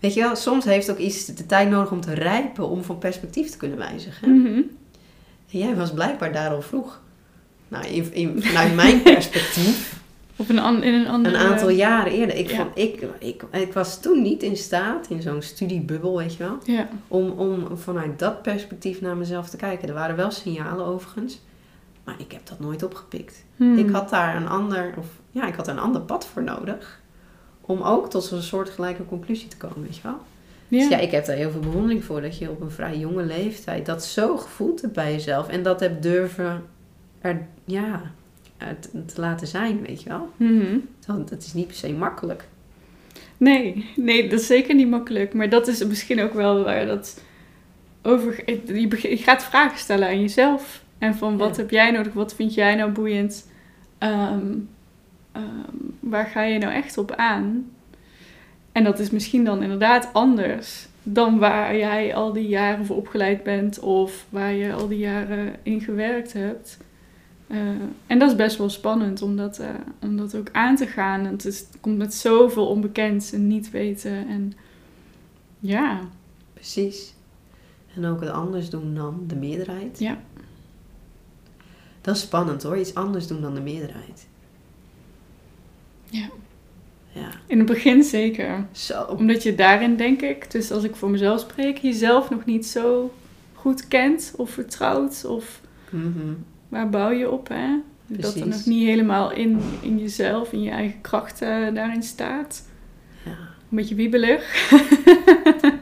weet 0.00 0.14
je 0.14 0.20
wel, 0.20 0.36
soms 0.36 0.64
heeft 0.64 0.90
ook 0.90 0.98
iets 0.98 1.24
de 1.26 1.46
tijd 1.46 1.70
nodig 1.70 1.90
om 1.90 2.00
te 2.00 2.14
rijpen, 2.14 2.68
om 2.68 2.82
van 2.84 2.98
perspectief 2.98 3.50
te 3.50 3.56
kunnen 3.56 3.78
wijzigen. 3.78 4.40
Mhm. 4.40 4.46
En 5.50 5.58
jij 5.58 5.76
was 5.76 5.92
blijkbaar 5.92 6.32
daar 6.32 6.50
al 6.50 6.62
vroeg. 6.62 7.00
Nou, 7.68 7.86
in, 7.86 8.14
in- 8.14 8.42
vanuit 8.42 8.74
mijn 8.74 9.02
perspectief, 9.12 10.00
Op 10.36 10.48
een, 10.48 10.58
an- 10.58 10.82
in 10.82 10.94
een 10.94 11.06
andere... 11.08 11.36
een 11.36 11.40
aantal 11.50 11.68
jaren 11.68 12.12
eerder. 12.12 12.36
Ik, 12.36 12.50
Ja. 12.50 12.56
vond, 12.56 12.78
ik, 12.78 13.06
ik, 13.18 13.42
ik 13.52 13.72
was 13.72 14.00
toen 14.00 14.22
niet 14.22 14.42
in 14.42 14.56
staat, 14.56 15.06
in 15.10 15.22
zo'n 15.22 15.42
studiebubbel, 15.42 16.16
weet 16.16 16.34
je 16.36 16.42
wel, 16.44 16.58
Ja. 16.64 16.88
om, 17.08 17.30
om 17.30 17.76
vanuit 17.78 18.18
dat 18.18 18.42
perspectief 18.42 19.00
naar 19.00 19.16
mezelf 19.16 19.48
te 19.48 19.56
kijken. 19.56 19.88
Er 19.88 19.94
waren 19.94 20.16
wel 20.16 20.30
signalen 20.30 20.86
overigens, 20.86 21.40
maar 22.04 22.14
ik 22.18 22.32
heb 22.32 22.46
dat 22.46 22.60
nooit 22.60 22.82
opgepikt. 22.82 23.44
Hmm. 23.56 23.78
Ik 23.78 23.90
had 23.90 24.10
daar 24.10 24.36
een 24.36 24.48
ander, 24.48 24.94
of 24.98 25.06
ja, 25.36 25.46
ik 25.46 25.54
had 25.54 25.68
een 25.68 25.78
ander 25.78 26.00
pad 26.00 26.26
voor 26.26 26.42
nodig. 26.42 27.00
Om 27.60 27.82
ook 27.82 28.10
tot 28.10 28.24
zo'n 28.24 28.42
soortgelijke 28.42 29.06
conclusie 29.06 29.48
te 29.48 29.56
komen, 29.56 29.82
weet 29.82 29.96
je 29.96 30.02
wel. 30.02 30.18
Ja. 30.68 30.78
Dus 30.78 30.88
ja, 30.88 30.98
ik 30.98 31.10
heb 31.10 31.26
daar 31.26 31.36
heel 31.36 31.50
veel 31.50 31.60
bewondering 31.60 32.04
voor. 32.04 32.20
Dat 32.20 32.38
je 32.38 32.50
op 32.50 32.60
een 32.60 32.70
vrij 32.70 32.98
jonge 32.98 33.24
leeftijd 33.24 33.86
dat 33.86 34.04
zo 34.04 34.36
gevoeld 34.36 34.80
hebt 34.80 34.92
bij 34.92 35.12
jezelf. 35.12 35.48
En 35.48 35.62
dat 35.62 35.80
hebt 35.80 36.02
durven 36.02 36.62
er, 37.20 37.46
ja, 37.64 38.02
te 39.06 39.20
laten 39.20 39.46
zijn, 39.46 39.82
weet 39.82 40.02
je 40.02 40.08
wel. 40.08 40.28
Mhm. 40.36 40.78
Want 41.06 41.30
het 41.30 41.44
is 41.44 41.54
niet 41.54 41.66
per 41.66 41.76
se 41.76 41.92
makkelijk. 41.92 42.44
Nee, 43.36 43.90
nee, 43.96 44.28
dat 44.28 44.40
is 44.40 44.46
zeker 44.46 44.74
niet 44.74 44.88
makkelijk. 44.88 45.34
Maar 45.34 45.48
dat 45.48 45.68
is 45.68 45.84
misschien 45.84 46.20
ook 46.22 46.32
wel 46.32 46.64
waar 46.64 46.86
dat 46.86 47.20
over... 48.02 48.42
Je, 48.74 49.16
gaat 49.16 49.44
vragen 49.44 49.78
stellen 49.78 50.08
aan 50.08 50.20
jezelf. 50.20 50.84
En 50.98 51.14
van 51.14 51.36
wat 51.36 51.56
Ja. 51.56 51.62
heb 51.62 51.70
jij 51.70 51.90
nodig? 51.90 52.12
Wat 52.12 52.34
vind 52.34 52.54
jij 52.54 52.74
nou 52.74 52.90
boeiend? 52.90 53.50
Ehm, 53.98 54.52
ehm, 55.36 55.74
waar 56.00 56.26
ga 56.26 56.42
je 56.42 56.58
nou 56.58 56.72
echt 56.72 56.98
op 56.98 57.12
aan? 57.12 57.70
En 58.72 58.84
dat 58.84 58.98
is 58.98 59.10
misschien 59.10 59.44
dan 59.44 59.62
inderdaad 59.62 60.08
anders 60.12 60.88
dan 61.02 61.38
waar 61.38 61.76
jij 61.76 62.14
al 62.14 62.32
die 62.32 62.48
jaren 62.48 62.86
voor 62.86 62.96
opgeleid 62.96 63.42
bent 63.42 63.78
of 63.78 64.26
waar 64.28 64.52
je 64.52 64.72
al 64.72 64.88
die 64.88 64.98
jaren 64.98 65.54
in 65.62 65.80
gewerkt 65.80 66.32
hebt. 66.32 66.78
Eh, 67.46 67.58
en 68.06 68.18
dat 68.18 68.30
is 68.30 68.36
best 68.36 68.58
wel 68.58 68.68
spannend 68.68 69.22
om 69.22 69.36
dat, 69.36 69.58
eh, 69.58 69.68
om 70.00 70.16
dat 70.16 70.36
ook 70.36 70.48
aan 70.52 70.76
te 70.76 70.86
gaan. 70.86 71.24
Het, 71.24 71.44
is, 71.44 71.58
het 71.58 71.80
komt 71.80 71.98
met 71.98 72.14
zoveel 72.14 72.66
onbekends 72.66 73.32
en 73.32 73.46
niet 73.46 73.70
weten. 73.70 74.28
En 74.28 74.52
ja, 75.58 76.00
Precies. 76.56 77.14
En 77.94 78.04
ook 78.04 78.20
het 78.20 78.30
anders 78.30 78.70
doen 78.70 78.94
dan 78.94 79.24
de 79.26 79.36
meerderheid. 79.36 79.98
Ja. 79.98 80.18
Dat 82.00 82.16
is 82.16 82.22
spannend 82.22 82.62
hoor. 82.62 82.78
Iets 82.78 82.94
anders 82.94 83.26
doen 83.26 83.40
dan 83.40 83.54
de 83.54 83.60
meerderheid. 83.60 84.26
Ja. 86.10 86.28
Ja. 87.12 87.28
in 87.46 87.58
het 87.58 87.66
begin 87.66 88.02
zeker. 88.02 88.66
Zo. 88.72 89.02
Omdat 89.02 89.42
je 89.42 89.54
daarin, 89.54 89.96
denk 89.96 90.22
ik, 90.22 90.50
dus 90.50 90.70
als 90.70 90.84
ik 90.84 90.96
voor 90.96 91.10
mezelf 91.10 91.40
spreek, 91.40 91.78
jezelf 91.78 92.30
nog 92.30 92.44
niet 92.44 92.66
zo 92.66 93.14
goed 93.54 93.88
kent 93.88 94.32
of 94.36 94.50
vertrouwt. 94.50 95.24
Of 95.28 95.60
Mhm. 95.90 96.32
waar 96.68 96.90
bouw 96.90 97.10
je 97.10 97.30
op, 97.30 97.48
hè? 97.48 97.68
Dat 98.06 98.34
er 98.34 98.46
nog 98.48 98.64
niet 98.66 98.86
helemaal 98.86 99.32
in, 99.32 99.60
in 99.80 99.98
jezelf, 99.98 100.52
in 100.52 100.62
je 100.62 100.70
eigen 100.70 101.00
krachten 101.00 101.74
daarin 101.74 102.02
staat. 102.02 102.62
Ja. 103.24 103.30
Een 103.30 103.76
beetje 103.76 103.94
wiebelig. 103.94 104.44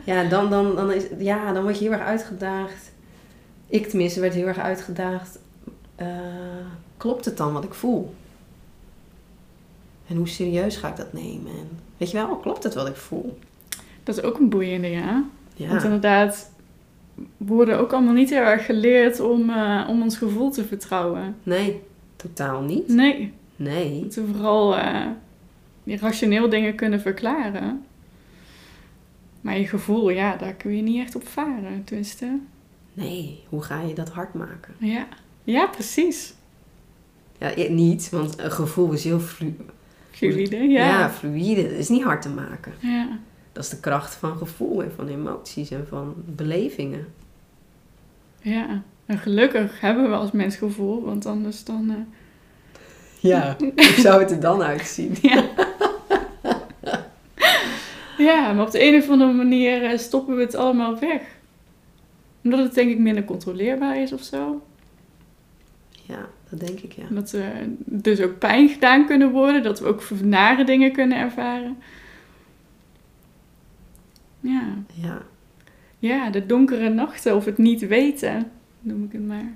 Ja, 0.04 0.24
dan, 0.24 0.50
dan, 0.50 0.76
dan, 0.76 0.92
is, 0.92 1.04
ja, 1.18 1.52
dan 1.52 1.62
word 1.62 1.78
je 1.78 1.84
heel 1.84 1.92
erg 1.92 2.02
uitgedaagd. 2.02 2.92
Ik 3.66 3.86
tenminste 3.86 4.20
werd 4.20 4.34
heel 4.34 4.46
erg 4.46 4.58
uitgedaagd. 4.58 5.38
eh, 5.96 6.06
klopt 6.96 7.24
het 7.24 7.36
dan 7.36 7.52
wat 7.52 7.64
ik 7.64 7.74
voel? 7.74 8.14
En 10.08 10.16
hoe 10.16 10.28
serieus 10.28 10.76
ga 10.76 10.88
ik 10.88 10.96
dat 10.96 11.12
nemen? 11.12 11.52
En, 11.52 11.68
weet 11.96 12.10
je 12.10 12.16
wel, 12.16 12.36
klopt 12.36 12.62
het 12.62 12.74
wat 12.74 12.88
ik 12.88 12.96
voel? 12.96 13.38
Dat 14.02 14.16
is 14.16 14.22
ook 14.22 14.38
een 14.38 14.48
boeiende, 14.48 14.88
ja. 14.88 15.24
Want 15.56 15.84
inderdaad, 15.84 16.50
we 17.14 17.24
worden 17.36 17.78
ook 17.78 17.92
allemaal 17.92 18.14
niet 18.14 18.30
heel 18.30 18.42
erg 18.42 18.64
geleerd 18.66 19.20
om, 19.20 19.50
eh, 19.50 19.86
om 19.88 20.02
ons 20.02 20.16
gevoel 20.16 20.50
te 20.50 20.64
vertrouwen. 20.64 21.36
nee, 21.42 21.82
totaal 22.16 22.60
niet. 22.62 22.88
Nee, 22.88 23.32
we 23.56 23.62
Nee, 23.64 24.00
moeten 24.00 24.28
vooral 24.28 24.76
eh, 24.76 25.06
die 25.84 25.98
rationeel 25.98 26.48
dingen 26.48 26.74
kunnen 26.74 27.00
verklaren. 27.00 27.84
Maar 29.40 29.58
je 29.58 29.66
gevoel, 29.66 30.10
ja, 30.10 30.36
daar 30.36 30.52
kun 30.54 30.76
je 30.76 30.82
niet 30.82 31.00
echt 31.00 31.14
op 31.14 31.28
varen, 31.28 31.84
tenminste. 31.84 32.38
nee, 32.92 33.40
hoe 33.48 33.62
ga 33.62 33.80
je 33.80 33.94
dat 33.94 34.08
hard 34.08 34.34
maken? 34.34 34.74
Ja, 34.78 35.06
ja 35.44 35.66
precies. 35.66 36.34
Ja, 37.38 37.52
ja, 37.56 37.70
niet, 37.70 38.10
want 38.10 38.38
een 38.38 38.50
gevoel 38.52 38.92
is 38.92 39.04
heel 39.04 39.20
flu 39.20 39.56
Fluide, 40.16 40.56
ja. 40.56 40.86
ja. 40.98 41.10
fluïde. 41.10 41.62
Dat 41.62 41.78
is 41.78 41.88
niet 41.88 42.02
hard 42.02 42.22
te 42.22 42.28
maken. 42.28 42.72
Ja. 42.78 43.08
Dat 43.52 43.64
is 43.64 43.70
de 43.70 43.80
kracht 43.80 44.14
van 44.14 44.36
gevoel 44.36 44.82
en 44.82 44.92
van 44.96 45.08
emoties 45.08 45.70
en 45.70 45.86
van 45.88 46.14
belevingen. 46.16 47.06
ja. 48.42 48.82
En 49.06 49.18
gelukkig 49.18 49.80
hebben 49.80 50.10
we 50.10 50.16
als 50.16 50.30
mens 50.30 50.56
gevoel, 50.56 51.04
want 51.04 51.26
anders 51.26 51.64
dan... 51.64 51.90
eh, 51.90 51.96
Ja, 53.20 53.56
hoe 53.76 53.94
zou 53.96 54.20
het 54.22 54.30
er 54.30 54.40
dan 54.40 54.62
uitzien? 54.62 55.16
Ja. 55.22 55.44
ja, 58.18 58.52
maar 58.52 58.64
op 58.64 58.70
de 58.70 58.82
een 58.82 59.02
of 59.02 59.08
andere 59.10 59.32
manier 59.32 59.84
eh, 59.84 59.98
stoppen 59.98 60.36
we 60.36 60.42
het 60.42 60.54
allemaal 60.54 60.98
weg. 60.98 61.20
Omdat 62.44 62.58
het 62.60 62.74
denk 62.74 62.90
ik 62.90 62.98
minder 62.98 63.24
controleerbaar 63.24 64.02
is 64.02 64.12
of 64.12 64.22
zo. 64.22 64.62
Ja, 66.06 66.28
dat 66.50 66.60
denk 66.60 66.80
ik, 66.80 66.92
ja. 66.92 67.04
Dat 67.10 67.30
we 67.30 67.74
dus 67.78 68.20
ook 68.20 68.38
pijn 68.38 68.68
gedaan 68.68 69.06
kunnen 69.06 69.30
worden. 69.30 69.62
Dat 69.62 69.80
we 69.80 69.86
ook 69.86 70.02
nare 70.22 70.64
dingen 70.64 70.92
kunnen 70.92 71.18
ervaren. 71.18 71.76
Ja. 74.40 74.62
Ja, 74.92 75.22
ja, 75.98 76.30
de 76.30 76.46
donkere 76.46 76.88
nachten 76.88 77.36
of 77.36 77.44
het 77.44 77.58
niet 77.58 77.86
weten, 77.86 78.50
noem 78.80 79.04
ik 79.04 79.12
het 79.12 79.26
maar. 79.26 79.52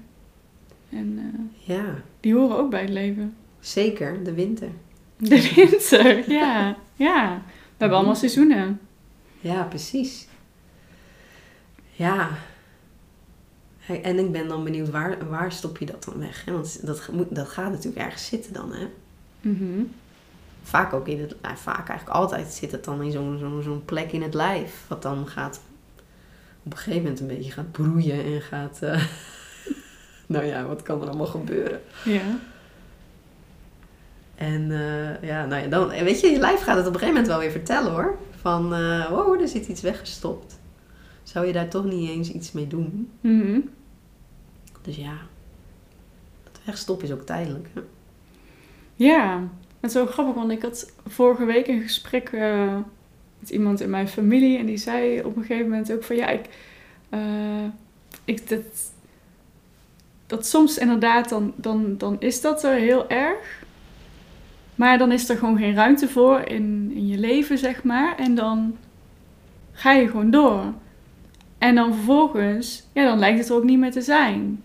En 0.90 1.18
eh, 1.18 1.76
ja. 1.76 2.02
die 2.20 2.34
horen 2.34 2.56
ook 2.56 2.70
bij 2.70 2.80
het 2.80 2.90
leven. 2.90 3.36
zeker, 3.60 4.24
de 4.24 4.34
winter. 4.34 4.68
De 5.16 5.52
winter, 5.54 6.30
ja. 6.30 6.76
ja. 6.96 7.42
We 7.46 7.74
hebben 7.76 7.98
allemaal 7.98 8.16
seizoenen. 8.16 8.80
Ja, 9.40 9.62
precies. 9.62 10.28
Ja. 11.90 12.28
En 13.96 14.18
ik 14.18 14.32
ben 14.32 14.48
dan 14.48 14.64
benieuwd, 14.64 14.90
waar, 14.90 15.28
waar 15.28 15.52
stop 15.52 15.78
je 15.78 15.86
dat 15.86 16.04
dan 16.04 16.18
weg? 16.18 16.44
Hè? 16.44 16.52
Want 16.52 16.86
dat, 16.86 17.08
moet, 17.12 17.34
dat 17.34 17.48
gaat 17.48 17.70
natuurlijk 17.70 18.04
ergens 18.04 18.26
zitten 18.26 18.52
dan, 18.52 18.72
hè? 18.72 18.86
Mhm. 19.40 19.82
Vaak 20.62 20.92
ook 20.92 21.08
in 21.08 21.20
het... 21.20 21.36
nou, 21.42 21.56
vaak 21.56 21.88
eigenlijk 21.88 22.18
altijd 22.18 22.52
zit 22.52 22.72
het 22.72 22.84
dan 22.84 23.02
in 23.02 23.12
zo'n 23.12 23.38
zo'n 23.38 23.62
zo'n 23.62 23.84
plek 23.84 24.12
in 24.12 24.22
het 24.22 24.34
lijf. 24.34 24.84
Wat 24.88 25.02
dan 25.02 25.26
gaat... 25.26 25.60
Op 26.62 26.72
een 26.72 26.78
gegeven 26.78 27.02
moment 27.02 27.20
een 27.20 27.26
beetje 27.26 27.50
gaat 27.50 27.72
broeien 27.72 28.24
en 28.24 28.40
gaat... 28.40 28.78
eh, 28.82 29.02
nou 30.26 30.44
ja, 30.44 30.66
wat 30.66 30.82
kan 30.82 31.02
er 31.02 31.08
allemaal 31.08 31.26
gebeuren? 31.26 31.80
Ja. 32.04 32.38
En 34.34 34.70
eh, 34.70 35.28
ja, 35.28 35.46
nou 35.46 35.62
ja, 35.62 35.68
dan... 35.68 35.88
Weet 35.88 36.20
je, 36.20 36.26
je 36.26 36.38
lijf 36.38 36.60
gaat 36.60 36.76
het 36.76 36.86
op 36.86 36.92
een 36.92 36.98
gegeven 36.98 37.14
moment 37.14 37.26
wel 37.26 37.38
weer 37.38 37.50
vertellen, 37.50 37.92
hoor. 37.92 38.18
Van, 38.40 38.74
eh 38.74 39.08
wow, 39.08 39.40
er 39.40 39.48
zit 39.48 39.66
iets 39.66 39.80
weggestopt. 39.80 40.58
Zou 41.22 41.46
je 41.46 41.52
daar 41.52 41.68
toch 41.68 41.84
niet 41.84 42.10
eens 42.10 42.30
iets 42.30 42.52
mee 42.52 42.66
doen? 42.66 43.10
Mhm. 43.20 43.58
Dus 44.88 44.96
ja, 44.96 45.16
dat 46.42 46.60
wegstoppen 46.64 47.06
is 47.06 47.12
ook 47.12 47.26
tijdelijk. 47.26 47.68
Hè? 47.74 47.80
Ja, 48.94 49.48
het 49.80 49.90
is 49.90 49.92
zo 49.92 50.06
grappig, 50.06 50.34
want 50.34 50.50
ik 50.50 50.62
had 50.62 50.92
vorige 51.06 51.44
week 51.44 51.66
een 51.66 51.82
gesprek 51.82 52.28
eh, 52.28 52.76
met 53.38 53.50
iemand 53.50 53.80
in 53.80 53.90
mijn 53.90 54.08
familie 54.08 54.58
en 54.58 54.66
die 54.66 54.76
zei 54.76 55.22
op 55.22 55.36
een 55.36 55.42
gegeven 55.42 55.70
moment 55.70 55.92
ook 55.92 56.04
van 56.04 56.16
ja, 56.16 56.28
ik, 56.28 56.48
eh, 57.08 57.64
ik 58.24 58.48
dat, 58.48 58.92
dat 60.26 60.46
soms 60.46 60.78
inderdaad 60.78 61.28
dan, 61.28 61.52
dan, 61.56 61.98
dan 61.98 62.16
is 62.20 62.40
dat 62.40 62.64
er 62.64 62.74
heel 62.74 63.08
erg, 63.08 63.64
maar 64.74 64.98
dan 64.98 65.12
is 65.12 65.28
er 65.28 65.36
gewoon 65.36 65.58
geen 65.58 65.74
ruimte 65.74 66.08
voor 66.08 66.40
in, 66.40 66.92
in 66.94 67.06
je 67.06 67.18
leven, 67.18 67.58
zeg 67.58 67.82
maar, 67.82 68.16
en 68.16 68.34
dan 68.34 68.76
ga 69.72 69.92
je 69.92 70.08
gewoon 70.08 70.30
door. 70.30 70.72
En 71.58 71.74
dan 71.74 71.94
vervolgens, 71.94 72.86
ja, 72.92 73.04
dan 73.04 73.18
lijkt 73.18 73.38
het 73.38 73.48
er 73.48 73.54
ook 73.54 73.64
niet 73.64 73.78
meer 73.78 73.92
te 73.92 74.02
zijn. 74.02 74.62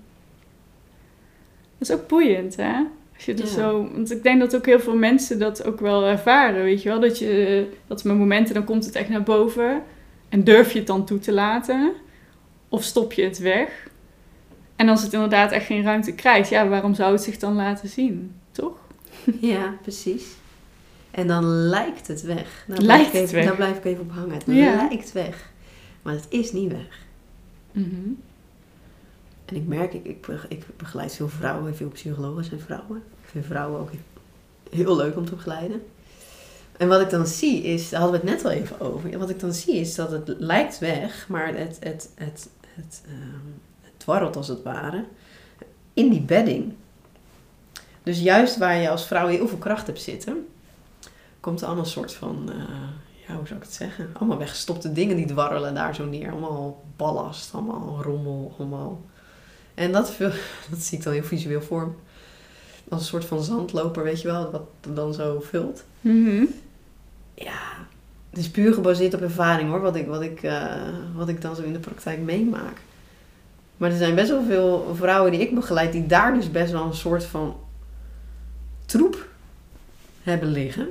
Dat 1.87 1.91
is 1.97 2.01
ook 2.03 2.07
boeiend, 2.07 2.55
hè? 2.55 2.73
Als 3.15 3.25
je 3.25 3.37
Ja. 3.37 3.45
zo, 3.45 3.89
want 3.93 4.11
ik 4.11 4.23
denk 4.23 4.39
dat 4.39 4.55
ook 4.55 4.65
heel 4.65 4.79
veel 4.79 4.95
mensen 4.95 5.39
dat 5.39 5.65
ook 5.65 5.79
wel 5.79 6.05
ervaren, 6.05 6.63
weet 6.63 6.81
je 6.81 6.89
wel? 6.89 6.99
Dat, 6.99 7.19
je, 7.19 7.67
dat 7.87 8.03
met 8.03 8.17
momenten, 8.17 8.53
dan 8.53 8.63
komt 8.63 8.85
het 8.85 8.95
echt 8.95 9.09
naar 9.09 9.23
boven. 9.23 9.83
En 10.29 10.43
durf 10.43 10.71
je 10.71 10.77
het 10.77 10.87
dan 10.87 11.05
toe 11.05 11.19
te 11.19 11.31
laten? 11.31 11.91
Of 12.69 12.83
stop 12.83 13.13
je 13.13 13.23
het 13.23 13.37
weg? 13.39 13.87
En 14.75 14.89
als 14.89 15.01
het 15.03 15.13
inderdaad 15.13 15.51
echt 15.51 15.65
geen 15.65 15.83
ruimte 15.83 16.13
krijgt, 16.13 16.49
ja, 16.49 16.67
waarom 16.67 16.93
zou 16.93 17.11
het 17.11 17.21
zich 17.23 17.37
dan 17.37 17.53
laten 17.55 17.89
zien? 17.89 18.35
Toch? 18.51 18.75
Ja, 19.39 19.73
precies. 19.81 20.25
En 21.11 21.27
dan 21.27 21.45
lijkt 21.45 22.07
het 22.07 22.21
weg. 22.21 22.63
Lijkt 22.67 22.83
blijf 22.83 23.05
het 23.05 23.13
even, 23.21 23.35
weg. 23.35 23.45
Daar 23.45 23.55
blijf 23.55 23.77
ik 23.77 23.85
even 23.85 24.01
op 24.01 24.11
hangen. 24.11 24.33
Het 24.33 24.43
Ja. 24.45 24.75
lijkt 24.75 25.11
weg. 25.11 25.51
Maar 26.01 26.13
het 26.13 26.25
is 26.29 26.51
niet 26.51 26.71
weg. 26.71 26.99
Mhm. 27.71 28.09
En 29.45 29.55
ik 29.55 29.67
merk, 29.67 29.93
ik, 29.93 30.05
ik, 30.05 30.27
ik 30.49 30.65
begeleid 30.77 31.15
veel 31.15 31.29
vrouwen, 31.29 31.75
veel 31.75 31.89
psychologen 31.89 32.43
zijn 32.43 32.59
vrouwen. 32.59 32.97
Ik 32.97 33.29
vind 33.29 33.45
vrouwen 33.45 33.79
ook 33.79 33.89
heel 34.69 34.95
leuk 34.95 35.17
om 35.17 35.25
te 35.25 35.35
begeleiden. 35.35 35.83
En 36.77 36.87
wat 36.87 37.01
ik 37.01 37.09
dan 37.09 37.27
zie 37.27 37.63
is, 37.63 37.89
daar 37.89 38.01
hadden 38.01 38.21
we 38.21 38.27
het 38.27 38.35
net 38.35 38.45
al 38.45 38.59
even 38.59 38.79
over. 38.79 39.19
Wat 39.19 39.29
ik 39.29 39.39
dan 39.39 39.53
zie 39.53 39.75
is 39.75 39.95
dat 39.95 40.11
het 40.11 40.33
lijkt 40.37 40.79
weg, 40.79 41.27
maar 41.27 41.47
het, 41.47 41.77
het, 41.79 42.09
het, 42.15 42.49
het, 42.67 43.01
ehm, 43.05 43.51
het 43.81 43.91
dwarrelt 43.97 44.35
als 44.35 44.47
het 44.47 44.63
ware 44.63 45.03
in 45.93 46.09
die 46.09 46.21
bedding. 46.21 46.73
Dus 48.03 48.19
juist 48.19 48.57
waar 48.57 48.75
je 48.75 48.89
als 48.89 49.07
vrouw 49.07 49.27
heel 49.27 49.47
veel 49.47 49.57
kracht 49.57 49.87
hebt 49.87 50.01
zitten, 50.01 50.47
komt 51.39 51.61
er 51.61 51.67
allemaal 51.67 51.85
soort 51.85 52.13
van, 52.13 52.49
eh, 52.49 52.55
ja, 53.27 53.35
hoe 53.35 53.47
zou 53.47 53.59
ik 53.59 53.65
het 53.65 53.73
zeggen? 53.73 54.09
Allemaal 54.13 54.37
weggestopte 54.37 54.91
dingen 54.91 55.15
die 55.15 55.25
dwarrelen 55.25 55.73
daar 55.73 55.95
zo 55.95 56.05
neer. 56.05 56.31
Allemaal 56.31 56.83
ballast, 56.95 57.53
allemaal 57.53 58.01
rommel, 58.01 58.55
allemaal. 58.57 59.01
En 59.73 59.91
dat, 59.91 60.15
dat 60.69 60.79
zie 60.79 60.97
ik 60.97 61.03
dan 61.03 61.13
heel 61.13 61.23
visueel 61.23 61.61
voor 61.61 61.87
me. 61.87 61.93
Als 62.89 63.01
een 63.01 63.07
soort 63.07 63.25
van 63.25 63.43
zandloper, 63.43 64.03
weet 64.03 64.21
je 64.21 64.27
wel, 64.27 64.51
wat 64.51 64.63
dan 64.93 65.13
zo 65.13 65.39
vult. 65.49 65.83
Mhm. 66.01 66.45
Ja, 67.33 67.61
het 68.29 68.39
is 68.39 68.49
puur 68.49 68.73
gebaseerd 68.73 69.13
op 69.13 69.21
ervaring 69.21 69.69
hoor, 69.69 69.81
wat 69.81 69.95
ik, 69.95 70.07
wat 70.07 70.21
ik, 70.21 70.43
eh, 70.43 70.71
wat 71.15 71.29
ik 71.29 71.41
dan 71.41 71.55
zo 71.55 71.61
in 71.61 71.73
de 71.73 71.79
praktijk 71.79 72.19
meemaak. 72.19 72.77
Maar 73.77 73.91
er 73.91 73.97
zijn 73.97 74.15
best 74.15 74.29
wel 74.29 74.43
veel 74.43 74.95
vrouwen 74.95 75.31
die 75.31 75.41
ik 75.41 75.55
begeleid, 75.55 75.91
die 75.91 76.05
daar 76.05 76.33
dus 76.33 76.51
best 76.51 76.71
wel 76.71 76.85
een 76.85 76.93
soort 76.93 77.23
van 77.23 77.55
troep 78.85 79.27
hebben 80.21 80.49
liggen. 80.49 80.87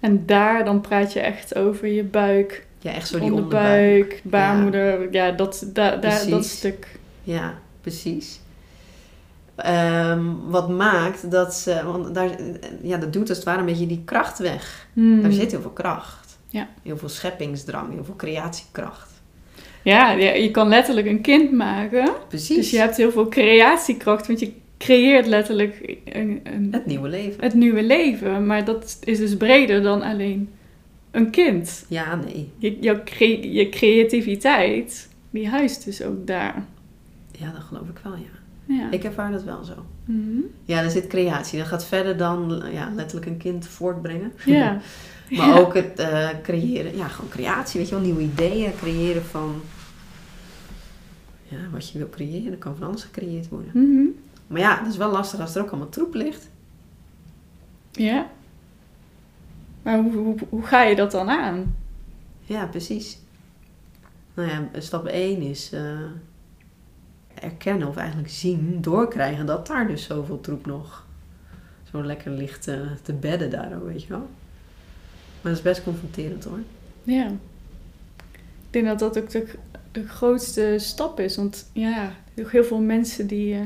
En 0.00 0.26
daar 0.26 0.64
dan 0.64 0.80
praat 0.80 1.12
je 1.12 1.20
echt 1.20 1.54
over 1.54 1.88
je 1.88 2.04
buik, 2.04 2.66
Ja, 2.78 2.92
echt 2.92 3.08
zo 3.08 3.18
die 3.18 3.32
onderbuik, 3.32 4.00
onderbuik. 4.02 4.20
baarmoeder. 4.24 5.12
Ja, 5.12 5.30
dat, 5.30 5.64
da, 5.72 5.90
da, 5.90 5.96
dat 5.96 6.26
Precies. 6.28 6.56
stuk. 6.56 6.98
Ja, 7.22 7.58
precies. 7.82 8.40
Ehm, 9.56 10.24
wat 10.48 10.68
maakt 10.68 11.30
dat 11.30 11.54
ze, 11.54 11.80
want 11.84 12.14
daar, 12.14 12.30
ja, 12.82 12.96
dat 12.96 13.12
doet 13.12 13.28
als 13.28 13.38
het 13.38 13.46
ware 13.46 13.58
een 13.60 13.66
beetje 13.66 13.86
die 13.86 14.02
kracht 14.04 14.38
weg. 14.38 14.86
Hmm. 14.92 15.22
Daar 15.22 15.32
zit 15.32 15.50
heel 15.50 15.60
veel 15.60 15.70
kracht. 15.70 16.38
Ja. 16.48 16.68
Heel 16.82 16.96
veel 16.96 17.08
scheppingsdrang, 17.08 17.92
heel 17.92 18.04
veel 18.04 18.16
creatiekracht. 18.16 19.10
Ja, 19.82 20.10
ja, 20.10 20.30
je 20.32 20.50
kan 20.50 20.68
letterlijk 20.68 21.06
een 21.06 21.20
kind 21.20 21.52
maken. 21.52 22.08
Precies. 22.28 22.56
Dus 22.56 22.70
je 22.70 22.78
hebt 22.78 22.96
heel 22.96 23.10
veel 23.10 23.28
creatiekracht, 23.28 24.26
want 24.26 24.40
je 24.40 24.52
creëert 24.78 25.26
letterlijk 25.26 25.96
een, 26.04 26.40
een, 26.44 26.68
Het 26.70 26.86
nieuwe 26.86 27.08
leven. 27.08 27.42
het 27.42 27.54
nieuwe 27.54 27.82
leven. 27.82 28.46
Maar 28.46 28.64
dat 28.64 28.98
is 29.04 29.18
dus 29.18 29.36
breder 29.36 29.82
dan 29.82 30.02
alleen 30.02 30.50
een 31.10 31.30
kind. 31.30 31.84
Ja, 31.88 32.14
nee. 32.14 32.48
Je, 32.58 32.78
jouw 32.80 33.02
cre- 33.04 33.48
je 33.52 33.68
creativiteit, 33.68 35.08
die 35.30 35.48
huist 35.48 35.84
dus 35.84 36.02
ook 36.02 36.26
daar. 36.26 36.64
Ja, 37.32 37.50
dat 37.50 37.62
geloof 37.62 37.88
ik 37.88 37.98
wel, 38.02 38.16
ja. 38.16 38.40
Ja. 38.64 38.90
Ik 38.90 39.04
ervaar 39.04 39.30
dat 39.32 39.42
wel 39.42 39.64
zo. 39.64 39.86
Mhm. 40.04 40.40
Ja, 40.64 40.82
er 40.82 40.90
zit 40.90 41.06
creatie. 41.06 41.58
Dat 41.58 41.68
gaat 41.68 41.84
verder 41.84 42.16
dan 42.16 42.62
ja, 42.72 42.90
letterlijk 42.94 43.26
een 43.26 43.36
kind 43.36 43.66
voortbrengen. 43.66 44.32
Ja. 44.44 44.72
maar 45.30 45.46
Ja. 45.48 45.58
ook 45.58 45.74
het 45.74 45.98
eh, 45.98 46.28
creëren, 46.42 46.96
ja, 46.96 47.08
gewoon 47.08 47.30
creatie, 47.30 47.80
weet 47.80 47.88
je 47.88 47.94
wel, 47.94 48.04
nieuwe 48.04 48.20
ideeën, 48.22 48.74
creëren 48.76 49.24
van, 49.24 49.62
ja, 51.48 51.56
wat 51.72 51.90
je 51.90 51.98
wil 51.98 52.08
creëren, 52.10 52.50
dat 52.50 52.58
kan 52.58 52.76
van 52.76 52.86
alles 52.88 53.02
gecreëerd 53.02 53.48
worden. 53.48 53.70
Mhm. 53.74 54.04
Maar 54.46 54.60
ja, 54.60 54.78
dat 54.78 54.86
is 54.92 54.96
wel 54.96 55.10
lastig 55.10 55.40
als 55.40 55.54
er 55.54 55.62
ook 55.62 55.70
allemaal 55.70 55.88
troep 55.88 56.14
ligt. 56.14 56.48
Ja. 57.92 58.26
Maar 59.82 59.98
hoe, 60.02 60.12
hoe, 60.12 60.36
hoe 60.48 60.62
ga 60.62 60.82
je 60.82 60.96
dat 60.96 61.10
dan 61.10 61.30
aan? 61.30 61.76
Ja, 62.40 62.66
precies. 62.66 63.18
Nou 64.34 64.48
ja, 64.48 64.68
stap 64.80 65.06
1 65.06 65.40
is 65.42 65.72
eh, 65.72 65.98
erkennen 67.42 67.88
of 67.88 67.96
eigenlijk 67.96 68.30
zien, 68.30 68.78
doorkrijgen 68.80 69.46
dat 69.46 69.66
daar 69.66 69.86
dus 69.86 70.04
zoveel 70.04 70.40
troep 70.40 70.66
nog 70.66 71.06
zo 71.90 72.04
lekker 72.04 72.30
ligt 72.30 72.62
te 73.02 73.12
bedden 73.20 73.50
daar, 73.50 73.72
ook, 73.76 73.86
weet 73.86 74.02
je 74.02 74.08
wel. 74.08 74.28
Maar 75.40 75.52
dat 75.52 75.56
is 75.56 75.62
best 75.62 75.82
confronterend 75.82 76.44
hoor. 76.44 76.58
Ja. 77.02 77.26
Ik 78.32 78.70
denk 78.70 78.86
dat 78.86 78.98
dat 78.98 79.18
ook 79.18 79.30
de, 79.30 79.48
de 79.92 80.08
grootste 80.08 80.74
stap 80.78 81.20
is. 81.20 81.36
Want 81.36 81.70
ja, 81.72 82.12
heel 82.34 82.64
veel 82.64 82.80
mensen 82.80 83.26
die, 83.26 83.54
eh, 83.54 83.60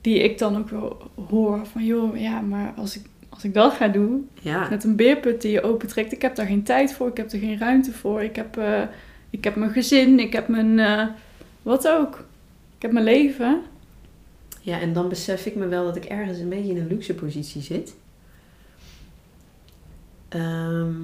die 0.00 0.18
ik 0.18 0.38
dan 0.38 0.56
ook 0.58 0.68
wel 0.68 1.10
hoor 1.28 1.66
van... 1.66 1.84
joh, 1.84 2.16
ja, 2.16 2.40
maar 2.40 2.72
als 2.76 2.96
ik, 2.96 3.06
als 3.28 3.44
ik 3.44 3.54
dat 3.54 3.72
ga 3.72 3.88
doen, 3.88 4.28
Ja, 4.40 4.68
met 4.70 4.84
een 4.84 4.96
beerput 4.96 5.42
die 5.42 5.52
je 5.52 5.62
opentrekt... 5.62 6.12
ik 6.12 6.22
heb 6.22 6.34
daar 6.34 6.46
geen 6.46 6.62
tijd 6.62 6.92
voor, 6.92 7.08
ik 7.08 7.16
heb 7.16 7.32
er 7.32 7.38
geen 7.38 7.58
ruimte 7.58 7.92
voor. 7.92 8.22
Ik 8.22 8.36
heb, 8.36 8.56
eh, 8.56 8.82
ik 9.30 9.44
heb 9.44 9.54
mijn 9.54 9.72
gezin, 9.72 10.18
ik 10.18 10.32
heb 10.32 10.48
mijn... 10.48 10.78
eh, 10.78 11.06
wat 11.62 11.88
ook. 11.88 12.24
Ik 12.84 12.90
heb 12.90 13.02
mijn 13.04 13.16
leven. 13.16 13.62
ja, 14.60 14.80
en 14.80 14.92
dan 14.92 15.08
besef 15.08 15.46
ik 15.46 15.54
me 15.54 15.66
wel 15.66 15.84
dat 15.84 15.96
ik 15.96 16.04
ergens 16.04 16.38
een 16.38 16.48
beetje 16.48 16.70
in 16.70 16.76
een 16.76 16.86
luxe 16.86 17.14
positie 17.14 17.62
zit. 17.62 17.94
Ehm, 20.28 20.94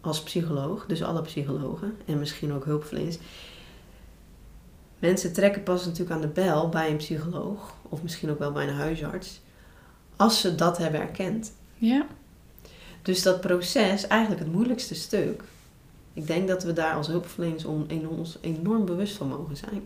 als 0.00 0.22
psycholoog, 0.22 0.86
dus 0.86 1.02
alle 1.02 1.22
psychologen 1.22 1.96
en 2.06 2.18
misschien 2.18 2.52
ook 2.52 2.64
hulpverleners. 2.64 3.18
Mensen 4.98 5.32
trekken 5.32 5.62
pas 5.62 5.84
natuurlijk 5.84 6.10
aan 6.10 6.20
de 6.20 6.40
bel 6.40 6.68
bij 6.68 6.90
een 6.90 6.96
psycholoog, 6.96 7.74
of 7.82 8.02
misschien 8.02 8.30
ook 8.30 8.38
wel 8.38 8.52
bij 8.52 8.68
een 8.68 8.74
huisarts, 8.74 9.40
als 10.16 10.40
ze 10.40 10.54
dat 10.54 10.78
hebben 10.78 11.00
erkend. 11.00 11.52
Ja. 11.74 12.06
Dus 13.02 13.22
dat 13.22 13.40
proces, 13.40 14.06
eigenlijk 14.06 14.42
het 14.42 14.52
moeilijkste 14.52 14.94
stuk. 14.94 15.42
Ik 16.12 16.26
denk 16.26 16.48
dat 16.48 16.62
we 16.64 16.72
daar 16.72 16.94
als 16.94 17.06
hulpverleners 17.06 17.64
on- 17.64 18.06
ons 18.08 18.38
enorm 18.40 18.84
bewust 18.84 19.16
van 19.16 19.28
mogen 19.28 19.56
zijn. 19.56 19.82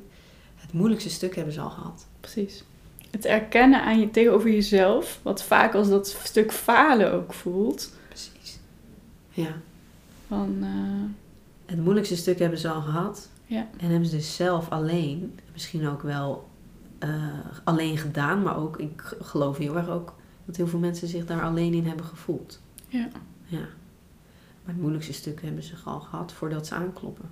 Het 0.57 0.73
moeilijkste 0.73 1.11
stuk 1.11 1.35
hebben 1.37 1.55
ze 1.55 1.61
al 1.61 1.71
gehad. 1.71 2.07
Precies. 2.21 2.65
Het 3.11 3.25
erkennen 3.25 3.83
aan 3.83 4.01
je, 4.01 4.11
tegenover 4.11 4.51
jezelf, 4.51 5.21
wat 5.23 5.43
vaak 5.43 5.75
als 5.75 5.89
dat 5.89 6.09
stuk 6.25 6.53
falen 6.53 7.13
ook 7.13 7.33
voelt. 7.33 7.93
Precies. 8.09 8.59
Ja. 9.31 9.57
Van, 10.27 10.57
eh, 10.61 11.25
Het 11.67 11.83
moeilijkste 11.83 12.17
stuk 12.17 12.39
hebben 12.39 12.59
ze 12.59 12.69
al 12.69 12.81
gehad. 12.81 13.29
Ja. 13.47 13.67
En 13.77 13.89
hebben 13.91 14.09
ze 14.09 14.17
dus 14.17 14.37
zelf 14.37 14.71
alleen, 14.71 15.39
misschien 15.53 15.87
ook 15.89 16.03
wel 16.03 16.49
eh, 16.99 17.11
alleen 17.65 17.99
gedaan, 17.99 18.43
maar 18.43 18.57
ook, 18.57 18.79
ik 18.79 19.17
geloof 19.21 19.57
heel 19.59 19.77
erg 19.77 19.89
ook, 19.89 20.15
dat 20.45 20.57
heel 20.57 20.67
veel 20.67 20.79
mensen 20.79 21.09
zich 21.09 21.27
daar 21.27 21.43
alleen 21.43 21.75
in 21.75 21.87
hebben 21.87 22.07
gevoeld. 22.07 22.61
Ja. 22.89 23.09
Ja. 23.45 23.59
Maar 24.65 24.75
het 24.75 24.81
moeilijkste 24.81 25.13
stuk 25.13 25.43
hebben 25.43 25.63
ze 25.63 25.75
al 25.85 26.01
gehad 26.01 26.33
voordat 26.33 26.67
ze 26.67 26.75
aankloppen. 26.75 27.31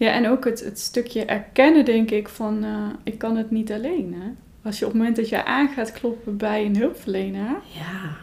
Ja, 0.00 0.10
en 0.12 0.28
ook 0.28 0.44
het, 0.44 0.64
het 0.64 0.78
stukje 0.78 1.24
erkennen, 1.24 1.84
denk 1.84 2.10
ik, 2.10 2.28
van 2.28 2.64
eh, 2.64 2.86
ik 3.02 3.18
kan 3.18 3.36
het 3.36 3.50
niet 3.50 3.72
alleen. 3.72 4.14
Hè? 4.14 4.30
Als 4.62 4.78
je 4.78 4.84
op 4.84 4.90
het 4.90 4.98
moment 5.00 5.16
dat 5.16 5.28
je 5.28 5.44
aan 5.44 5.68
gaat 5.68 5.92
kloppen 5.92 6.36
bij 6.36 6.64
een 6.64 6.76
hulpverlener, 6.76 7.56
Ja. 7.74 8.16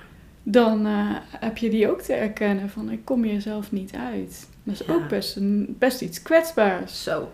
dan 0.43 0.85
eh, 0.85 1.15
heb 1.21 1.57
je 1.57 1.69
die 1.69 1.89
ook 1.89 2.01
te 2.01 2.13
erkennen 2.13 2.69
van 2.69 2.91
ik 2.91 3.05
kom 3.05 3.23
hier 3.23 3.41
zelf 3.41 3.71
niet 3.71 3.93
uit. 3.93 4.49
Dat 4.63 4.73
is 4.79 4.85
Ja. 4.87 4.93
ook 4.93 5.07
best, 5.07 5.35
een, 5.35 5.75
best 5.79 6.01
iets 6.01 6.21
kwetsbaars. 6.21 7.03
Zo. 7.03 7.31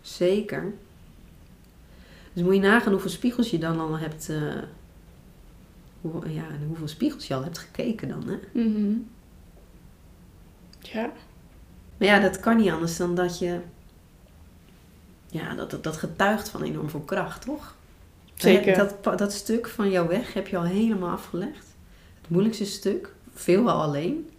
Zeker. 0.00 0.72
Dus 2.32 2.42
moet 2.42 2.54
je 2.54 2.60
nagaan 2.60 2.92
hoeveel 2.92 3.10
spiegels 3.10 3.50
je 3.50 3.58
dan 3.58 3.80
al 3.80 3.98
hebt. 3.98 4.28
eh, 4.28 4.42
hoe, 6.00 6.32
ja, 6.32 6.42
en 6.48 6.64
hoeveel 6.66 6.88
spiegels 6.88 7.26
je 7.26 7.34
al 7.34 7.42
hebt 7.42 7.58
gekeken 7.58 8.08
dan, 8.08 8.24
hè? 8.28 8.62
Mhm. 8.62 8.92
Ja. 10.80 11.12
Maar 11.98 12.08
ja, 12.08 12.18
dat 12.18 12.40
kan 12.40 12.56
niet 12.56 12.70
anders 12.70 12.96
dan 12.96 13.14
dat 13.14 13.38
je. 13.38 13.60
Ja, 15.26 15.54
dat, 15.54 15.70
dat, 15.70 15.84
dat 15.84 15.96
getuigt 15.96 16.48
van 16.48 16.62
enorm 16.62 16.90
veel 16.90 17.00
kracht, 17.00 17.42
toch? 17.42 17.76
Zeker. 18.34 18.76
Dat, 19.02 19.18
dat 19.18 19.32
stuk 19.32 19.68
van 19.68 19.90
jouw 19.90 20.06
weg 20.06 20.32
heb 20.32 20.48
je 20.48 20.56
al 20.56 20.64
helemaal 20.64 21.10
afgelegd. 21.10 21.66
Het 22.20 22.30
moeilijkste 22.30 22.64
stuk, 22.64 23.14
veelal 23.34 23.82
alleen. 23.82 24.30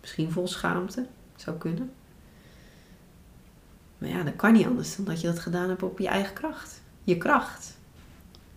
Misschien 0.00 0.30
vol 0.30 0.48
schaamte, 0.48 1.06
zou 1.36 1.56
kunnen. 1.56 1.92
Maar 3.98 4.08
ja, 4.08 4.22
dat 4.22 4.36
kan 4.36 4.52
niet 4.52 4.66
anders 4.66 4.96
dan 4.96 5.04
dat 5.04 5.20
je 5.20 5.26
dat 5.26 5.38
gedaan 5.38 5.68
hebt 5.68 5.82
op 5.82 5.98
je 5.98 6.08
eigen 6.08 6.34
kracht. 6.34 6.80
Je 7.04 7.18
kracht. 7.18 7.76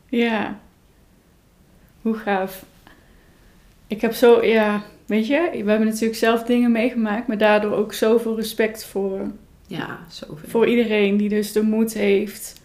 Ja. 0.06 0.60
Hoe 2.02 2.16
gaaf. 2.16 2.66
Ik 3.88 4.02
heb 4.02 4.14
zo, 4.14 4.44
ja, 4.44 4.84
weet 5.08 5.28
je, 5.28 5.50
we 5.52 5.70
hebben 5.70 5.88
natuurlijk 5.88 6.20
zelf 6.20 6.44
dingen 6.44 6.72
meegemaakt, 6.72 7.28
maar 7.28 7.38
daardoor 7.38 7.72
ook 7.72 7.94
zoveel 7.94 8.36
respect 8.36 8.86
voor, 8.86 9.32
Ja, 9.68 10.00
zoveel. 10.10 10.50
voor 10.50 10.68
iedereen 10.68 11.18
die 11.18 11.30
dus 11.30 11.52
de 11.52 11.62
moed 11.62 11.94
heeft 11.94 12.62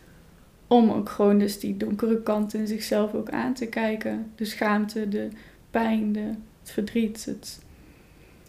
om 0.67 0.91
ook 0.91 1.09
gewoon 1.09 1.39
dus 1.39 1.61
die 1.61 1.77
donkere 1.77 2.23
kant 2.23 2.55
in 2.55 2.67
zichzelf 2.67 3.15
ook 3.15 3.31
aan 3.31 3.55
te 3.55 3.67
kijken. 3.67 4.33
De 4.37 4.45
schaamte, 4.45 5.09
de 5.09 5.29
pijn, 5.71 6.13
de, 6.13 6.21
het 6.61 6.71
verdriet, 6.71 7.25
het, 7.25 7.61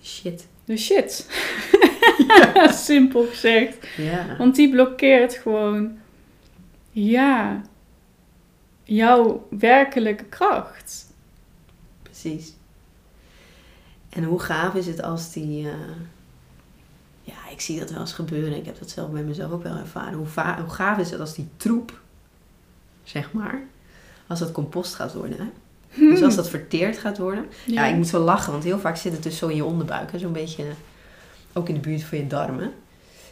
Shit. 0.04 0.48
de 0.66 0.78
shit. 0.78 1.28
Simpel 2.86 3.26
gezegd. 3.26 3.88
Ja. 3.98 4.36
Want 4.38 4.56
die 4.56 4.70
blokkeert 4.70 5.34
gewoon, 5.34 5.98
ja, 6.92 7.62
jouw 8.84 9.48
werkelijke 9.50 10.26
kracht. 10.26 11.06
Precies. 12.02 12.54
En 14.16 14.24
hoe 14.24 14.40
gaaf 14.40 14.74
is 14.74 14.86
het 14.88 15.02
als 15.02 15.32
die, 15.32 15.68
eh, 15.68 15.74
Ja, 17.24 17.50
ik 17.52 17.62
zie 17.62 17.80
dat 17.80 17.90
wel 17.92 18.00
eens 18.00 18.14
gebeuren. 18.14 18.58
Ik 18.58 18.66
heb 18.66 18.80
dat 18.80 18.90
zelf 18.90 19.10
bij 19.10 19.24
mezelf 19.24 19.52
ook 19.52 19.64
wel 19.64 19.76
ervaren. 19.78 20.14
Hoe, 20.18 20.26
va- 20.28 20.60
hoe 20.62 20.70
gaaf 20.74 20.98
is 20.98 21.12
het 21.12 21.20
als 21.20 21.34
die 21.34 21.48
troep, 21.58 22.00
zeg 23.04 23.32
maar, 23.32 23.62
als 24.28 24.40
dat 24.40 24.52
compost 24.52 24.94
gaat 24.96 25.14
worden. 25.14 25.38
Hè? 25.38 25.46
Dus 26.10 26.22
als 26.22 26.36
dat 26.36 26.50
verteerd 26.50 26.98
gaat 26.98 27.18
worden. 27.18 27.46
Ja. 27.66 27.86
ik 27.86 27.96
moet 27.96 28.10
wel 28.10 28.22
lachen, 28.22 28.52
want 28.52 28.64
heel 28.64 28.80
vaak 28.80 28.98
zit 28.98 29.12
het 29.14 29.24
dus 29.24 29.38
zo 29.38 29.48
in 29.48 29.56
je 29.56 29.64
onderbuik. 29.66 30.12
hè, 30.12 30.20
Zo'n 30.20 30.32
beetje 30.34 30.64
ook 31.54 31.68
in 31.68 31.74
de 31.74 31.80
buurt 31.80 32.04
van 32.04 32.18
je 32.18 32.28
darmen. 32.28 32.72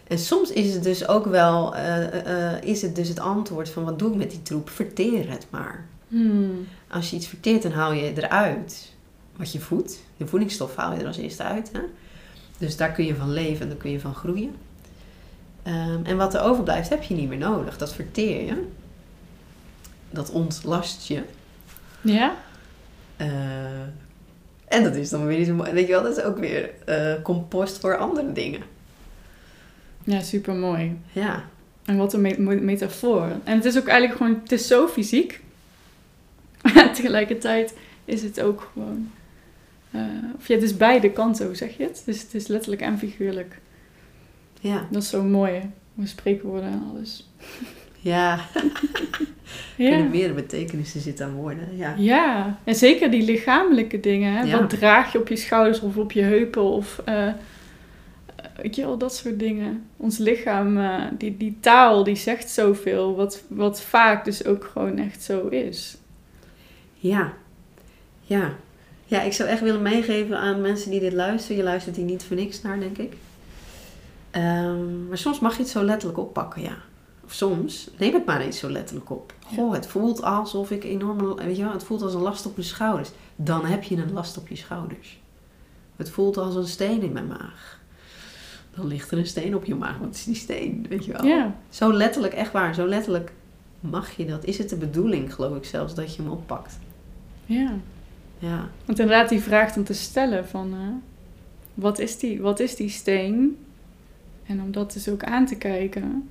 En 0.08 0.20
soms 0.20 0.52
is 0.52 0.74
het 0.74 0.84
dus 0.84 1.08
ook 1.08 1.26
wel, 1.26 1.76
eh, 1.76 2.04
eh, 2.06 2.54
eh, 2.56 2.64
is 2.64 2.82
het 2.82 2.96
dus 2.96 3.08
het 3.08 3.20
antwoord 3.20 3.70
van 3.70 3.84
wat 3.84 4.00
doe 4.00 4.12
ik 4.12 4.16
met 4.18 4.30
die 4.32 4.42
troep? 4.42 4.70
Verteer 4.70 5.30
het 5.30 5.46
maar. 5.50 5.86
Hmm. 6.08 6.68
Als 6.88 7.10
je 7.10 7.16
iets 7.16 7.28
verteert, 7.28 7.62
dan 7.64 7.72
haal 7.72 7.92
je 7.94 8.14
eruit 8.22 8.91
wat 9.36 9.52
je 9.52 9.60
voedt. 9.60 10.00
De 10.18 10.28
voedingsstof 10.28 10.76
haal 10.76 10.94
je 10.94 11.00
er 11.00 11.08
als 11.08 11.18
eerste 11.18 11.44
uit. 11.44 11.70
Hè? 11.72 11.80
Dus 12.58 12.78
daar 12.78 12.92
kun 12.92 13.06
je 13.06 13.16
van 13.16 13.32
leven 13.34 13.62
en 13.62 13.68
daar 13.68 13.78
kun 13.78 13.92
je 13.92 14.00
van 14.00 14.16
groeien. 14.16 14.56
Ehm, 15.64 16.00
en 16.04 16.18
wat 16.18 16.34
er 16.34 16.42
overblijft, 16.42 16.90
heb 16.90 17.04
je 17.04 17.14
niet 17.16 17.30
meer 17.30 17.38
nodig. 17.38 17.78
Dat 17.78 17.94
verteer 17.94 18.46
je. 18.46 18.68
Dat 20.10 20.30
ontlast 20.32 21.08
je. 21.08 21.22
Ja? 22.02 22.36
Eh, 23.18 23.28
en 24.68 24.84
dat 24.84 24.96
is 24.96 25.10
dan 25.10 25.26
weer 25.26 25.40
iets 25.40 25.50
mooi. 25.50 25.72
Weet 25.72 25.88
je 25.88 25.94
wel, 25.94 26.04
dat 26.04 26.18
is 26.18 26.24
ook 26.24 26.38
weer 26.38 26.70
eh, 26.86 27.14
compost 27.24 27.80
voor 27.80 27.98
andere 27.98 28.32
dingen. 28.34 28.62
Ja, 30.04 30.20
super 30.22 30.54
mooi. 30.54 30.98
Ja, 31.12 31.44
En 31.86 31.98
wat 31.98 32.14
een 32.14 32.22
me- 32.22 32.36
me- 32.38 32.56
metafoor. 32.56 33.28
En 33.44 33.56
het 33.56 33.66
is 33.66 33.78
ook 33.78 33.88
eigenlijk 33.88 34.18
gewoon, 34.22 34.40
het 34.44 34.52
is 34.52 34.68
zo 34.68 34.88
fysiek. 34.88 35.42
Maar 36.74 36.94
tegelijkertijd 36.94 37.74
is 38.06 38.22
het 38.24 38.42
ook 38.42 38.70
gewoon, 38.74 39.12
eh, 39.92 40.02
of 40.38 40.48
ja, 40.48 40.54
het 40.54 40.64
is 40.64 40.78
beide 40.78 41.12
kanten, 41.12 41.46
hoe 41.46 41.56
zeg 41.56 41.78
je 41.78 41.84
het? 41.84 42.02
Dus 42.06 42.22
het 42.22 42.34
is 42.34 42.48
letterlijk 42.48 42.82
en 42.82 42.98
figuurlijk. 42.98 43.60
ja, 44.60 44.88
Dat 44.92 45.02
is 45.02 45.10
zo 45.10 45.24
mooi, 45.24 45.70
hoe 45.96 46.08
spreekwoorden 46.08 46.70
en 46.70 46.84
alles. 46.92 47.30
ja. 48.00 48.40
Ja. 49.76 49.90
Kunnen 49.90 50.10
meer 50.10 50.34
betekenissen 50.34 51.02
zitten 51.02 51.26
aan 51.26 51.34
woorden. 51.34 51.78
Ja, 51.78 51.96
Ja, 51.98 52.60
en 52.64 52.76
zeker 52.76 53.12
die 53.12 53.22
lichamelijke 53.24 54.00
dingen. 54.00 54.34
Hè? 54.34 54.42
Ja. 54.42 54.60
Wat 54.60 54.70
draag 54.70 55.12
je 55.12 55.20
op 55.20 55.28
je 55.28 55.36
schouders 55.36 55.80
of 55.80 55.98
op 55.98 56.12
je 56.12 56.22
heupen 56.22 56.62
of 56.64 57.02
eh, 57.06 57.28
weet 58.56 58.76
je 58.76 58.82
wel, 58.82 58.98
dat 58.98 59.16
soort 59.16 59.40
dingen. 59.40 59.86
Ons 59.98 60.18
lichaam, 60.18 60.78
eh, 60.78 61.04
die, 61.18 61.38
die 61.38 61.58
taal, 61.60 62.04
die 62.04 62.16
zegt 62.16 62.50
zoveel, 62.50 63.16
wat, 63.16 63.44
wat 63.48 63.82
vaak 63.82 64.26
dus 64.26 64.46
ook 64.46 64.70
gewoon 64.74 64.98
echt 64.98 65.24
zo 65.24 65.48
is. 65.48 65.98
ja. 67.00 67.34
ja. 68.22 68.56
Ja, 69.12 69.22
ik 69.22 69.34
zou 69.34 69.50
echt 69.50 69.62
willen 69.62 69.82
meegeven 69.82 70.38
aan 70.38 70.62
mensen 70.62 70.92
die 70.92 71.00
dit 71.00 71.14
luisteren. 71.14 71.58
Je 71.58 71.64
luistert 71.64 71.96
hier 71.96 72.06
niet 72.06 72.24
voor 72.24 72.36
niks 72.36 72.62
naar, 72.62 72.80
denk 72.80 72.98
ik. 72.98 73.14
Ehm, 74.32 75.08
maar 75.08 75.18
soms 75.18 75.40
mag 75.40 75.56
je 75.56 75.62
het 75.62 75.72
zo 75.72 75.84
letterlijk 75.84 76.20
oppakken, 76.20 76.62
ja. 76.62 76.78
Of 77.26 77.34
soms, 77.34 77.90
neem 77.98 78.14
het 78.14 78.26
maar 78.26 78.42
eens 78.42 78.60
zo 78.60 78.70
letterlijk 78.70 79.10
op. 79.10 79.34
Goh, 79.56 79.74
het 79.74 79.88
voelt 79.88 80.24
alsof 80.24 80.72
ik 80.72 80.84
enorm, 80.84 81.36
weet 81.36 81.58
je 81.58 81.64
wel, 81.64 81.72
het 81.72 81.84
voelt 81.84 82.02
als 82.02 82.14
een 82.14 82.22
last 82.22 82.46
op 82.46 82.56
je 82.56 82.62
schouders. 82.62 83.10
Dan 83.36 83.66
heb 83.66 83.84
je 83.84 83.96
een 83.96 84.14
last 84.14 84.38
op 84.38 84.48
je 84.48 84.56
schouders. 84.56 85.20
Het 85.96 86.10
voelt 86.10 86.38
als 86.38 86.56
een 86.56 86.68
steen 86.68 87.02
in 87.02 87.12
mijn 87.12 87.28
maag. 87.28 87.80
Dan 88.76 88.88
ligt 88.88 89.12
er 89.12 89.18
een 89.18 89.28
steen 89.28 89.56
op 89.56 89.66
je 89.66 89.76
maag. 89.76 89.98
Wat 89.98 90.14
is 90.14 90.24
die 90.24 90.36
steen, 90.36 90.86
weet 90.90 91.06
je 91.06 91.12
wel? 91.12 91.26
Ja, 91.26 91.56
Zo 91.70 91.94
letterlijk, 91.94 92.34
echt 92.34 92.52
waar, 92.52 92.74
zo 92.74 92.88
letterlijk 92.88 93.32
mag 93.80 94.12
je 94.12 94.26
dat. 94.26 94.46
Is 94.46 94.58
het 94.58 94.70
de 94.70 94.78
bedoeling, 94.78 95.34
geloof 95.34 95.56
ik 95.56 95.66
zelfs, 95.66 95.96
dat 95.96 96.16
je 96.16 96.22
hem 96.22 96.32
oppakt? 96.32 96.80
ja. 97.46 97.74
Ja, 98.42 98.70
Want 98.86 99.00
inderdaad 99.00 99.30
die 99.30 99.42
vraag 99.42 99.76
om 99.76 99.84
te 99.84 99.94
stellen 99.94 100.48
van, 100.48 100.74
eh, 100.74 100.80
wat, 101.74 102.00
is 102.00 102.18
die, 102.18 102.42
wat 102.42 102.60
is 102.60 102.76
die 102.76 102.90
steen? 102.90 103.58
En 104.46 104.62
om 104.62 104.72
dat 104.72 104.94
dus 104.94 105.10
ook 105.10 105.24
aan 105.24 105.46
te 105.46 105.56
kijken. 105.56 106.30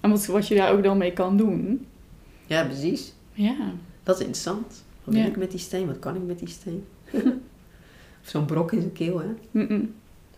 En 0.00 0.10
wat, 0.10 0.26
wat 0.26 0.48
je 0.48 0.54
daar 0.54 0.72
ook 0.72 0.82
dan 0.82 0.98
mee 0.98 1.12
kan 1.12 1.36
doen. 1.36 1.86
ja 2.46 2.64
precies. 2.64 3.12
Ja, 3.32 3.56
Dat 4.02 4.14
is 4.14 4.20
interessant. 4.26 4.84
Wat 5.04 5.14
Ja. 5.14 5.24
ik 5.24 5.36
met 5.36 5.50
die 5.50 5.60
steen? 5.60 5.86
Wat 5.86 5.98
kan 5.98 6.16
ik 6.16 6.22
met 6.22 6.38
die 6.38 6.48
steen? 6.48 6.84
of 8.22 8.28
zo'n 8.28 8.44
brok 8.44 8.72
in 8.72 8.80
zijn 8.80 8.92
keel, 8.92 9.18
hè? 9.20 9.28
Mm-mm. 9.50 9.94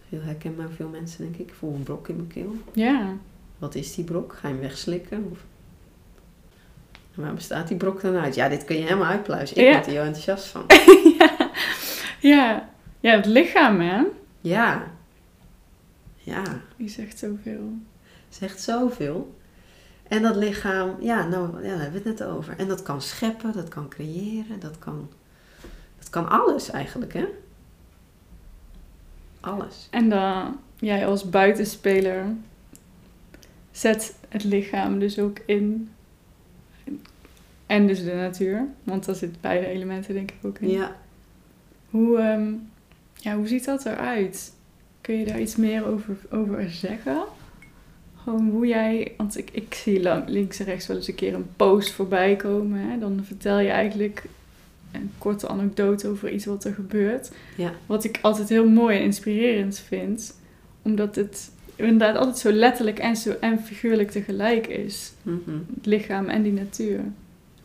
Heel 0.09 0.21
herkenbaar 0.23 0.71
veel 0.71 0.89
mensen, 0.89 1.23
denk 1.23 1.35
ik. 1.37 1.49
Ik 1.49 1.55
voel 1.55 1.75
een 1.75 1.83
brok 1.83 2.09
in 2.09 2.17
mijn 2.17 2.29
keel. 2.29 2.55
ja. 2.73 3.17
Wat 3.59 3.75
is 3.75 3.95
die 3.95 4.05
brok? 4.05 4.33
Ga 4.33 4.49
je 4.49 4.55
hem 4.55 4.63
wegslikken? 4.63 5.29
Of... 5.31 5.39
Waar 7.19 7.35
bestaat 7.35 7.69
die 7.69 7.77
brok 7.77 8.01
dan 8.01 8.17
uit? 8.17 8.35
Ja, 8.35 8.49
dit 8.49 8.65
kun 8.65 8.77
je 8.77 8.83
helemaal 8.83 9.07
uitpluizen. 9.11 9.57
Ik 9.57 9.63
Ja. 9.67 9.73
word 9.73 9.87
er 9.87 9.93
heel 9.93 10.03
enthousiast 10.03 10.47
van. 10.47 10.65
ja. 11.19 11.51
Ja. 12.21 12.69
Ja, 13.01 13.17
het 13.17 13.27
lichaam, 13.27 13.81
hè? 13.81 14.03
Ja. 14.41 14.87
Ja, 16.17 16.43
Die 16.77 16.89
zegt 16.89 17.19
zoveel. 17.19 17.73
zegt 18.29 18.61
zoveel. 18.61 19.37
En 20.09 20.23
dat 20.23 20.37
lichaam, 20.37 20.97
ja, 21.01 21.27
nou, 21.27 21.63
ja, 21.63 21.69
daar 21.71 21.81
hebben 21.81 22.03
we 22.03 22.09
het 22.09 22.19
net 22.19 22.29
over. 22.29 22.55
En 22.59 22.69
dat 22.69 22.83
kan 22.83 23.03
scheppen, 23.03 23.53
dat 23.53 23.69
kan 23.69 23.89
creëren, 23.89 24.61
dat 24.61 24.79
kan, 24.79 25.09
dat 25.99 26.11
kan 26.11 26.29
alles 26.29 26.71
eigenlijk, 26.71 27.13
hè? 27.13 27.25
Alles. 29.41 29.87
En 29.91 30.09
dan, 30.09 30.59
jij 30.77 31.07
als 31.07 31.31
buitenspeler 31.31 32.25
zet 33.71 34.15
het 34.29 34.45
lichaam 34.45 34.99
dus 34.99 35.19
ook 35.19 35.39
in. 35.47 35.91
En 37.69 37.87
dus 37.87 38.05
de 38.05 38.15
natuur. 38.15 38.67
Want 38.85 39.05
daar 39.05 39.15
zitten 39.15 39.39
beide 39.41 39.67
elementen 39.67 40.15
denk 40.15 40.31
ik 40.31 40.37
ook 40.43 40.59
in. 40.59 40.71
Ja. 40.71 40.97
Hoe, 41.91 42.19
ehm, 42.19 42.53
ja, 43.15 43.37
hoe 43.37 43.47
ziet 43.47 43.65
dat 43.65 43.87
eruit? 43.87 44.53
Kun 45.01 45.19
je 45.19 45.25
daar 45.25 45.41
iets 45.41 45.57
meer 45.57 45.87
over, 45.87 46.17
over 46.31 46.71
zeggen? 46.71 47.23
Gewoon 48.17 48.49
hoe 48.51 48.67
jij... 48.67 49.13
Want 49.17 49.39
ik, 49.39 49.51
ik 49.53 49.75
zie 49.75 50.03
lang, 50.03 50.29
links 50.29 50.59
en 50.59 50.65
rechts 50.65 50.87
wel 50.87 50.97
eens 50.97 51.09
een 51.09 51.15
keer 51.15 51.35
een 51.35 51.51
post 51.57 51.93
voorbij 51.93 52.37
komen. 52.37 52.79
Hè? 52.79 52.99
Dan 52.99 53.21
vertel 53.25 53.59
je 53.59 53.69
eigenlijk 53.69 54.25
een 54.93 55.11
korte 55.19 55.49
anekdote 55.49 56.09
over 56.09 56.31
iets 56.31 56.45
wat 56.45 56.65
er 56.65 56.75
gebeurt. 56.75 57.31
Ja. 57.57 57.73
Wat 57.87 58.05
ik 58.05 58.19
altijd 58.23 58.49
heel 58.49 58.69
mooi 58.69 58.97
en 58.97 59.03
inspirerend 59.03 59.79
vind. 59.79 60.41
Omdat 60.83 61.15
het 61.15 61.51
inderdaad 61.77 62.17
altijd 62.17 62.39
zo 62.39 62.53
letterlijk 62.53 62.99
en, 62.99 63.17
zo, 63.17 63.37
en 63.41 63.61
figuurlijk 63.61 64.11
tegelijk 64.11 64.67
is. 64.67 65.13
Mhm. 65.23 65.59
Het 65.75 65.87
lichaam 65.87 66.29
en 66.29 66.43
die 66.43 66.53
natuur. 66.53 67.01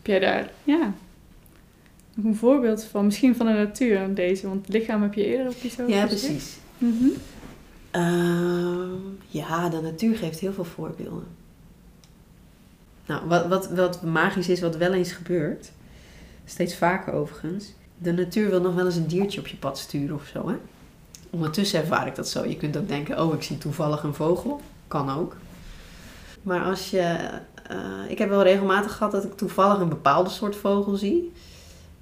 Heb 0.04 0.12
jij 0.12 0.20
daar, 0.20 0.51
ja, 0.64 0.93
een 2.24 2.36
voorbeeld 2.36 2.84
van? 2.84 3.06
Misschien 3.06 3.36
van 3.36 3.45
de 3.45 3.51
natuur 3.51 4.14
deze, 4.14 4.47
want 4.47 4.66
het 4.66 4.76
lichaam 4.76 5.01
heb 5.01 5.14
je 5.14 5.26
eerder 5.26 5.47
op 5.47 5.62
iets 5.62 5.80
over 5.80 5.93
Ja, 5.93 6.06
precies. 6.06 6.58
Mhm. 6.78 7.08
Ehm, 7.91 8.91
ja, 9.28 9.70
de 9.70 9.82
natuur 9.82 10.16
geeft 10.16 10.39
heel 10.39 10.54
veel 10.54 10.64
voorbeelden. 10.64 11.28
Nou, 13.06 13.28
wat, 13.28 13.47
wat, 13.47 13.70
wat 13.70 14.01
magisch 14.01 14.49
is, 14.49 14.62
wat 14.62 14.78
wel 14.78 14.93
eens 14.93 15.12
gebeurt, 15.12 15.72
steeds 16.45 16.76
vaker 16.76 17.14
overigens. 17.14 17.74
De 17.97 18.12
natuur 18.12 18.49
wil 18.49 18.62
nog 18.62 18.76
wel 18.76 18.86
eens 18.86 18.95
een 18.95 19.08
diertje 19.08 19.39
op 19.39 19.47
je 19.47 19.58
pad 19.58 19.78
sturen 19.78 20.16
of 20.16 20.26
zo, 20.26 20.49
hè? 20.49 20.56
Ondertussen 21.30 21.80
ervaar 21.80 22.08
ik 22.08 22.16
dat 22.16 22.30
zo. 22.30 22.45
Je 22.45 22.58
kunt 22.58 22.78
ook 22.78 22.88
denken, 22.88 23.24
oh, 23.24 23.34
ik 23.34 23.43
zie 23.43 23.58
toevallig 23.58 24.04
een 24.04 24.14
vogel. 24.14 24.62
Kan 24.88 25.10
ook. 25.10 25.36
Maar 26.41 26.64
als 26.64 26.89
je... 26.89 27.30
eh, 27.68 27.78
ik 28.07 28.18
heb 28.18 28.30
wel 28.30 28.43
regelmatig 28.43 28.91
gehad 28.91 29.11
dat 29.11 29.24
ik 29.24 29.38
toevallig 29.38 29.80
een 29.80 29.89
bepaalde 29.89 30.30
soort 30.30 30.55
vogel 30.55 30.95
zie. 30.95 31.32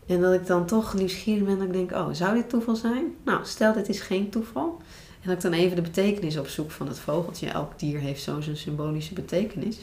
En 0.07 0.21
dat 0.21 0.33
ik 0.33 0.47
dan 0.47 0.65
toch 0.65 0.93
nieuwsgierig 0.93 1.43
ben. 1.43 1.57
Dat 1.57 1.67
ik 1.67 1.73
denk, 1.73 1.91
oh, 1.91 2.07
zou 2.11 2.35
dit 2.35 2.49
toeval 2.49 2.75
zijn? 2.75 3.15
Nou, 3.23 3.45
stel 3.45 3.73
dit 3.73 3.89
is 3.89 4.01
geen 4.01 4.29
toeval. 4.29 4.81
En 5.21 5.27
dat 5.27 5.35
ik 5.35 5.41
dan 5.41 5.53
even 5.53 5.75
de 5.75 5.81
betekenis 5.81 6.37
opzoek 6.37 6.71
van 6.71 6.87
het 6.87 6.99
vogeltje. 6.99 7.49
Elk 7.49 7.79
dier 7.79 7.99
heeft 7.99 8.21
zo 8.23 8.41
zijn 8.41 8.57
symbolische 8.57 9.13
betekenis. 9.13 9.77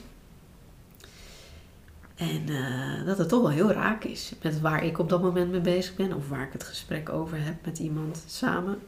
En 2.14 2.48
eh, 2.48 3.06
dat 3.06 3.18
het 3.18 3.28
toch 3.28 3.40
wel 3.40 3.50
heel 3.50 3.72
raak 3.72 4.04
is 4.04 4.32
met 4.42 4.60
waar 4.60 4.84
ik 4.84 4.98
op 4.98 5.08
dat 5.08 5.22
moment 5.22 5.50
mee 5.50 5.60
bezig 5.60 5.96
ben. 5.96 6.12
Of 6.12 6.28
waar 6.28 6.46
ik 6.46 6.52
het 6.52 6.64
gesprek 6.64 7.08
over 7.08 7.44
heb 7.44 7.54
met 7.64 7.78
iemand 7.78 8.22
samen. 8.26 8.78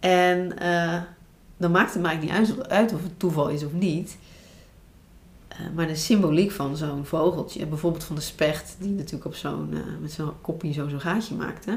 En 0.00 0.58
eh, 0.58 1.02
dan 1.56 1.70
maakt 1.70 1.92
het 1.92 2.02
mij 2.02 2.16
niet 2.16 2.30
uit 2.68 2.92
of 2.92 3.02
het 3.02 3.18
toeval 3.18 3.48
is 3.48 3.64
of 3.64 3.72
niet. 3.72 4.18
Eh, 5.58 5.66
maar 5.74 5.86
de 5.86 5.94
symboliek 5.94 6.50
van 6.50 6.76
zo'n 6.76 7.04
vogeltje, 7.04 7.66
bijvoorbeeld 7.66 8.04
van 8.04 8.16
de 8.16 8.22
specht, 8.22 8.76
die 8.78 8.90
natuurlijk 8.90 9.24
op 9.24 9.34
zo'n, 9.34 9.68
eh, 9.72 9.80
met 10.00 10.12
zo'n 10.12 10.40
kopje 10.40 10.72
zo 10.72 10.88
zo'n 10.88 11.00
gaatje 11.00 11.34
maakt. 11.34 11.64
Hè? 11.64 11.74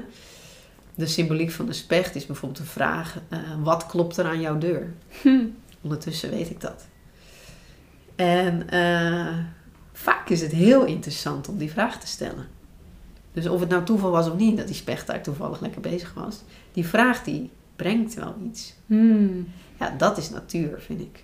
De 0.96 1.06
symboliek 1.06 1.52
van 1.52 1.66
de 1.66 1.74
specht 1.74 2.16
is 2.16 2.26
bijvoorbeeld 2.26 2.62
de 2.62 2.70
vraag: 2.72 3.20
eh, 3.30 3.40
wat 3.64 3.86
klopt 3.86 4.18
er 4.18 4.26
aan 4.26 4.42
jouw 4.42 4.58
deur? 4.58 4.94
Hm. 5.22 5.46
Ondertussen 5.82 6.30
weet 6.30 6.50
ik 6.50 6.62
dat. 6.62 6.88
En 8.16 8.68
vaak 9.94 10.30
is 10.30 10.42
het 10.42 10.52
heel 10.52 10.86
interessant 10.86 11.48
om 11.48 11.58
die 11.58 11.72
vraag 11.72 12.00
te 12.00 12.08
stellen. 12.08 12.48
Dus 13.32 13.48
of 13.48 13.60
het 13.60 13.70
nou 13.70 13.84
toeval 13.84 14.12
was 14.12 14.30
of 14.30 14.38
niet 14.38 14.58
dat 14.58 14.68
die 14.68 14.76
specht 14.76 15.08
daar 15.08 15.24
toevallig 15.24 15.60
lekker 15.60 15.82
bezig 15.82 16.14
was, 16.14 16.42
die 16.72 16.86
vraag 16.86 17.24
die 17.24 17.50
brengt 17.76 18.14
wel 18.14 18.36
iets. 18.46 18.74
Hmm. 18.86 19.48
Ja, 19.80 19.90
dat 19.98 20.18
is 20.18 20.30
natuur, 20.30 20.82
vind 20.82 21.02
ik. 21.02 21.24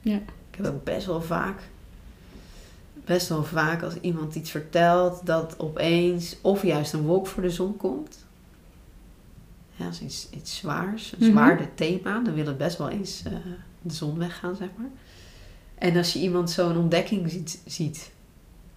Ja. 0.00 0.20
Ik 0.52 0.64
heb 0.64 0.66
ook 0.74 0.84
best 0.84 1.06
wel 1.06 1.22
vaak, 1.22 1.60
best 3.04 3.28
wel 3.28 3.44
vaak 3.44 3.82
als 3.82 3.94
iemand 4.00 4.34
iets 4.34 4.50
vertelt, 4.50 5.20
dat 5.26 5.54
opeens 5.58 6.36
of 6.40 6.62
juist 6.62 6.92
een 6.92 7.02
wolk 7.02 7.26
voor 7.26 7.42
de 7.42 7.50
zon 7.50 7.76
komt. 7.76 8.24
ja, 9.76 9.84
dat 9.84 9.92
is 9.94 10.00
iets, 10.00 10.28
iets 10.30 10.56
zwaars, 10.56 11.12
een 11.12 11.18
Mhm. 11.20 11.30
zwaarder 11.30 11.68
thema. 11.74 12.18
Dan 12.20 12.34
wil 12.34 12.46
het 12.46 12.58
best 12.58 12.78
wel 12.78 12.88
eens 12.88 13.22
eh, 13.26 13.32
de 13.82 13.92
zon 13.94 14.18
weggaan, 14.18 14.56
zeg 14.56 14.68
maar. 14.76 14.90
En 15.74 15.96
als 15.96 16.12
je 16.12 16.18
iemand 16.18 16.50
zo'n 16.50 16.76
ontdekking 16.76 17.30
ziet, 17.30 17.60
ziet 17.66 18.10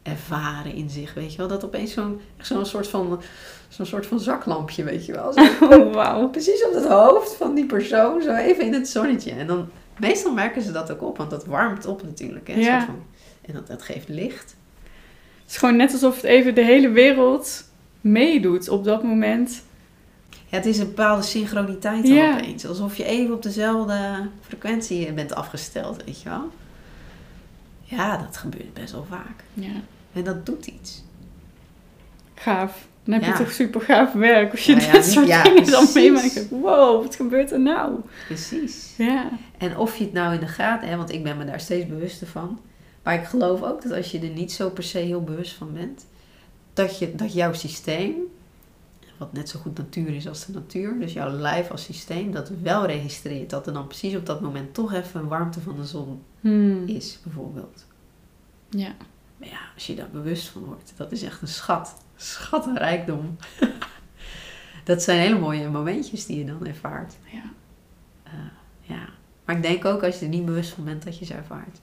ervaren 0.04 0.74
in 0.74 0.90
zich, 0.90 1.14
weet 1.14 1.32
je 1.32 1.38
wel. 1.38 1.48
Dat 1.48 1.64
opeens 1.66 1.94
zo'n 1.94 2.66
soort, 2.66 2.88
van, 2.88 3.22
zo'n 3.70 3.86
soort 3.86 4.06
van 4.06 4.20
zaklampje, 4.20 4.84
weet 4.84 5.06
je 5.06 5.12
wel. 5.12 5.34
Zo, 5.34 5.42
Oh, 5.96 6.32
precies 6.32 6.66
op 6.66 6.74
het 6.74 6.88
hoofd 6.88 7.36
van 7.36 7.56
die 7.56 7.66
persoon, 7.66 8.22
zo 8.22 8.34
even 8.34 8.66
in 8.66 8.74
het 8.74 8.88
zonnetje. 8.88 9.32
En 9.32 9.48
dan, 9.48 9.70
meestal 10.00 10.34
merken 10.34 10.62
ze 10.62 10.72
dat 10.72 10.92
ook 10.92 11.02
op, 11.02 11.18
want 11.18 11.30
dat 11.30 11.46
warmt 11.46 11.86
op 11.86 12.04
natuurlijk. 12.04 12.48
Hè, 12.48 12.54
Ja. 12.60 12.86
van- 12.86 13.04
en 13.42 13.54
dat, 13.54 13.68
dat 13.68 13.82
geeft 13.82 14.08
licht. 14.10 14.56
Het 15.44 15.54
is 15.54 15.58
gewoon 15.58 15.76
net 15.76 15.92
alsof 15.94 16.16
het 16.16 16.24
even 16.24 16.56
de 16.56 16.64
hele 16.64 16.90
wereld 16.90 17.70
meedoet 18.02 18.70
op 18.70 18.84
dat 18.84 19.04
moment. 19.04 19.64
Ja, 20.48 20.58
het 20.58 20.66
is 20.66 20.78
een 20.78 20.88
bepaalde 20.88 21.22
synchroniteit 21.24 22.08
Ja. 22.08 22.34
opeens. 22.34 22.66
Alsof 22.66 22.98
je 22.98 23.04
even 23.06 23.34
op 23.34 23.42
dezelfde 23.44 24.28
frequentie 24.42 25.14
bent 25.14 25.36
afgesteld, 25.36 26.04
weet 26.06 26.22
je 26.22 26.30
wel. 26.30 26.50
Ja, 27.84 28.18
dat 28.18 28.38
gebeurt 28.38 28.74
best 28.74 28.92
wel 28.92 29.06
vaak. 29.10 29.44
Ja, 29.54 29.72
En 30.14 30.24
dat 30.24 30.46
doet 30.46 30.66
iets. 30.68 31.04
gaaf. 32.36 32.88
Dan 33.06 33.14
heb 33.14 33.24
je 33.24 33.44
toch 33.44 33.52
super 33.52 33.82
gaaf 33.82 34.14
werk 34.14 34.52
als 34.52 34.66
je 34.66 34.76
ja, 34.76 34.92
dit 34.92 35.06
soort 35.06 35.28
dingen 35.44 35.72
dan 35.72 35.88
meemaakt. 35.94 36.50
Wow, 36.50 37.04
wat 37.04 37.16
gebeurt 37.16 37.52
er 37.52 37.60
nou? 37.60 38.00
Precies. 38.28 38.94
Ja. 38.98 39.30
En 39.58 39.78
of 39.78 39.96
je 39.96 40.04
het 40.04 40.14
nou 40.14 40.34
in 40.34 40.40
de 40.40 40.48
gaten 40.48 40.88
hebt, 40.88 41.00
want 41.00 41.12
ik 41.12 41.24
ben 41.24 41.38
me 41.38 41.46
daar 41.46 41.60
steeds 41.60 41.88
bewuster 41.88 42.28
van. 42.28 42.60
Maar 43.04 43.14
ik 43.14 43.26
geloof 43.26 43.64
ook 43.64 43.82
dat 43.82 43.92
als 43.92 44.12
je 44.12 44.20
er 44.20 44.30
niet 44.30 44.52
zo 44.52 44.70
per 44.70 44.84
se 44.84 44.98
heel 44.98 45.24
bewust 45.24 45.54
van 45.54 45.74
bent, 45.74 46.06
dat, 46.74 47.00
je, 47.00 47.16
dat 47.16 47.34
jouw 47.34 47.54
systeem, 47.54 48.14
wat 49.18 49.34
net 49.34 49.50
zo 49.50 49.60
goed 49.60 49.78
natuur 49.78 50.16
is 50.16 50.28
als 50.28 50.46
de 50.46 50.54
natuur, 50.54 51.00
dus 51.00 51.14
jouw 51.14 51.30
lijf 51.30 51.72
als 51.72 51.84
systeem, 51.84 52.32
dat 52.32 52.52
wel 52.62 52.86
registreert 52.86 53.50
dat 53.50 53.68
er 53.68 53.74
dan 53.74 53.88
precies 53.88 54.16
op 54.16 54.26
dat 54.26 54.42
moment 54.42 54.74
toch 54.74 54.94
even 54.94 55.20
een 55.20 55.28
warmte 55.28 55.62
van 55.62 55.76
de 55.76 55.86
zon 55.86 56.22
Hmm. 56.42 56.88
is, 56.88 57.20
bijvoorbeeld. 57.24 57.86
Ja. 58.70 58.96
Maar 59.46 59.54
ja, 59.54 59.60
als 59.74 59.88
je 59.88 59.96
daar 59.96 60.10
bewust 60.10 60.48
van 60.48 60.64
wordt, 60.64 60.94
dat 60.96 61.12
is 61.12 61.24
echt 61.24 61.42
een 61.42 61.48
schat. 61.48 61.96
Schat 62.16 62.66
en 62.66 62.78
rijkdom. 62.78 63.38
dat 64.84 65.04
zijn 65.04 65.20
hele 65.20 65.40
mooie 65.40 65.70
momentjes 65.70 66.26
die 66.26 66.38
je 66.38 66.46
dan 66.46 66.66
ervaart. 66.66 67.14
Ja. 67.32 67.44
Eh, 68.24 68.34
ja. 68.82 69.10
Maar 69.46 69.56
ik 69.56 69.62
denk 69.62 69.86
ook 69.86 70.04
als 70.04 70.20
je 70.20 70.26
er 70.26 70.32
niet 70.32 70.46
bewust 70.46 70.72
van 70.72 70.84
bent 70.84 71.04
dat 71.04 71.20
je 71.20 71.26
ze 71.26 71.34
ervaart. 71.34 71.80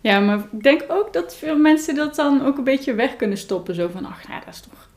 ja, 0.00 0.20
maar 0.20 0.38
ik 0.52 0.62
denk 0.62 0.84
ook 0.88 1.12
dat 1.12 1.36
veel 1.36 1.56
mensen 1.56 1.94
dat 1.94 2.14
dan 2.14 2.44
ook 2.44 2.58
een 2.58 2.64
beetje 2.64 2.94
weg 2.94 3.16
kunnen 3.16 3.38
stoppen. 3.38 3.74
Zo 3.74 3.88
van, 3.88 4.04
ach, 4.04 4.26
ja, 4.28 4.40
dat 4.44 4.54
is 4.54 4.60
toch... 4.60 4.88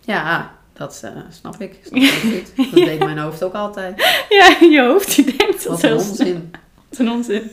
Ja, 0.00 0.58
dat 0.72 1.00
eh, 1.04 1.12
snap 1.30 1.60
ik. 1.60 1.78
Snap 1.82 2.02
ik 2.02 2.10
goed. 2.10 2.56
Dat 2.74 2.84
deed 2.84 2.98
mijn 2.98 3.18
hoofd 3.18 3.42
ook 3.42 3.54
altijd. 3.54 4.00
Ja, 4.28 4.56
je 4.60 4.82
hoofd 4.82 5.14
die 5.14 5.36
denkt 5.36 5.64
dat 5.64 5.72
Wat 5.72 5.82
een 5.82 5.92
onzin. 5.92 6.50
Wat 6.88 6.98
een 6.98 7.10
onzin. 7.10 7.50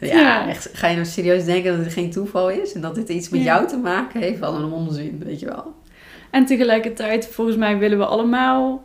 Ja, 0.00 0.48
echt. 0.48 0.68
Ga 0.72 0.88
je 0.88 0.94
nou 0.94 1.06
serieus 1.06 1.44
denken 1.44 1.76
dat 1.76 1.84
het 1.84 1.92
geen 1.92 2.10
toeval 2.10 2.50
is? 2.50 2.72
En 2.72 2.80
dat 2.80 2.94
dit 2.94 3.08
iets 3.08 3.28
met 3.28 3.42
jou 3.42 3.68
te 3.68 3.76
maken 3.76 4.20
heeft? 4.20 4.38
Wat 4.38 4.54
een 4.54 4.64
onzin, 4.72 5.22
weet 5.24 5.40
je 5.40 5.46
wel. 5.46 5.74
En 6.30 6.46
tegelijkertijd, 6.46 7.26
volgens 7.28 7.56
mij 7.56 7.78
willen 7.78 7.98
we 7.98 8.06
allemaal 8.06 8.84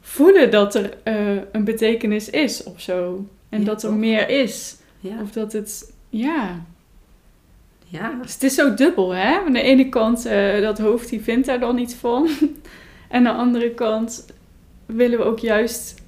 voelen 0.00 0.50
dat 0.50 0.74
er 0.74 0.96
eh, 1.02 1.36
een 1.52 1.64
betekenis 1.64 2.30
is 2.30 2.62
of 2.62 2.80
zo. 2.80 3.26
En 3.48 3.58
Ja, 3.58 3.64
dat 3.64 3.82
er 3.82 3.88
toch? 3.88 3.98
meer 3.98 4.28
is. 4.28 4.76
Ja. 5.00 5.14
Of 5.22 5.30
dat 5.30 5.52
het, 5.52 5.92
ja. 6.08 6.62
Ja. 7.86 8.18
Dus 8.22 8.32
het 8.32 8.42
is 8.42 8.54
zo 8.54 8.74
dubbel, 8.74 9.10
hè? 9.14 9.38
Aan 9.46 9.52
de 9.52 9.62
ene 9.62 9.88
kant, 9.88 10.26
eh, 10.26 10.60
dat 10.60 10.78
hoofd 10.78 11.08
die 11.08 11.20
vindt 11.22 11.46
daar 11.46 11.60
dan 11.60 11.78
iets 11.78 11.94
van. 11.94 12.28
en 13.08 13.26
aan 13.26 13.34
de 13.36 13.40
andere 13.42 13.70
kant 13.70 14.26
willen 14.86 15.18
we 15.18 15.24
ook 15.24 15.38
juist, 15.38 15.99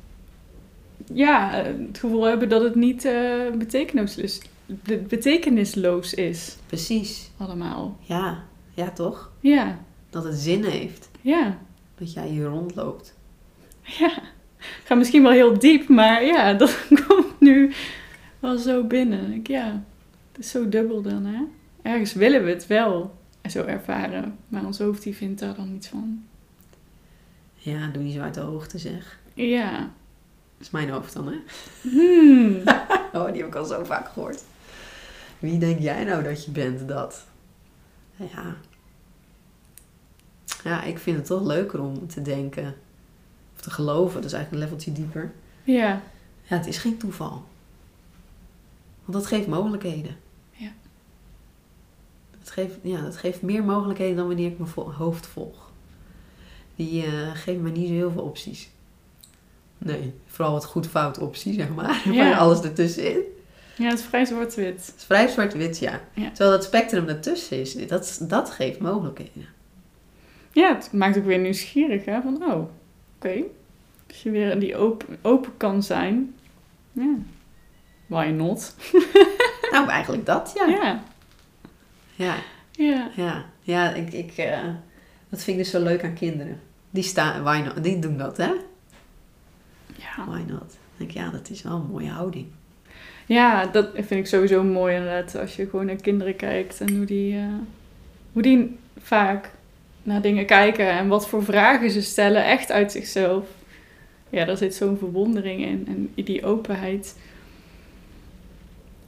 ja, 1.14 1.62
eh, 1.64 1.72
het 1.86 1.98
gevoel 1.98 2.24
hebben 2.24 2.48
dat 2.48 2.62
het 2.62 2.74
niet 2.74 3.04
eh, 3.04 3.50
betekenisloos, 3.58 4.40
be- 4.66 5.04
betekenisloos 5.08 6.14
is. 6.14 6.56
Precies. 6.66 7.30
Allemaal. 7.36 7.98
Ja. 8.00 8.44
Ja, 8.74 8.90
toch? 8.90 9.32
Ja, 9.40 9.78
Dat 10.10 10.24
het 10.24 10.34
zin 10.34 10.64
heeft. 10.64 11.10
ja. 11.20 11.58
Dat 11.94 12.12
jij 12.12 12.26
hier 12.28 12.44
rondloopt. 12.44 13.14
Ja, 13.82 14.12
ik 14.58 14.82
ga 14.84 14.94
misschien 14.94 15.22
wel 15.22 15.30
heel 15.32 15.58
diep, 15.58 15.88
maar 15.88 16.24
ja, 16.24 16.52
dat 16.54 16.86
komt 17.06 17.40
nu 17.40 17.72
wel 18.38 18.58
zo 18.58 18.84
binnen. 18.84 19.32
Ik, 19.32 19.48
ja, 19.48 19.82
het 20.32 20.44
is 20.44 20.50
zo 20.50 20.68
dubbel 20.68 21.02
dan, 21.02 21.24
hè? 21.24 21.42
Ergens 21.82 22.12
willen 22.12 22.44
we 22.44 22.50
het 22.50 22.66
wel 22.66 23.14
zo 23.50 23.64
ervaren, 23.64 24.36
maar 24.48 24.64
ons 24.66 24.78
hoofd 24.78 25.02
die 25.02 25.16
vindt 25.16 25.40
daar 25.40 25.54
dan 25.54 25.72
iets 25.74 25.88
van. 25.88 26.22
Ja, 27.54 27.86
doe 27.88 28.02
niet 28.02 28.14
zo 28.14 28.20
uit 28.20 28.34
de 28.34 28.40
hoogte 28.40 28.78
zeg. 28.78 29.18
Ja. 29.34 29.90
Dat 30.62 30.72
is 30.74 30.80
mijn 30.80 30.90
hoofd 30.90 31.12
dan, 31.12 31.26
hè? 31.26 31.38
Hmm. 31.80 32.62
Oh, 33.20 33.26
die 33.32 33.36
heb 33.36 33.46
ik 33.46 33.54
al 33.54 33.64
zo 33.64 33.84
vaak 33.84 34.08
gehoord. 34.08 34.42
Wie 35.38 35.58
denk 35.58 35.80
jij 35.80 36.04
nou 36.04 36.22
dat 36.22 36.44
je 36.44 36.50
bent 36.50 36.88
dat? 36.88 37.26
Ja. 38.16 38.56
Ja, 40.64 40.82
ik 40.82 40.98
vind 40.98 41.16
het 41.16 41.26
toch 41.26 41.42
leuker 41.42 41.80
om 41.80 42.08
te 42.08 42.22
denken. 42.22 42.74
Of 43.54 43.60
te 43.60 43.70
geloven. 43.70 44.14
Dat 44.14 44.24
is 44.24 44.32
eigenlijk 44.32 44.52
een 44.52 44.68
leveltje 44.68 44.92
dieper. 45.02 45.32
Ja, 45.64 46.02
Ja, 46.42 46.56
het 46.56 46.66
is 46.66 46.78
geen 46.78 46.96
toeval. 46.96 47.44
Want 49.04 49.12
dat 49.18 49.26
geeft 49.26 49.46
mogelijkheden. 49.46 50.16
Ja. 50.50 50.72
Dat 52.38 52.50
geeft, 52.50 52.74
ja, 52.82 53.00
dat 53.00 53.16
geeft 53.16 53.42
meer 53.42 53.64
mogelijkheden 53.64 54.16
dan 54.16 54.26
wanneer 54.26 54.50
ik 54.50 54.58
mijn 54.58 54.70
hoofd 54.74 55.26
volg. 55.26 55.70
Die 56.76 57.04
eh 57.04 57.30
geven 57.34 57.62
me 57.62 57.70
niet 57.70 57.88
zo 57.88 57.94
heel 57.94 58.10
veel 58.10 58.22
opties. 58.22 58.70
Nee, 59.84 60.12
vooral 60.26 60.52
wat 60.52 60.64
goed-fout 60.64 61.18
optie, 61.18 61.52
zeg 61.52 61.68
maar. 61.68 62.02
Ja. 62.12 62.24
Maar 62.24 62.38
alles 62.38 62.60
ertussenin. 62.60 63.20
ja 63.76 63.88
het 63.88 63.98
is 63.98 64.04
vrij 64.04 64.24
zwart-wit. 64.24 64.86
Het 64.86 64.94
is 64.98 65.04
vrij 65.04 65.28
zwart-wit, 65.28 65.78
ja. 65.78 66.00
Ja. 66.14 66.28
Terwijl 66.28 66.50
dat 66.50 66.64
spectrum 66.64 67.08
ertussen 67.08 67.60
is, 67.60 67.86
dat, 67.86 68.18
dat 68.28 68.50
geeft 68.50 68.78
mogelijkheden. 68.80 69.46
Ja, 70.52 70.74
het 70.74 70.92
maakt 70.92 71.16
ook 71.18 71.24
weer 71.24 71.38
nieuwsgierig, 71.38 72.04
hè? 72.04 72.20
Van, 72.22 72.42
oh, 72.42 72.62
oké. 73.16 73.42
Als 74.08 74.22
je 74.22 74.30
weer 74.30 74.58
die 74.60 74.76
open, 74.76 75.18
open 75.22 75.56
kan 75.56 75.82
zijn. 75.82 76.34
Ja. 76.92 77.14
Why 78.06 78.26
not? 78.26 78.74
Nou, 79.72 79.88
eigenlijk 79.88 80.26
dat, 80.26 80.52
ja. 80.54 80.66
Ja. 80.68 81.02
Ja, 82.14 82.34
Ja. 82.72 83.10
ja. 83.16 83.44
ja 83.60 83.90
ik, 83.94 84.12
ik, 84.12 84.32
eh, 84.36 84.60
dat 85.28 85.42
vind 85.42 85.58
ik 85.58 85.62
dus 85.62 85.72
zo 85.72 85.82
leuk 85.82 86.04
aan 86.04 86.14
kinderen. 86.14 86.60
Die, 86.90 87.02
staan, 87.02 87.42
why 87.42 87.62
not? 87.64 87.84
die 87.84 87.98
doen 87.98 88.16
dat, 88.16 88.36
hè? 88.36 88.52
Ja. 90.02 90.24
Why 90.26 90.38
not? 90.38 90.48
Dan 90.48 90.96
denk 90.96 91.10
ik, 91.10 91.16
ja, 91.16 91.30
dat 91.30 91.50
is 91.50 91.62
wel 91.62 91.72
een 91.72 91.90
mooie 91.90 92.10
houding. 92.10 92.46
Ja, 93.26 93.66
dat 93.66 93.90
vind 93.94 94.10
ik 94.10 94.26
sowieso 94.26 94.62
mooi 94.62 94.94
inderdaad. 94.94 95.36
Als 95.36 95.56
je 95.56 95.68
gewoon 95.68 95.86
naar 95.86 95.96
kinderen 95.96 96.36
kijkt 96.36 96.80
en 96.80 96.96
hoe 96.96 97.06
die, 97.06 97.36
eh, 97.36 97.44
hoe 98.32 98.42
die 98.42 98.76
vaak 98.98 99.50
naar 100.02 100.22
dingen 100.22 100.46
kijken 100.46 100.90
en 100.90 101.08
wat 101.08 101.28
voor 101.28 101.44
vragen 101.44 101.90
ze 101.90 102.02
stellen, 102.02 102.44
echt 102.44 102.70
uit 102.70 102.92
zichzelf. 102.92 103.46
Ja, 104.30 104.44
daar 104.44 104.56
zit 104.56 104.74
zo'n 104.74 104.98
verwondering 104.98 105.64
in 105.64 105.86
en 105.86 106.24
die 106.24 106.44
openheid. 106.44 107.16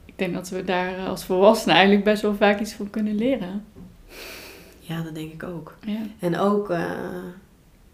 Ik 0.05 0.13
denk 0.15 0.33
dat 0.33 0.49
we 0.49 0.63
daar 0.63 0.97
eh, 0.97 1.07
als 1.07 1.25
volwassenen 1.25 1.75
eigenlijk 1.75 2.05
best 2.05 2.21
wel 2.21 2.35
vaak 2.35 2.59
iets 2.59 2.73
van 2.73 2.89
kunnen 2.89 3.15
leren. 3.15 3.65
Ja, 4.79 5.01
dat 5.01 5.15
denk 5.15 5.33
ik 5.33 5.43
ook. 5.43 5.77
Ja. 5.85 6.01
En 6.19 6.37
ook 6.37 6.69
eh, 6.69 6.91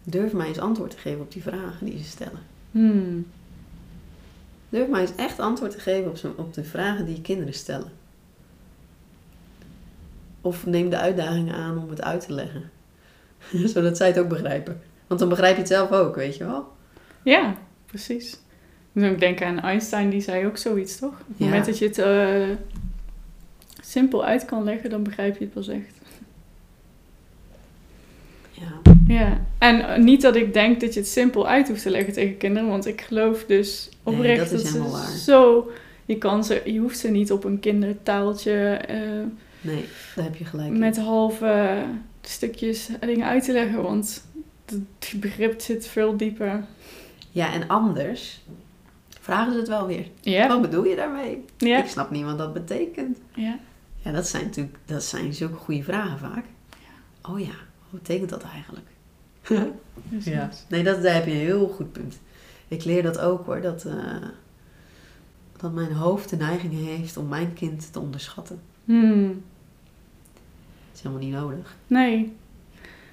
durf 0.04 0.34
mij 0.34 0.47
eens 0.47 0.60
antwoord 0.60 0.91
te 0.91 0.97
geven 0.97 1.22
op 1.22 1.32
die 1.32 1.41
vragen 1.41 1.86
die 1.86 1.97
ze 1.97 2.04
stellen. 2.04 2.51
Hmm. 2.72 3.26
Durf 4.69 4.88
mij 4.89 5.01
eens 5.01 5.15
echt 5.15 5.39
antwoord 5.39 5.72
te 5.72 5.80
geven 5.80 6.09
op, 6.09 6.17
zo- 6.17 6.34
op 6.38 6.53
de 6.53 6.63
vragen 6.63 7.05
die 7.05 7.15
je 7.15 7.22
kinderen 7.22 7.53
stellen. 7.53 7.91
Of 10.41 10.65
neem 10.65 10.89
de 10.89 10.97
uitdaging 10.97 11.51
aan 11.53 11.78
om 11.78 11.89
het 11.89 12.01
uit 12.01 12.26
te 12.26 12.34
leggen. 12.34 12.69
Zodat 13.74 13.97
zij 13.97 14.07
het 14.07 14.19
ook 14.19 14.28
begrijpen. 14.30 14.82
Want 15.07 15.19
dan 15.19 15.30
begrijp 15.30 15.53
je 15.53 15.59
het 15.59 15.69
zelf 15.72 15.91
ook, 15.91 16.15
weet 16.15 16.38
je 16.38 16.45
wel? 16.45 16.72
Ja, 17.24 17.55
precies. 17.86 18.32
Ik 18.93 19.01
moet 19.01 19.09
ook 19.11 19.19
denken 19.19 19.47
aan 19.47 19.59
Einstein, 19.59 20.09
die 20.09 20.22
zei 20.22 20.45
ook 20.45 20.57
zoiets, 20.57 20.97
toch? 20.99 21.11
Op 21.11 21.28
het 21.28 21.38
Ja. 21.38 21.45
moment 21.45 21.65
dat 21.65 21.78
je 21.78 21.86
het 21.88 21.97
eh, 21.97 22.57
simpel 23.82 24.26
uit 24.26 24.45
kan 24.45 24.63
leggen, 24.63 24.89
dan 24.89 25.03
begrijp 25.03 25.38
je 25.38 25.43
het 25.43 25.53
pas 25.53 25.67
echt. 25.67 26.01
Ja. 28.62 28.91
Ja, 29.07 29.41
en 29.57 29.88
eh, 29.88 29.97
niet 30.03 30.22
dat 30.22 30.36
ik 30.36 30.53
denk 30.53 30.82
dat 30.82 30.93
je 30.93 30.99
het 30.99 31.09
simpel 31.09 31.47
uit 31.47 31.68
hoeft 31.68 31.82
te 31.82 31.89
leggen 31.89 32.14
tegen 32.14 32.38
kinderen, 32.38 32.70
want 32.70 32.86
ik 32.86 33.01
geloof 33.01 33.45
dus 33.45 33.89
Nee, 34.03 34.16
oprecht 34.16 34.49
dat 34.49 34.51
is 34.51 34.64
dat, 34.64 34.72
ze 34.72 34.89
waar. 34.89 35.09
zo... 35.12 35.72
Je, 36.05 36.18
kan 36.18 36.43
ze, 36.43 36.62
je 36.66 36.80
hoeft 36.80 36.99
ze 36.99 37.07
niet 37.09 37.32
op 37.32 37.43
een 37.43 37.59
kindertaaltje 37.59 38.51
eh, 38.88 38.97
Nee, 39.62 39.86
daar 40.16 40.26
heb 40.26 40.36
je 40.36 40.45
gelijk 40.45 40.68
in. 40.70 40.80
met 40.80 40.97
halve 40.97 41.84
stukjes 42.22 42.89
dingen 42.99 43.28
uit 43.28 43.43
te 43.45 43.51
leggen, 43.51 43.82
want 43.84 44.26
het 44.66 45.14
begrip 45.16 45.62
zit 45.62 45.88
veel 45.88 46.18
dieper. 46.18 46.64
Ja, 47.32 47.53
en 47.53 47.68
anders 47.68 48.41
vragen 49.20 49.53
ze 49.53 49.59
het 49.59 49.68
wel 49.68 49.88
weer. 49.88 50.05
Ja, 50.22 50.47
Wat 50.47 50.62
bedoel 50.62 50.86
je 50.86 50.95
daarmee? 50.95 51.45
ja, 51.57 51.78
Ik 51.84 51.89
snap 51.89 52.12
niet 52.12 52.24
wat 52.24 52.38
dat 52.38 52.53
betekent. 52.53 53.18
ja. 53.36 53.59
Ja, 54.03 54.12
dat 54.12 54.28
zijn 54.28 54.43
natuurlijk 54.43 54.78
dat 54.86 55.03
zijn 55.03 55.34
zulke 55.34 55.55
goede 55.55 55.84
vragen 55.84 56.20
vaak. 56.20 56.45
Oh 57.30 57.39
ja, 57.39 57.53
wat 57.91 58.01
betekent 58.01 58.29
dat 58.29 58.43
eigenlijk? 58.43 58.87
Ja. 60.19 60.49
Nee, 60.69 60.83
dat, 60.83 61.01
daar 61.01 61.13
heb 61.13 61.25
je 61.25 61.31
een 61.31 61.37
heel 61.37 61.67
goed 61.67 61.91
punt. 61.91 62.19
Ik 62.67 62.83
leer 62.83 63.03
dat 63.03 63.19
ook 63.19 63.45
hoor, 63.45 63.61
dat, 63.61 63.85
eh, 63.85 64.27
dat 65.57 65.73
mijn 65.73 65.91
hoofd 65.91 66.29
de 66.29 66.35
neiging 66.35 66.73
heeft 66.73 67.17
om 67.17 67.27
mijn 67.27 67.53
kind 67.53 67.93
te 67.93 67.99
onderschatten. 67.99 68.59
Hmm. 68.85 69.27
Dat 70.87 70.95
is 70.95 71.01
helemaal 71.01 71.23
niet 71.23 71.33
nodig. 71.33 71.75
Nee. 71.87 72.33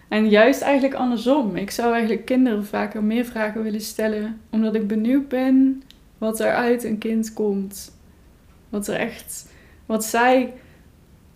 En 0.09 0.29
juist 0.29 0.61
eigenlijk 0.61 0.95
andersom. 0.95 1.57
Ik 1.57 1.71
zou 1.71 1.93
eigenlijk 1.93 2.25
kinderen 2.25 2.67
vaker 2.67 3.03
meer 3.03 3.25
vragen 3.25 3.63
willen 3.63 3.81
stellen, 3.81 4.41
omdat 4.51 4.75
ik 4.75 4.87
benieuwd 4.87 5.29
ben 5.29 5.83
wat 6.19 6.41
er 6.41 6.55
uit 6.55 6.85
een 6.85 6.99
kind 6.99 7.33
komt. 7.33 7.97
Wat 8.69 8.89
er 8.89 8.97
echt, 8.97 9.53
wat 9.87 10.05
zij 10.05 10.55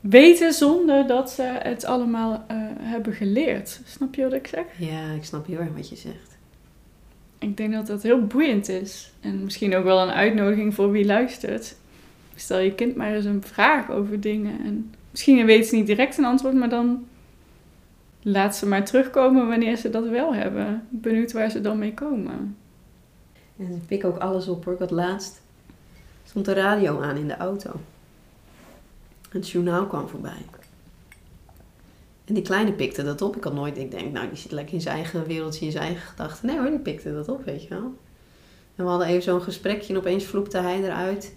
weten 0.03 0.53
zonder 0.53 1.07
dat 1.07 1.31
ze 1.31 1.43
het 1.43 1.85
allemaal 1.85 2.45
eh, 2.47 2.57
hebben 2.79 3.13
geleerd. 3.13 3.81
Snap 3.85 4.15
je 4.15 4.23
wat 4.23 4.33
ik 4.33 4.47
zeg? 4.47 4.65
Ja, 4.79 5.11
ik 5.11 5.25
snap 5.25 5.47
heel 5.47 5.59
erg 5.59 5.75
wat 5.75 5.89
je 5.89 5.97
zegt. 5.97 6.39
Ik 7.39 7.57
denk 7.57 7.73
dat 7.73 7.87
dat 7.87 8.03
heel 8.03 8.27
boeiend 8.27 8.69
is. 8.69 9.13
En 9.21 9.45
misschien 9.45 9.77
ook 9.77 9.85
wel 9.85 10.03
een 10.03 10.11
uitnodiging 10.11 10.75
voor 10.75 10.91
wie 10.91 11.05
luistert. 11.05 11.77
Stel 12.35 12.59
je 12.59 12.75
kind 12.75 12.97
maar 12.97 13.15
eens 13.15 13.25
een 13.25 13.43
vraag 13.43 13.91
over 13.91 14.21
dingen. 14.21 14.61
En 14.65 14.95
misschien 15.11 15.47
weet 15.47 15.67
ze 15.67 15.75
niet 15.75 15.87
direct 15.87 16.19
een 16.19 16.25
antwoord, 16.25 16.55
maar 16.55 16.69
dan 16.69 17.07
laat 18.23 18.57
ze 18.57 18.67
maar 18.67 18.85
terugkomen 18.85 19.49
wanneer 19.49 19.77
ze 19.77 19.91
dat 19.91 20.09
wel 20.09 20.35
hebben. 20.35 20.87
Benieuwd 20.89 21.33
waar 21.33 21.51
ze 21.51 21.61
dan 21.61 21.79
mee 21.79 21.95
komen. 21.95 22.57
En 23.59 23.71
ik 23.71 23.87
pik 23.87 24.05
ook 24.05 24.19
alles 24.19 24.49
op 24.49 24.65
hoor. 24.65 24.73
Ik 24.73 24.79
had 24.79 24.91
laatst 24.91 25.43
stond 26.25 26.45
de 26.45 26.53
radio 26.53 27.01
aan 27.01 27.17
in 27.17 27.29
de 27.29 27.37
auto. 27.37 27.71
Het 29.33 29.49
journaal 29.49 29.87
kwam 29.87 30.09
voorbij. 30.09 30.45
En 32.25 32.35
die 32.35 32.43
kleine 32.43 32.73
pikte 32.73 33.03
dat 33.03 33.23
op. 33.23 33.37
Ik 33.37 33.45
had 33.45 33.55
nooit, 33.55 33.79
ik 33.79 33.91
denk, 33.91 34.13
nou 34.13 34.29
die 34.29 34.39
zit 34.39 34.53
lekker 34.53 34.75
in 34.75 34.81
zijn 34.81 34.97
eigen 34.97 35.27
wereldje, 35.27 35.65
in 35.65 35.73
zijn 35.73 35.85
eigen 35.85 36.03
gedachten. 36.03 36.47
Nee 36.47 36.59
hoor, 36.59 36.71
die 36.71 36.79
pikte 36.79 37.13
dat 37.13 37.29
op, 37.29 37.45
weet 37.45 37.63
je 37.63 37.69
wel. 37.69 37.95
En 38.77 38.85
we 38.85 38.91
hadden 38.91 39.07
even 39.07 39.23
zo'n 39.23 39.43
gesprekje 39.43 39.93
en 39.93 39.99
opeens 39.99 40.25
vloepte 40.25 40.59
hij 40.59 40.83
eruit. 40.83 41.35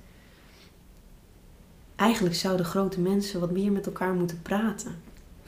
Eigenlijk 1.95 2.35
zouden 2.35 2.65
grote 2.65 2.99
mensen 2.99 3.39
wat 3.39 3.51
meer 3.51 3.71
met 3.71 3.85
elkaar 3.85 4.13
moeten 4.13 4.41
praten. 4.41 4.95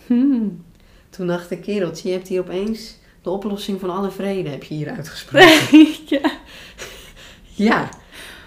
Hmm. 0.05 0.63
Toen 1.09 1.27
dacht 1.27 1.51
ik, 1.51 1.61
kereltje, 1.61 2.09
je 2.09 2.15
hebt 2.15 2.27
hier 2.27 2.39
opeens 2.41 2.97
de 3.21 3.29
oplossing 3.29 3.79
van 3.79 3.89
alle 3.89 4.11
vrede, 4.11 4.49
heb 4.49 4.63
je 4.63 4.73
hier 4.73 4.89
uitgesproken. 4.89 5.87
ja. 6.19 6.31
ja, 7.53 7.89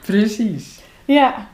precies. 0.01 0.81
ja. 1.05 1.50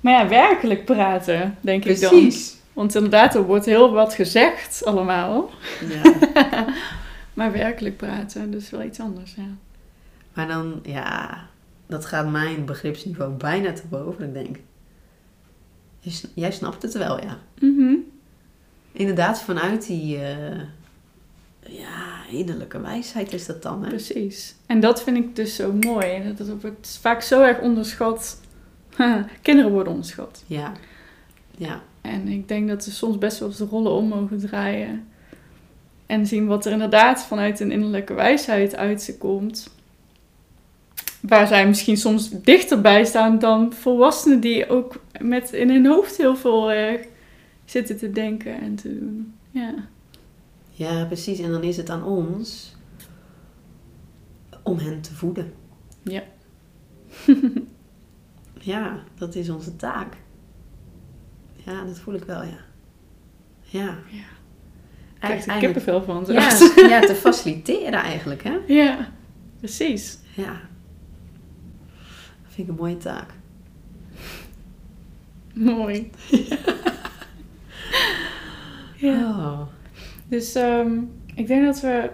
Maar 0.00 0.12
ja, 0.12 0.28
werkelijk 0.28 0.84
praten, 0.84 1.56
denk 1.60 1.84
ik 1.84 2.00
dan. 2.00 2.10
Precies. 2.10 2.56
Want 2.72 2.94
inderdaad, 2.94 3.34
er 3.34 3.42
wordt 3.42 3.64
heel 3.64 3.92
wat 3.92 4.14
gezegd 4.14 4.84
allemaal. 4.84 5.50
Ja. 5.88 6.64
Maar 7.34 7.52
werkelijk 7.52 7.96
praten, 7.96 8.50
dus 8.50 8.70
wel 8.70 8.82
iets 8.82 9.00
anders, 9.00 9.34
ja. 9.34 9.46
Maar 10.32 10.48
dan, 10.48 10.80
ja, 10.82 11.38
dat 11.86 12.06
gaat 12.06 12.30
mijn 12.30 12.64
begripsniveau 12.64 13.32
bijna 13.32 13.72
te 13.72 13.82
boven. 13.88 14.24
Ik 14.24 14.32
denk, 14.34 14.56
jij 16.00 16.12
sn- 16.12 16.30
jij 16.34 16.50
snapt 16.52 16.82
het 16.82 16.92
wel, 16.94 17.20
ja. 17.22 17.38
Mhm. 17.60 17.94
Inderdaad, 18.92 19.42
vanuit 19.42 19.86
die, 19.86 20.16
eh, 20.16 20.60
ja, 21.66 22.22
innerlijke 22.30 22.80
wijsheid 22.80 23.32
is 23.32 23.46
dat 23.46 23.62
dan, 23.62 23.82
hè? 23.82 23.88
Precies. 23.88 24.54
En 24.66 24.80
dat 24.80 25.02
vind 25.02 25.16
ik 25.16 25.36
dus 25.36 25.54
zo 25.54 25.72
mooi. 25.72 26.34
Dat 26.36 26.48
wordt 26.60 26.98
vaak 27.00 27.22
zo 27.22 27.42
erg 27.42 27.60
onderschat. 27.60 28.40
Kinderen 29.42 29.70
worden 29.70 29.92
onderschat. 29.92 30.44
Ja, 30.46 30.72
ja, 31.56 31.82
En 32.00 32.28
ik 32.28 32.48
denk 32.48 32.68
dat 32.68 32.84
ze 32.84 32.90
soms 32.90 33.18
best 33.18 33.38
wel 33.38 33.48
eens 33.48 33.58
de 33.58 33.64
rollen 33.64 33.92
om 33.92 34.08
mogen 34.08 34.38
draaien. 34.38 35.08
En 36.06 36.26
zien 36.26 36.46
wat 36.46 36.66
er 36.66 36.72
inderdaad 36.72 37.22
vanuit 37.22 37.60
een 37.60 37.70
innerlijke 37.70 38.14
wijsheid 38.14 38.76
uit 38.76 39.02
ze 39.02 39.18
komt. 39.18 39.70
Waar 41.20 41.46
zij 41.46 41.66
misschien 41.66 41.96
soms 41.96 42.30
dichterbij 42.30 43.04
staan 43.04 43.38
dan 43.38 43.72
volwassenen 43.72 44.40
die 44.40 44.68
ook 44.68 45.02
met 45.20 45.52
in 45.52 45.70
hun 45.70 45.86
hoofd 45.86 46.16
heel 46.16 46.36
veel 46.36 46.70
eh, 46.70 47.04
zitten 47.64 47.96
te 47.96 48.12
denken 48.12 48.60
en 48.60 48.74
te 48.74 48.98
doen. 48.98 49.34
Ja. 49.50 49.74
ja, 50.70 51.04
precies. 51.04 51.38
En 51.38 51.50
dan 51.50 51.62
is 51.62 51.76
het 51.76 51.90
aan 51.90 52.04
ons 52.04 52.74
om 54.62 54.78
hen 54.78 55.00
te 55.00 55.14
voeden. 55.14 55.52
Ja. 56.02 56.22
ja, 58.60 58.98
dat 59.14 59.34
is 59.34 59.48
onze 59.50 59.76
taak. 59.76 60.14
Ja, 61.56 61.84
dat 61.84 61.98
voel 61.98 62.14
ik 62.14 62.24
wel, 62.24 62.42
ja. 62.42 62.58
Ja. 63.60 63.84
Ja. 64.08 64.24
Eigen- 65.18 65.42
Krijg 65.42 65.46
er 65.46 65.58
kippenvel 65.58 66.02
van. 66.02 66.24
Ja, 66.28 66.48
ja, 66.88 67.00
te 67.00 67.14
faciliteren 67.14 67.92
eigenlijk, 68.02 68.42
hè? 68.44 68.58
ja, 68.66 69.08
precies. 69.58 70.18
Ja. 70.34 70.60
Dat 72.42 72.52
vind 72.52 72.68
ik 72.68 72.74
een 72.74 72.80
mooie 72.80 72.96
taak. 72.96 73.32
Mooi. 75.54 76.10
ja. 78.96 79.28
Oh. 79.28 79.60
Dus 80.28 80.54
ehm, 80.54 80.98
ik 81.34 81.46
denk 81.46 81.64
dat 81.64 81.80
we 81.80 82.10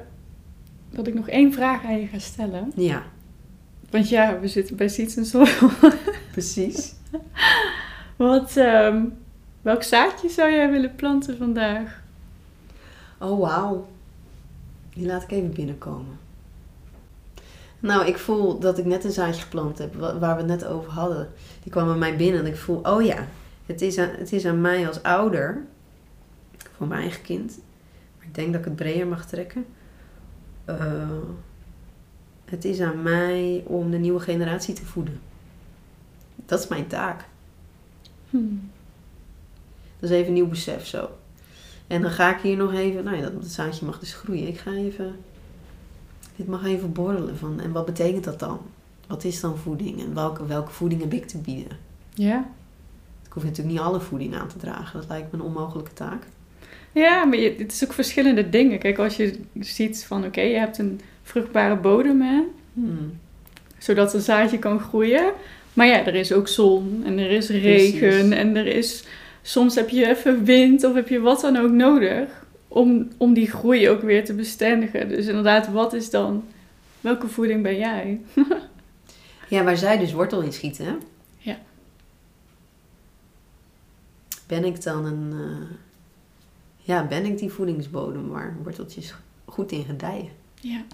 dat 0.90 1.07
ik 1.07 1.14
nog 1.14 1.28
één 1.28 1.53
vraag 1.53 1.84
aan 1.84 2.01
je 2.01 2.07
ga 2.07 2.18
stellen. 2.18 2.72
Ja, 2.76 3.03
Want 3.97 4.09
ja, 4.09 4.40
we 4.40 4.49
zitten 4.49 4.76
bij 4.76 4.88
Seeds 4.88 5.16
and 5.16 5.26
Soil. 5.26 5.70
precies. 6.32 6.94
Wat, 8.16 8.57
ehm, 8.57 9.05
welk 9.62 9.82
zaadje 9.82 10.28
zou 10.28 10.53
jij 10.53 10.70
willen 10.70 10.94
planten 10.94 11.36
vandaag? 11.36 12.03
Oh, 13.18 13.40
wauw. 13.40 13.88
Die 14.94 15.07
laat 15.07 15.22
ik 15.22 15.30
even 15.30 15.53
binnenkomen. 15.53 16.18
Nou, 17.80 18.07
ik 18.07 18.18
voel 18.18 18.59
dat 18.59 18.78
ik 18.78 18.84
net 18.84 19.05
een 19.05 19.12
zaadje 19.12 19.42
geplant 19.42 19.78
heb, 19.78 19.94
wa- 19.94 20.18
waar 20.18 20.34
we 20.34 20.42
het 20.42 20.51
net 20.61 20.64
over 20.64 20.90
hadden. 20.90 21.28
Die 21.62 21.72
kwam 21.72 21.86
bij 21.86 21.97
mij 21.97 22.16
binnen 22.16 22.40
en 22.40 22.47
ik 22.47 22.57
voel, 22.57 22.80
oh 22.82 23.03
ja, 23.05 23.26
het 23.66 23.82
is 23.82 23.99
aan, 23.99 24.11
het 24.18 24.32
is 24.32 24.44
aan 24.47 24.61
mij 24.61 24.86
als 24.88 25.03
ouder, 25.03 25.62
voor 26.76 26.86
mijn 26.86 27.01
eigen 27.01 27.22
kind. 27.22 27.59
Maar 28.16 28.26
ik 28.26 28.34
denk 28.34 28.51
dat 28.53 28.61
ik 28.61 28.66
het 28.66 28.76
breder 28.76 29.07
mag 29.07 29.26
trekken. 29.26 29.64
Eh, 30.64 31.09
het 32.47 32.64
is 32.64 32.80
aan 32.80 33.03
mij 33.03 33.62
om 33.66 33.90
de 33.90 33.99
nieuwe 33.99 34.20
generatie 34.20 34.74
te 34.74 34.84
voeden. 34.84 35.20
Dat 36.47 36.61
is 36.61 36.68
mijn 36.68 36.86
taak. 36.86 37.24
Hmm. 38.30 38.70
Dat 39.99 40.11
is 40.11 40.16
even 40.16 40.28
een 40.28 40.32
nieuw 40.32 40.49
besef 40.49 40.86
zo. 40.86 41.11
En 41.86 42.03
dan 42.03 42.11
ga 42.11 42.36
ik 42.36 42.42
hier 42.42 42.57
nog 42.57 42.72
even, 42.72 43.05
nou 43.05 43.16
ja, 43.16 43.22
dat, 43.22 43.32
dat 43.32 43.51
zaadje 43.51 43.86
mag 43.86 43.99
dus 43.99 44.14
groeien. 44.14 44.49
Ik 44.49 44.59
ga 44.59 44.72
even, 44.72 45.16
dit 46.36 46.47
mag 46.47 46.64
even 46.64 46.92
borrelen 46.92 47.36
van, 47.36 47.61
en 47.61 47.72
wat 47.72 47.84
betekent 47.86 48.24
dat 48.24 48.38
dan? 48.38 48.61
Wat 49.07 49.24
is 49.24 49.40
dan 49.40 49.59
voeding 49.59 50.01
en 50.01 50.14
welke, 50.14 50.47
welke 50.47 50.72
voeding 50.72 51.01
heb 51.01 51.12
ik 51.12 51.26
te 51.26 51.38
bieden? 51.38 51.78
Ja. 52.14 52.51
Ik 53.26 53.32
hoef 53.32 53.42
natuurlijk 53.42 53.76
niet 53.76 53.84
alle 53.84 54.01
voeding 54.01 54.36
aan 54.36 54.49
te 54.49 54.59
dragen, 54.59 55.01
dat 55.01 55.09
lijkt 55.09 55.32
me 55.32 55.38
een 55.38 55.44
onmogelijke 55.44 55.92
taak. 55.92 56.22
Ja, 56.92 57.24
maar 57.24 57.38
je, 57.38 57.55
het 57.59 57.72
is 57.72 57.84
ook 57.84 57.92
verschillende 57.92 58.49
dingen. 58.49 58.78
Kijk, 58.78 58.99
als 58.99 59.16
je 59.16 59.40
ziet 59.61 60.05
van 60.05 60.24
oké, 60.24 60.40
je 60.40 60.57
hebt 60.57 60.78
een 60.78 61.01
vruchtbare 61.27 61.77
bodem, 61.77 62.20
hè, 62.20 62.41
Hmm. 62.72 63.18
zodat 63.79 64.14
een 64.14 64.20
zaadje 64.20 64.59
kan 64.59 64.81
groeien. 64.81 65.33
Maar 65.74 65.87
ja, 65.87 66.07
er 66.07 66.14
is 66.14 66.33
ook 66.33 66.49
zon 66.49 67.03
en 67.05 67.18
er 67.18 67.31
is 67.31 67.49
regen 67.49 67.99
Precies. 68.09 68.31
en 68.31 68.57
er 68.57 68.66
is... 68.66 69.05
Soms 69.43 69.74
heb 69.74 69.89
je 69.89 70.09
even 70.09 70.45
wind 70.45 70.85
of 70.85 70.95
heb 70.95 71.09
je 71.09 71.20
wat 71.20 71.41
dan 71.41 71.57
ook 71.57 71.70
nodig 71.70 72.45
om, 72.68 73.09
om 73.16 73.35
die 73.35 73.51
groei 73.51 73.89
ook 73.91 74.03
weer 74.03 74.24
te 74.24 74.35
bestendigen. 74.35 75.09
Dus 75.09 75.27
inderdaad, 75.27 75.68
wat 75.68 75.93
is 75.93 76.11
dan... 76.11 76.45
Welke 77.01 77.29
voeding 77.29 77.62
ben 77.62 77.77
jij? 77.77 78.20
Ja, 79.49 79.64
waar 79.64 79.77
zij 79.77 79.99
dus 79.99 80.12
wortel 80.12 80.41
in 80.43 80.53
schieten, 80.53 80.85
hè? 80.85 80.93
Ja. 81.39 81.59
Ben 84.47 84.64
ik 84.64 84.83
dan 84.83 85.05
een, 85.05 85.33
eh, 85.33 85.66
ja, 86.77 87.07
ben 87.07 87.24
ik 87.24 87.39
die 87.39 87.53
voedingsbodem 87.53 88.29
waar 88.29 88.57
worteltjes 88.62 89.14
goed 89.45 89.72
in 89.72 89.85
gedijen? 89.85 90.29
Ja. 90.61 90.85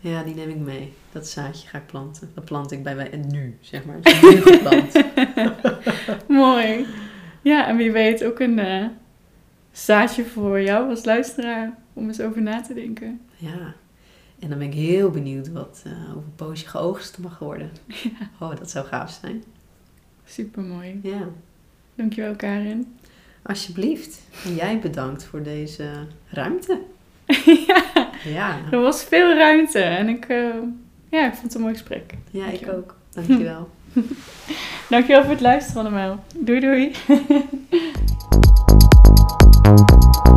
Ja, 0.00 0.22
die 0.22 0.34
neem 0.34 0.48
ik 0.48 0.56
mee. 0.56 0.92
Dat 1.12 1.28
zaadje 1.28 1.68
ga 1.68 1.78
ik 1.78 1.86
planten. 1.86 2.30
Dat 2.34 2.44
plant 2.44 2.72
ik 2.72 2.82
bij 2.82 2.96
wij 2.96 3.10
en 3.10 3.26
nu, 3.28 3.58
zeg 3.60 3.84
maar. 3.84 3.96
Het 3.96 4.06
is 4.06 4.20
nu 4.20 4.40
geplant. 4.42 5.02
Mooi. 6.28 6.86
Ja, 7.42 7.68
en 7.68 7.76
wie 7.76 7.92
weet 7.92 8.24
ook 8.24 8.38
een 8.38 8.58
eh, 8.58 8.86
zaadje 9.72 10.24
voor 10.24 10.60
jou 10.60 10.90
als 10.90 11.04
luisteraar 11.04 11.78
om 11.92 12.06
eens 12.06 12.20
over 12.20 12.42
na 12.42 12.60
te 12.60 12.74
denken. 12.74 13.20
Ja. 13.36 13.74
En 14.38 14.48
dan 14.48 14.58
ben 14.58 14.66
ik 14.66 14.74
heel 14.74 15.10
benieuwd 15.10 15.52
wat 15.52 15.82
eh, 15.84 15.92
over 15.92 16.22
een 16.26 16.34
poosje 16.36 16.66
geoogst 16.68 17.18
mag 17.18 17.38
worden. 17.38 17.70
Oh, 18.40 18.56
dat 18.56 18.70
zou 18.70 18.86
gaaf 18.86 19.18
zijn. 19.20 19.44
Super 20.24 20.62
mooi. 20.62 21.00
Ja. 21.02 21.28
Dankjewel, 21.94 22.36
Karin. 22.36 22.96
Alsjeblieft. 23.42 24.20
En 24.44 24.54
jij 24.54 24.78
bedankt 24.78 25.24
voor 25.24 25.42
deze 25.42 25.90
ruimte. 26.28 26.80
ja, 27.66 27.97
ja. 28.24 28.56
Er 28.70 28.80
was 28.80 29.04
veel 29.04 29.34
ruimte 29.34 29.80
en 29.80 30.08
ik, 30.08 30.24
eh, 30.24 30.44
ja, 31.10 31.26
ik 31.26 31.32
vond 31.32 31.42
het 31.42 31.54
een 31.54 31.60
mooi 31.60 31.72
gesprek. 31.72 32.14
Ja, 32.30 32.46
ik 32.46 32.68
ook. 32.68 32.96
Dankjewel. 33.10 33.70
Dankjewel 34.90 35.22
voor 35.22 35.30
het 35.30 35.40
luisteren 35.40 35.82
allemaal. 35.82 36.24
Doei 36.34 36.60
doei. 36.60 36.92